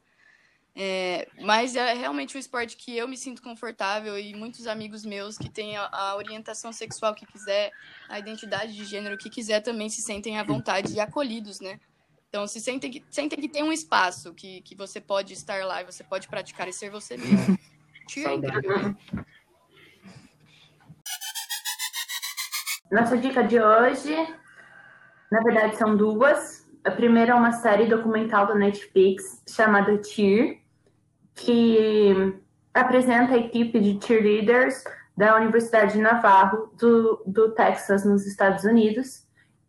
É, 0.78 1.26
mas 1.40 1.74
é 1.74 1.94
realmente 1.94 2.36
um 2.36 2.40
esporte 2.40 2.76
que 2.76 2.96
eu 2.96 3.08
me 3.08 3.16
sinto 3.16 3.42
confortável 3.42 4.16
e 4.18 4.34
muitos 4.34 4.66
amigos 4.66 5.04
meus 5.04 5.36
que 5.36 5.48
têm 5.48 5.76
a, 5.76 5.88
a, 5.90 6.16
orientação 6.16 6.70
sexual 6.72 7.14
que 7.14 7.26
quiser, 7.26 7.72
a 8.08 8.18
identidade 8.18 8.74
de 8.74 8.84
gênero 8.84 9.16
que 9.16 9.30
quiser 9.30 9.60
também 9.62 9.88
se 9.88 10.02
sentem 10.02 10.38
à 10.38 10.44
vontade 10.44 10.92
e 10.92 11.00
acolhidos, 11.00 11.60
né? 11.60 11.80
Então, 12.28 12.46
se 12.46 12.60
sentem 12.60 12.90
que, 12.90 13.04
sentem 13.10 13.40
que 13.40 13.48
tem 13.48 13.64
um 13.64 13.72
espaço 13.72 14.32
que, 14.34 14.60
que 14.60 14.76
você 14.76 15.00
pode 15.00 15.32
estar 15.32 15.64
lá 15.64 15.80
e 15.80 15.84
você 15.84 16.04
pode 16.04 16.28
praticar 16.28 16.68
e 16.68 16.72
ser 16.72 16.90
você 16.90 17.16
mesmo. 17.16 17.58
Nossa 22.90 23.16
dica 23.16 23.42
de 23.42 23.60
hoje, 23.60 24.14
na 25.30 25.40
verdade, 25.40 25.76
são 25.76 25.96
duas. 25.96 26.64
A 26.84 26.90
primeira 26.90 27.32
é 27.32 27.34
uma 27.34 27.50
série 27.50 27.86
documental 27.86 28.46
da 28.46 28.54
Netflix 28.54 29.42
chamada 29.48 30.00
Cheer, 30.02 30.60
que 31.34 32.34
apresenta 32.72 33.34
a 33.34 33.38
equipe 33.38 33.80
de 33.80 33.98
cheerleaders 34.04 34.84
da 35.16 35.36
Universidade 35.36 35.94
de 35.94 36.00
Navarro, 36.00 36.70
do, 36.78 37.22
do 37.26 37.50
Texas, 37.52 38.04
nos 38.04 38.24
Estados 38.24 38.64
Unidos. 38.64 39.26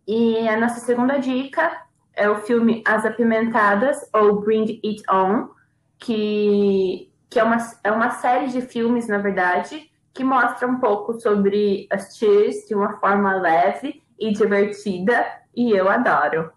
E 0.07 0.47
a 0.47 0.59
nossa 0.59 0.79
segunda 0.81 1.17
dica 1.17 1.85
é 2.13 2.29
o 2.29 2.41
filme 2.41 2.83
As 2.85 3.03
Apimentadas, 3.03 3.97
ou 4.13 4.41
Bring 4.41 4.79
It 4.83 5.01
On, 5.09 5.49
que, 5.97 7.11
que 7.29 7.39
é, 7.39 7.43
uma, 7.43 7.57
é 7.83 7.91
uma 7.91 8.11
série 8.11 8.47
de 8.47 8.61
filmes, 8.61 9.07
na 9.07 9.17
verdade, 9.17 9.86
que 10.17 10.23
mostra 10.23 10.67
um 10.67 10.79
pouco 10.79 11.13
sobre 11.21 11.87
as 11.91 12.17
cheers 12.17 12.67
de 12.67 12.73
uma 12.73 12.97
forma 12.97 13.35
leve 13.35 14.01
e 14.19 14.33
divertida, 14.33 15.23
e 15.55 15.71
eu 15.71 15.87
adoro. 15.87 16.51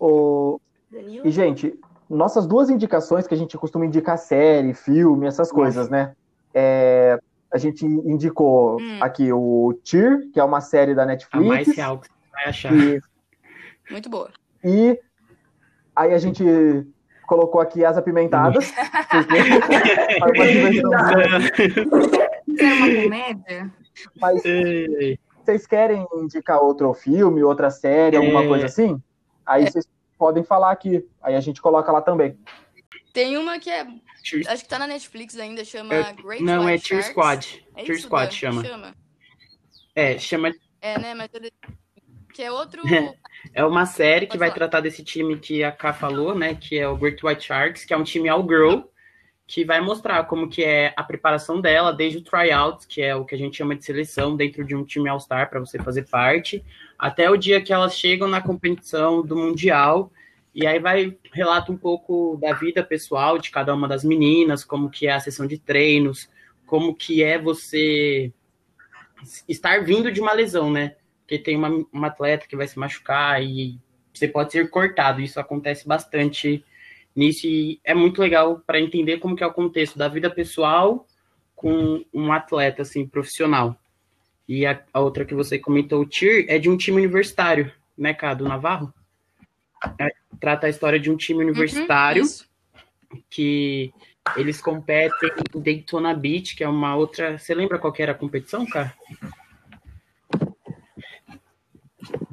O... 0.00 0.60
E, 0.92 1.30
gente, 1.30 1.78
nossas 2.10 2.44
duas 2.44 2.68
indicações 2.68 3.24
que 3.28 3.34
a 3.34 3.36
gente 3.36 3.56
costuma 3.56 3.86
indicar 3.86 4.18
série, 4.18 4.74
filme, 4.74 5.28
essas 5.28 5.52
coisas, 5.52 5.88
né? 5.88 6.16
É, 6.52 7.20
a 7.52 7.58
gente 7.58 7.86
indicou 7.86 8.80
hum. 8.80 8.98
aqui 9.00 9.32
o 9.32 9.78
Tyr, 9.84 10.28
que 10.32 10.40
é 10.40 10.44
uma 10.44 10.60
série 10.60 10.92
da 10.92 11.06
Netflix. 11.06 11.46
A 11.46 11.48
mais 11.48 11.76
real 11.76 11.98
que 12.00 12.08
você 12.08 12.14
vai 12.32 12.44
achar. 12.46 12.74
E... 12.74 13.00
Muito 13.88 14.10
boa. 14.10 14.30
E 14.64 14.98
aí 15.94 16.12
a 16.12 16.18
gente 16.18 16.44
colocou 17.28 17.60
aqui 17.60 17.84
as 17.84 17.96
apimentadas. 17.96 18.72
porque... 20.20 20.46
é 22.64 22.72
uma 22.74 23.02
comédia? 23.02 23.72
Mas 24.20 24.42
vocês 25.44 25.66
querem 25.66 26.06
indicar 26.14 26.60
outro 26.60 26.92
filme, 26.92 27.42
outra 27.42 27.70
série, 27.70 28.16
alguma 28.16 28.42
é... 28.42 28.48
coisa 28.48 28.66
assim? 28.66 29.00
Aí 29.44 29.64
é. 29.64 29.70
vocês 29.70 29.86
podem 30.18 30.42
falar 30.42 30.72
aqui. 30.72 31.06
Aí 31.22 31.34
a 31.34 31.40
gente 31.40 31.62
coloca 31.62 31.90
lá 31.92 32.02
também. 32.02 32.38
Tem 33.12 33.36
uma 33.36 33.58
que 33.58 33.70
é. 33.70 33.86
Acho 34.48 34.64
que 34.64 34.68
tá 34.68 34.78
na 34.78 34.88
Netflix 34.88 35.38
ainda, 35.38 35.64
chama 35.64 35.94
é, 35.94 36.12
Great 36.14 36.42
Não, 36.42 36.66
White 36.66 36.86
é 36.86 36.88
Tear 36.88 37.10
Squad. 37.10 37.66
É 37.76 37.84
Tear 37.84 37.98
Squad 37.98 38.34
chama. 38.34 38.64
chama. 38.64 38.94
É, 39.94 40.18
chama. 40.18 40.52
É, 40.80 40.98
né? 40.98 41.14
Mas 41.14 41.30
que 42.34 42.42
é 42.42 42.52
outro. 42.52 42.82
é 43.54 43.64
uma 43.64 43.86
série 43.86 44.26
que 44.26 44.36
vai 44.36 44.52
tratar 44.52 44.80
desse 44.80 45.02
time 45.02 45.38
que 45.38 45.64
a 45.64 45.72
Ká 45.72 45.92
falou, 45.92 46.34
né? 46.34 46.54
Que 46.54 46.78
é 46.78 46.86
o 46.86 46.96
Great 46.96 47.24
White 47.24 47.46
Sharks, 47.46 47.84
que 47.84 47.94
é 47.94 47.96
um 47.96 48.04
time 48.04 48.28
all 48.28 48.42
girl, 48.42 48.80
que 49.46 49.64
vai 49.64 49.80
mostrar 49.80 50.24
como 50.24 50.48
que 50.48 50.64
é 50.64 50.92
a 50.96 51.04
preparação 51.04 51.60
dela 51.60 51.92
desde 51.92 52.18
o 52.18 52.22
tryout, 52.22 52.86
que 52.86 53.00
é 53.00 53.14
o 53.14 53.24
que 53.24 53.34
a 53.34 53.38
gente 53.38 53.56
chama 53.56 53.76
de 53.76 53.84
seleção 53.84 54.34
dentro 54.34 54.64
de 54.64 54.74
um 54.74 54.84
time 54.84 55.08
all-star 55.08 55.48
para 55.48 55.60
você 55.60 55.78
fazer 55.78 56.08
parte, 56.08 56.64
até 56.98 57.30
o 57.30 57.36
dia 57.36 57.60
que 57.60 57.72
elas 57.72 57.96
chegam 57.96 58.26
na 58.26 58.40
competição 58.40 59.24
do 59.24 59.36
mundial. 59.36 60.10
E 60.52 60.66
aí 60.66 60.80
vai 60.80 61.16
relata 61.32 61.70
um 61.70 61.76
pouco 61.76 62.36
da 62.40 62.54
vida 62.54 62.82
pessoal 62.82 63.38
de 63.38 63.50
cada 63.50 63.72
uma 63.72 63.86
das 63.86 64.02
meninas, 64.02 64.64
como 64.64 64.90
que 64.90 65.06
é 65.06 65.12
a 65.12 65.20
sessão 65.20 65.46
de 65.46 65.58
treinos, 65.58 66.28
como 66.64 66.94
que 66.94 67.22
é 67.22 67.38
você 67.38 68.32
estar 69.48 69.84
vindo 69.84 70.10
de 70.10 70.20
uma 70.20 70.32
lesão, 70.32 70.72
né? 70.72 70.96
Porque 71.20 71.38
tem 71.38 71.56
uma, 71.56 71.68
uma 71.92 72.06
atleta 72.08 72.46
que 72.48 72.56
vai 72.56 72.66
se 72.66 72.78
machucar 72.78 73.42
e 73.42 73.78
você 74.12 74.26
pode 74.26 74.50
ser 74.50 74.68
cortado. 74.70 75.20
Isso 75.20 75.38
acontece 75.38 75.86
bastante 75.86 76.64
nisso 77.16 77.46
e 77.46 77.80
é 77.82 77.94
muito 77.94 78.20
legal 78.20 78.62
para 78.66 78.78
entender 78.78 79.18
como 79.18 79.34
que 79.34 79.42
é 79.42 79.46
o 79.46 79.52
contexto 79.52 79.96
da 79.96 80.06
vida 80.06 80.28
pessoal 80.28 81.06
com 81.54 82.04
um 82.12 82.30
atleta 82.30 82.82
assim 82.82 83.06
profissional. 83.06 83.74
E 84.46 84.66
a, 84.66 84.80
a 84.92 85.00
outra 85.00 85.24
que 85.24 85.34
você 85.34 85.58
comentou, 85.58 86.02
o 86.02 86.06
TIR, 86.06 86.44
é 86.48 86.58
de 86.58 86.68
um 86.68 86.76
time 86.76 86.98
universitário, 86.98 87.72
né, 87.96 88.12
cara, 88.12 88.34
do 88.34 88.44
Navarro? 88.46 88.92
É, 89.98 90.14
trata 90.38 90.66
a 90.66 90.70
história 90.70 91.00
de 91.00 91.10
um 91.10 91.16
time 91.16 91.42
universitário 91.42 92.22
uhum, 92.22 93.22
que 93.30 93.92
eles 94.36 94.60
competem 94.60 95.30
em 95.54 95.60
Daytona 95.60 96.14
Beach, 96.14 96.54
que 96.54 96.62
é 96.62 96.68
uma 96.68 96.94
outra. 96.94 97.38
Você 97.38 97.54
lembra 97.54 97.78
qual 97.78 97.92
era 97.98 98.12
a 98.12 98.14
competição, 98.14 98.66
cara? 98.66 98.94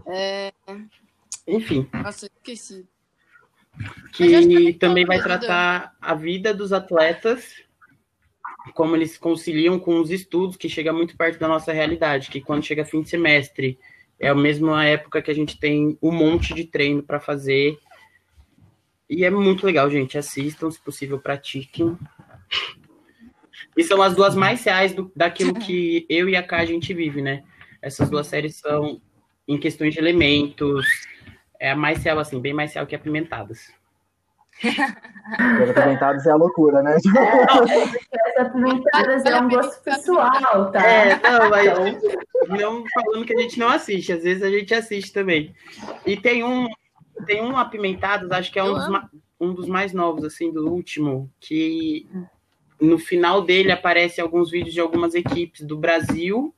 É... 0.08 0.54
Enfim. 1.48 1.88
Nossa, 1.94 2.28
esqueci 2.28 2.86
que 4.14 4.74
também 4.74 5.06
vai 5.06 5.22
tratar 5.22 5.96
a 6.00 6.14
vida 6.14 6.54
dos 6.54 6.72
atletas, 6.72 7.62
como 8.74 8.96
eles 8.96 9.18
conciliam 9.18 9.80
com 9.80 10.00
os 10.00 10.12
estudos, 10.12 10.56
que 10.56 10.70
chega 10.70 10.94
muito 10.94 11.18
perto 11.18 11.40
da 11.40 11.48
nossa 11.48 11.74
realidade, 11.74 12.30
que 12.30 12.42
quando 12.42 12.64
chega 12.64 12.86
fim 12.86 13.02
de 13.02 13.10
semestre 13.10 13.78
é 14.20 14.30
a 14.30 14.36
mesma 14.36 14.86
época 14.86 15.22
que 15.22 15.32
a 15.32 15.34
gente 15.34 15.60
tem 15.60 15.98
um 16.02 16.12
monte 16.12 16.54
de 16.54 16.64
treino 16.64 17.04
para 17.04 17.20
fazer. 17.20 17.78
E 19.10 19.26
é 19.26 19.30
muito 19.30 19.66
legal, 19.66 19.90
gente. 19.90 20.18
Assistam, 20.18 20.72
se 20.72 20.80
possível, 20.80 21.20
pratiquem. 21.20 21.98
E 23.76 23.84
são 23.84 24.02
as 24.02 24.16
duas 24.16 24.36
mais 24.36 24.64
reais 24.64 24.94
do, 24.94 25.12
daquilo 25.16 25.54
que 25.54 26.06
eu 26.08 26.30
e 26.30 26.36
a 26.36 26.44
K 26.44 26.58
a 26.58 26.66
gente 26.66 26.94
vive, 26.94 27.22
né? 27.22 27.44
Essas 27.82 28.10
duas 28.10 28.28
séries 28.28 28.56
são 28.56 29.02
em 29.46 29.58
questões 29.58 29.94
de 29.94 30.00
elementos, 30.00 30.86
é 31.64 31.72
a 31.72 31.76
mais 31.78 32.00
céu, 32.00 32.20
assim, 32.20 32.42
bem 32.42 32.54
mais 32.54 32.74
céu 32.74 32.86
que 32.86 32.94
apimentadas. 32.94 33.72
apimentadas 35.40 36.26
é 36.26 36.32
a 36.32 36.36
loucura, 36.36 36.84
né? 36.84 36.98
É, 38.12 38.42
apimentadas 38.44 39.26
é 39.26 39.40
um 39.40 39.48
gosto 39.48 39.82
pessoal, 39.82 40.72
tá? 40.74 40.86
É, 40.86 41.22
não, 41.22 41.50
mas 41.50 41.66
então- 41.66 42.58
não 42.58 42.84
falando 42.94 43.26
que 43.26 43.34
a 43.34 43.42
gente 43.42 43.58
não 43.58 43.70
assiste, 43.70 44.12
às 44.12 44.24
vezes 44.24 44.44
a 44.44 44.50
gente 44.50 44.74
assiste 44.74 45.14
também. 45.14 45.56
E 46.06 46.18
tem 46.18 46.44
um, 46.44 46.68
tem 47.26 47.42
um 47.42 47.56
apimentadas, 47.58 48.30
acho 48.32 48.52
que 48.52 48.60
é 48.60 48.64
um 48.64 48.74
dos, 48.74 49.02
um 49.40 49.54
dos 49.54 49.68
mais 49.70 49.94
novos, 49.94 50.26
assim, 50.26 50.52
do 50.52 50.70
último, 50.70 51.32
que 51.40 52.06
no 52.78 53.00
final 53.00 53.42
dele 53.42 53.72
aparece 53.72 54.20
alguns 54.20 54.52
vídeos 54.52 54.74
de 54.74 54.82
algumas 54.82 55.16
equipes 55.16 55.62
do 55.62 55.78
Brasil, 55.78 56.54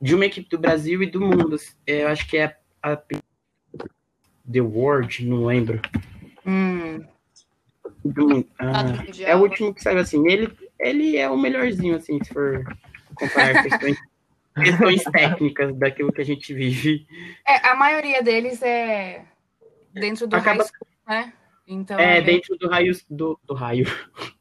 de 0.00 0.14
uma 0.14 0.26
equipe 0.26 0.48
do 0.48 0.58
Brasil 0.58 1.02
e 1.02 1.10
do 1.10 1.20
mundo. 1.20 1.56
É, 1.84 2.04
eu 2.04 2.08
acho 2.08 2.28
que 2.28 2.36
é 2.36 2.56
a 2.80 2.96
The 4.50 4.60
World, 4.60 5.24
não 5.26 5.44
lembro. 5.44 5.80
Hum. 6.46 7.04
ah, 8.58 9.04
é 9.20 9.34
o 9.34 9.40
último 9.40 9.74
que 9.74 9.82
saiu 9.82 9.98
assim. 9.98 10.26
Ele, 10.28 10.50
ele 10.78 11.16
é 11.16 11.28
o 11.28 11.36
melhorzinho, 11.36 11.96
assim, 11.96 12.22
se 12.22 12.32
for 12.32 12.64
comparar 13.14 13.62
questões, 13.62 13.96
questões 14.54 15.04
técnicas 15.04 15.74
daquilo 15.76 16.12
que 16.12 16.20
a 16.20 16.24
gente 16.24 16.54
vive. 16.54 17.06
É, 17.46 17.68
a 17.68 17.74
maioria 17.74 18.22
deles 18.22 18.62
é 18.62 19.24
dentro 19.92 20.26
do 20.26 20.36
Acaba... 20.36 20.64
raio, 21.06 21.26
né? 21.26 21.32
Então, 21.68 21.98
é, 21.98 22.18
é 22.18 22.22
dentro 22.22 22.56
do 22.56 22.68
raio 22.68 22.96
do, 23.10 23.38
do 23.44 23.54
raio. 23.54 23.86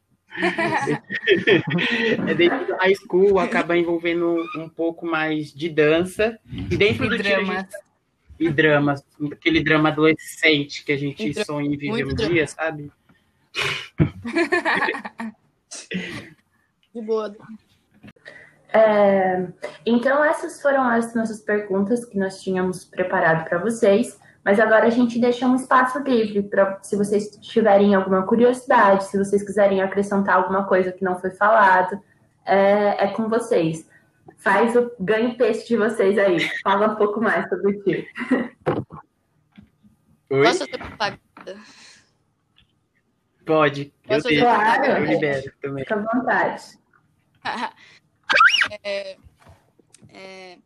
é 2.28 2.34
dentro 2.34 2.66
do 2.68 2.76
high 2.76 2.96
school, 2.96 3.40
acaba 3.40 3.78
envolvendo 3.78 4.38
um 4.58 4.70
pouco 4.70 5.06
mais 5.06 5.54
de 5.54 5.70
dança. 5.70 6.38
E 6.52 6.78
dentro 6.78 7.06
E 7.06 7.10
do 7.10 7.18
tiro, 7.18 7.30
drama. 7.30 7.56
gente- 7.62 7.76
e 8.40 8.50
drama, 8.50 8.96
aquele 9.32 9.64
drama 9.64 9.90
adolescente 9.90 10.84
que 10.84 10.92
a 10.92 10.98
gente 10.98 11.28
E 11.30 11.34
dra- 11.34 11.46
sonha 11.46 11.68
em 11.68 11.78
viver 11.78 12.04
muito 12.04 12.12
um 12.12 12.16
drama. 12.16 12.34
dia, 12.34 12.48
sabe? 12.48 12.92
De 16.94 17.02
boa. 17.02 17.36
É, 18.74 19.48
então, 19.86 20.24
essas 20.24 20.62
foram 20.62 20.84
as 20.84 21.14
nossas 21.16 21.42
perguntas 21.42 22.04
que 22.06 22.18
nós 22.18 22.42
tínhamos 22.42 22.84
preparado 22.86 23.48
para 23.48 23.58
vocês. 23.58 24.20
Mas 24.44 24.60
agora 24.60 24.86
a 24.86 24.90
gente 24.92 25.18
deixa 25.20 25.48
um 25.48 25.56
espaço 25.56 25.98
livre 26.00 26.44
para 26.44 26.78
se 26.84 26.96
vocês 26.96 27.32
tiverem 27.42 27.96
alguma 27.96 28.22
curiosidade, 28.28 29.06
se 29.06 29.18
vocês 29.18 29.42
quiserem 29.42 29.82
acrescentar 29.82 30.36
alguma 30.36 30.66
coisa 30.66 30.92
que 30.92 31.04
não 31.04 31.20
foi 31.20 31.32
falado, 31.32 32.00
é, 32.46 33.06
é 33.06 33.08
com 33.08 33.28
vocês. 33.28 33.88
Faz 34.38 34.76
o 34.76 34.92
ganho 35.00 35.38
peixe 35.38 35.68
de 35.68 35.78
vocês 35.78 36.18
aí. 36.18 36.40
Fala 36.62 36.88
um 36.94 36.96
pouco 36.96 37.22
mais 37.22 37.48
sobre 37.50 37.72
o 37.78 37.84
tio. 37.84 38.06
Oi? 40.30 40.44
Posso 40.44 40.60
fazer 40.60 40.78
propaganda? 40.78 41.60
Pode. 43.46 43.94
Eu, 44.04 44.16
Posso 44.16 44.28
deixo, 44.28 44.44
Claro. 44.44 44.86
eu 44.86 45.06
libero 45.06 45.54
também. 45.62 45.84
Fica 45.84 45.96
à 45.96 46.16
vontade. 46.16 46.64
É, 48.82 49.16
é, 50.10 50.58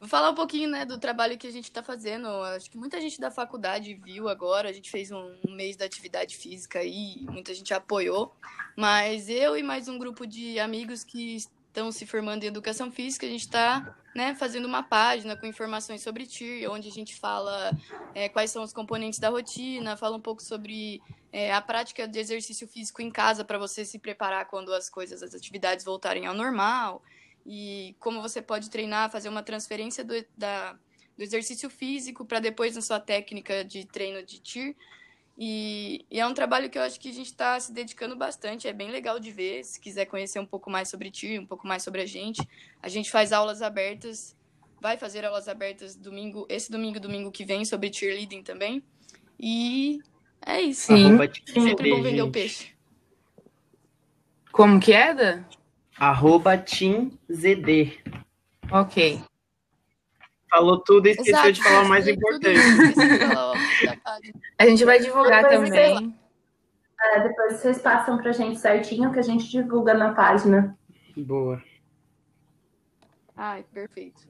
vou 0.00 0.08
falar 0.08 0.30
um 0.30 0.34
pouquinho 0.34 0.70
né, 0.70 0.86
do 0.86 0.98
trabalho 0.98 1.36
que 1.36 1.46
a 1.46 1.50
gente 1.50 1.64
está 1.64 1.82
fazendo. 1.82 2.26
Acho 2.44 2.70
que 2.70 2.78
muita 2.78 2.98
gente 2.98 3.20
da 3.20 3.30
faculdade 3.30 3.92
viu 3.94 4.26
agora. 4.26 4.70
A 4.70 4.72
gente 4.72 4.90
fez 4.90 5.10
um, 5.10 5.34
um 5.46 5.54
mês 5.54 5.76
da 5.76 5.84
atividade 5.84 6.38
física 6.38 6.78
aí, 6.78 7.26
muita 7.28 7.52
gente 7.52 7.74
apoiou. 7.74 8.34
Mas 8.74 9.28
eu 9.28 9.54
e 9.54 9.62
mais 9.62 9.86
um 9.86 9.98
grupo 9.98 10.26
de 10.26 10.58
amigos 10.58 11.04
que 11.04 11.36
estão 11.68 11.92
se 11.92 12.06
formando 12.06 12.44
em 12.44 12.46
educação 12.46 12.90
física, 12.90 13.26
a 13.26 13.30
gente 13.30 13.42
está 13.42 13.96
né, 14.14 14.34
fazendo 14.34 14.64
uma 14.64 14.82
página 14.82 15.36
com 15.36 15.46
informações 15.46 16.02
sobre 16.02 16.26
TIR, 16.26 16.70
onde 16.70 16.88
a 16.88 16.90
gente 16.90 17.14
fala 17.14 17.70
é, 18.14 18.28
quais 18.28 18.50
são 18.50 18.64
os 18.64 18.72
componentes 18.72 19.18
da 19.18 19.28
rotina, 19.28 19.96
fala 19.96 20.16
um 20.16 20.20
pouco 20.20 20.42
sobre 20.42 21.00
é, 21.32 21.52
a 21.52 21.60
prática 21.60 22.08
de 22.08 22.18
exercício 22.18 22.66
físico 22.66 23.00
em 23.00 23.10
casa 23.10 23.44
para 23.44 23.58
você 23.58 23.84
se 23.84 23.98
preparar 23.98 24.46
quando 24.46 24.72
as 24.72 24.90
coisas, 24.90 25.22
as 25.22 25.34
atividades 25.34 25.84
voltarem 25.84 26.26
ao 26.26 26.34
normal 26.34 27.02
e 27.46 27.94
como 28.00 28.20
você 28.20 28.42
pode 28.42 28.70
treinar, 28.70 29.10
fazer 29.10 29.28
uma 29.28 29.42
transferência 29.42 30.04
do, 30.04 30.14
da, 30.36 30.72
do 31.16 31.22
exercício 31.22 31.70
físico 31.70 32.24
para 32.24 32.40
depois 32.40 32.74
na 32.74 32.82
sua 32.82 32.98
técnica 32.98 33.64
de 33.64 33.86
treino 33.86 34.22
de 34.22 34.38
TIR. 34.38 34.76
E, 35.40 36.04
e 36.10 36.18
é 36.18 36.26
um 36.26 36.34
trabalho 36.34 36.68
que 36.68 36.76
eu 36.76 36.82
acho 36.82 36.98
que 36.98 37.08
a 37.08 37.12
gente 37.12 37.28
está 37.28 37.60
se 37.60 37.72
dedicando 37.72 38.16
bastante, 38.16 38.66
é 38.66 38.72
bem 38.72 38.90
legal 38.90 39.20
de 39.20 39.30
ver. 39.30 39.62
Se 39.62 39.80
quiser 39.80 40.06
conhecer 40.06 40.40
um 40.40 40.46
pouco 40.46 40.68
mais 40.68 40.88
sobre 40.88 41.12
TIR, 41.12 41.40
um 41.40 41.46
pouco 41.46 41.64
mais 41.64 41.84
sobre 41.84 42.02
a 42.02 42.06
gente, 42.06 42.42
a 42.82 42.88
gente 42.88 43.08
faz 43.08 43.32
aulas 43.32 43.62
abertas, 43.62 44.36
vai 44.80 44.96
fazer 44.96 45.24
aulas 45.24 45.46
abertas 45.46 45.94
domingo, 45.94 46.44
esse 46.48 46.72
domingo, 46.72 46.98
domingo 46.98 47.30
que 47.30 47.44
vem, 47.44 47.64
sobre 47.64 47.92
cheerleading 47.92 48.42
também. 48.42 48.82
E 49.38 50.00
é 50.44 50.60
isso. 50.60 50.88
Sim. 50.88 51.06
Arroba 51.06 51.32
Sempre 51.46 51.90
bom 51.90 52.02
vender 52.02 52.22
o 52.22 52.32
peixe. 52.32 52.72
Como 54.50 54.80
que 54.80 54.92
é, 54.92 55.14
Dan? 55.14 55.44
Arroba 55.96 56.58
TeamZD. 56.58 57.92
Ok. 58.72 59.22
Falou 60.50 60.78
tudo 60.78 61.06
e 61.06 61.10
esqueceu 61.10 61.34
Exato, 61.34 61.52
de 61.52 61.62
falar 61.62 61.82
o 61.82 61.88
mais 61.88 62.08
importante. 62.08 62.58
A 64.58 64.66
gente 64.66 64.84
vai 64.84 64.98
divulgar 64.98 65.42
Depois 65.42 65.68
também. 65.68 66.18
É, 67.00 67.20
depois 67.20 67.54
vocês 67.54 67.78
passam 67.78 68.18
pra 68.18 68.32
gente 68.32 68.58
certinho 68.58 69.12
que 69.12 69.20
a 69.20 69.22
gente 69.22 69.48
divulga 69.48 69.94
na 69.94 70.14
página. 70.14 70.76
Boa. 71.16 71.62
Ai, 73.36 73.64
perfeito. 73.72 74.26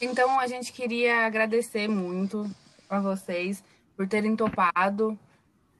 Então 0.00 0.38
a 0.38 0.46
gente 0.46 0.72
queria 0.72 1.26
agradecer 1.26 1.88
muito 1.88 2.48
a 2.88 3.00
vocês 3.00 3.64
por 3.96 4.06
terem 4.06 4.36
topado, 4.36 5.18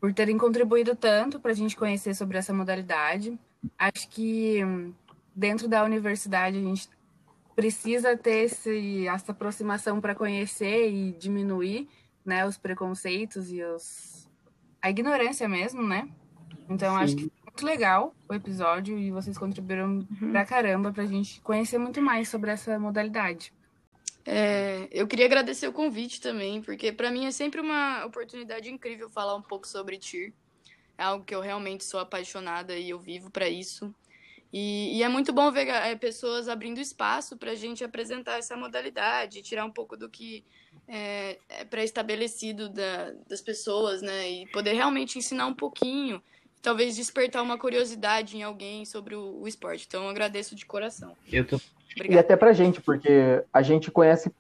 por 0.00 0.12
terem 0.12 0.36
contribuído 0.36 0.96
tanto 0.96 1.38
para 1.38 1.52
a 1.52 1.54
gente 1.54 1.76
conhecer 1.76 2.14
sobre 2.14 2.36
essa 2.36 2.52
modalidade. 2.52 3.38
Acho 3.78 4.08
que 4.08 4.64
hum, 4.64 4.92
dentro 5.34 5.68
da 5.68 5.84
universidade 5.84 6.58
a 6.58 6.60
gente 6.60 6.88
precisa 7.54 8.16
ter 8.16 8.44
esse, 8.44 9.06
essa 9.06 9.32
aproximação 9.32 10.00
para 10.00 10.14
conhecer 10.14 10.90
e 10.90 11.12
diminuir 11.12 11.88
né, 12.24 12.46
os 12.46 12.56
preconceitos 12.56 13.52
e 13.52 13.62
os, 13.62 14.28
a 14.80 14.90
ignorância 14.90 15.48
mesmo, 15.48 15.82
né? 15.82 16.08
Então 16.68 16.96
acho 16.96 17.16
que 17.16 17.22
foi 17.22 17.42
muito 17.44 17.66
legal 17.66 18.14
o 18.28 18.34
episódio 18.34 18.98
e 18.98 19.10
vocês 19.10 19.36
contribuíram 19.36 20.06
pra 20.30 20.44
caramba 20.44 20.92
pra 20.92 21.04
gente 21.04 21.40
conhecer 21.42 21.78
muito 21.78 22.00
mais 22.00 22.28
sobre 22.28 22.50
essa 22.50 22.78
modalidade. 22.78 23.52
É, 24.26 24.88
eu 24.90 25.06
queria 25.06 25.26
agradecer 25.26 25.68
o 25.68 25.72
convite 25.72 26.20
também, 26.20 26.62
porque 26.62 26.90
para 26.90 27.10
mim 27.10 27.26
é 27.26 27.30
sempre 27.30 27.60
uma 27.60 28.06
oportunidade 28.06 28.70
incrível 28.70 29.10
falar 29.10 29.36
um 29.36 29.42
pouco 29.42 29.68
sobre 29.68 29.98
TIR. 29.98 30.32
É 30.96 31.04
algo 31.04 31.24
que 31.24 31.34
eu 31.34 31.40
realmente 31.40 31.84
sou 31.84 32.00
apaixonada 32.00 32.74
e 32.74 32.88
eu 32.88 32.98
vivo 32.98 33.30
para 33.30 33.48
isso. 33.48 33.94
E, 34.56 34.98
e 34.98 35.02
é 35.02 35.08
muito 35.08 35.32
bom 35.32 35.50
ver 35.50 35.66
é, 35.66 35.96
pessoas 35.96 36.48
abrindo 36.48 36.78
espaço 36.78 37.36
para 37.36 37.50
a 37.50 37.54
gente 37.56 37.82
apresentar 37.82 38.38
essa 38.38 38.56
modalidade, 38.56 39.42
tirar 39.42 39.64
um 39.64 39.70
pouco 39.70 39.96
do 39.96 40.08
que 40.08 40.44
é, 40.86 41.38
é 41.48 41.64
pré-estabelecido 41.64 42.68
da, 42.68 43.10
das 43.28 43.40
pessoas, 43.40 44.00
né? 44.00 44.30
E 44.30 44.46
poder 44.52 44.74
realmente 44.74 45.18
ensinar 45.18 45.48
um 45.48 45.54
pouquinho, 45.54 46.22
talvez 46.62 46.94
despertar 46.94 47.42
uma 47.42 47.58
curiosidade 47.58 48.36
em 48.36 48.44
alguém 48.44 48.84
sobre 48.84 49.16
o, 49.16 49.40
o 49.40 49.48
esporte. 49.48 49.86
Então, 49.88 50.04
eu 50.04 50.08
agradeço 50.08 50.54
de 50.54 50.64
coração. 50.64 51.16
Eu 51.32 51.44
tô 51.44 51.60
E 52.08 52.16
até 52.16 52.36
pra 52.36 52.52
gente, 52.52 52.80
porque 52.80 53.42
a 53.52 53.60
gente 53.60 53.90
conhece 53.90 54.32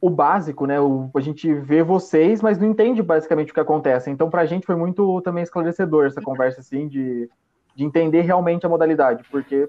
o 0.00 0.08
básico, 0.08 0.66
né? 0.66 0.80
O, 0.80 1.10
a 1.12 1.20
gente 1.20 1.52
vê 1.52 1.82
vocês, 1.82 2.40
mas 2.40 2.60
não 2.60 2.70
entende 2.70 3.02
basicamente 3.02 3.50
o 3.50 3.54
que 3.54 3.58
acontece. 3.58 4.08
Então, 4.08 4.30
pra 4.30 4.46
gente 4.46 4.64
foi 4.64 4.76
muito 4.76 5.20
também 5.22 5.42
esclarecedor 5.42 6.06
essa 6.06 6.22
conversa, 6.22 6.60
assim, 6.60 6.86
de, 6.86 7.28
de 7.76 7.84
entender 7.84 8.22
realmente 8.22 8.64
a 8.64 8.68
modalidade, 8.68 9.22
porque 9.30 9.68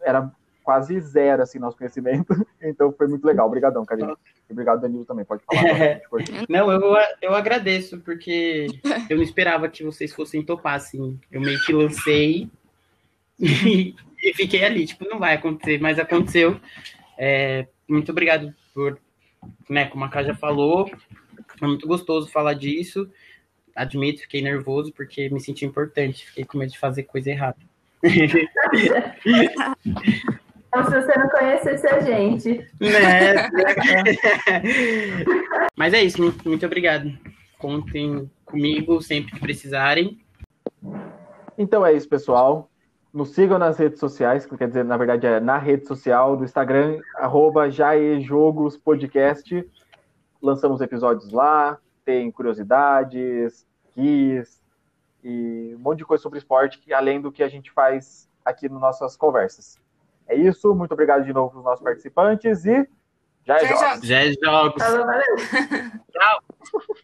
era 0.00 0.30
quase 0.62 1.00
zero, 1.00 1.42
assim, 1.42 1.58
nosso 1.58 1.76
conhecimento. 1.76 2.32
Então, 2.64 2.92
foi 2.92 3.08
muito 3.08 3.26
legal. 3.26 3.48
Obrigadão, 3.48 3.84
Karine. 3.84 4.14
E 4.48 4.52
obrigado, 4.52 4.80
Danilo, 4.80 5.04
também. 5.04 5.24
Pode 5.24 5.42
falar. 5.42 6.00
coisa. 6.08 6.32
Não, 6.48 6.70
eu, 6.70 6.80
eu 7.20 7.34
agradeço, 7.34 7.98
porque 7.98 8.68
eu 9.10 9.16
não 9.16 9.24
esperava 9.24 9.68
que 9.68 9.82
vocês 9.82 10.14
fossem 10.14 10.44
topar, 10.44 10.74
assim. 10.74 11.18
Eu 11.32 11.40
meio 11.40 11.60
que 11.62 11.72
lancei 11.72 12.48
e, 13.36 13.96
e 14.22 14.34
fiquei 14.34 14.64
ali, 14.64 14.86
tipo, 14.86 15.04
não 15.08 15.18
vai 15.18 15.34
acontecer, 15.34 15.80
mas 15.80 15.98
aconteceu. 15.98 16.60
É, 17.18 17.66
muito 17.88 18.12
obrigado 18.12 18.54
por, 18.72 18.96
né, 19.68 19.86
como 19.86 20.04
a 20.04 20.08
Cá 20.08 20.22
já 20.22 20.36
falou, 20.36 20.88
foi 21.58 21.68
muito 21.68 21.88
gostoso 21.88 22.30
falar 22.30 22.54
disso. 22.54 23.10
Admito, 23.74 24.20
fiquei 24.22 24.42
nervoso 24.42 24.92
porque 24.92 25.28
me 25.30 25.40
senti 25.40 25.64
importante, 25.64 26.26
fiquei 26.26 26.44
com 26.44 26.58
medo 26.58 26.72
de 26.72 26.78
fazer 26.78 27.04
coisa 27.04 27.30
errada. 27.30 27.56
Como 30.70 30.90
se 30.90 31.02
você 31.02 31.18
não 31.18 31.28
conhecesse 31.28 31.86
a 31.86 32.00
gente. 32.00 32.66
Né? 32.80 33.48
Mas 35.76 35.92
é 35.92 36.02
isso, 36.02 36.20
muito, 36.20 36.48
muito 36.48 36.64
obrigado. 36.64 37.12
Contem 37.58 38.30
comigo 38.44 39.02
sempre 39.02 39.32
que 39.32 39.40
precisarem. 39.40 40.18
Então 41.58 41.84
é 41.84 41.92
isso, 41.92 42.08
pessoal. 42.08 42.70
Nos 43.12 43.34
sigam 43.34 43.58
nas 43.58 43.76
redes 43.76 44.00
sociais, 44.00 44.46
que 44.46 44.56
quer 44.56 44.68
dizer, 44.68 44.84
na 44.84 44.96
verdade, 44.96 45.26
é 45.26 45.38
na 45.38 45.58
rede 45.58 45.86
social 45.86 46.34
do 46.36 46.44
Instagram, 46.44 46.98
arroba 47.16 47.70
jaejogospodcast. 47.70 49.68
Lançamos 50.40 50.80
episódios 50.80 51.30
lá, 51.30 51.78
tem 52.04 52.30
curiosidades, 52.30 53.66
guias 53.96 54.62
e 55.22 55.74
um 55.76 55.78
monte 55.78 55.98
de 55.98 56.04
coisa 56.04 56.22
sobre 56.22 56.38
esporte, 56.38 56.78
que 56.78 56.92
além 56.92 57.20
do 57.20 57.30
que 57.30 57.42
a 57.42 57.48
gente 57.48 57.70
faz 57.70 58.28
aqui 58.44 58.68
nas 58.68 58.80
nossas 58.80 59.16
conversas. 59.16 59.78
É 60.26 60.34
isso, 60.34 60.74
muito 60.74 60.92
obrigado 60.92 61.24
de 61.24 61.32
novo 61.32 61.50
para 61.50 61.58
os 61.58 61.64
nossos 61.64 61.84
participantes 61.84 62.64
e 62.64 62.88
já 63.44 63.56
é 63.56 63.60
Já 63.60 63.66
é 63.66 63.68
jogos. 63.68 64.08
Já 64.08 64.20
é 64.20 64.32
jogos. 64.32 64.82
Falou, 64.82 65.06
valeu. 65.06 65.36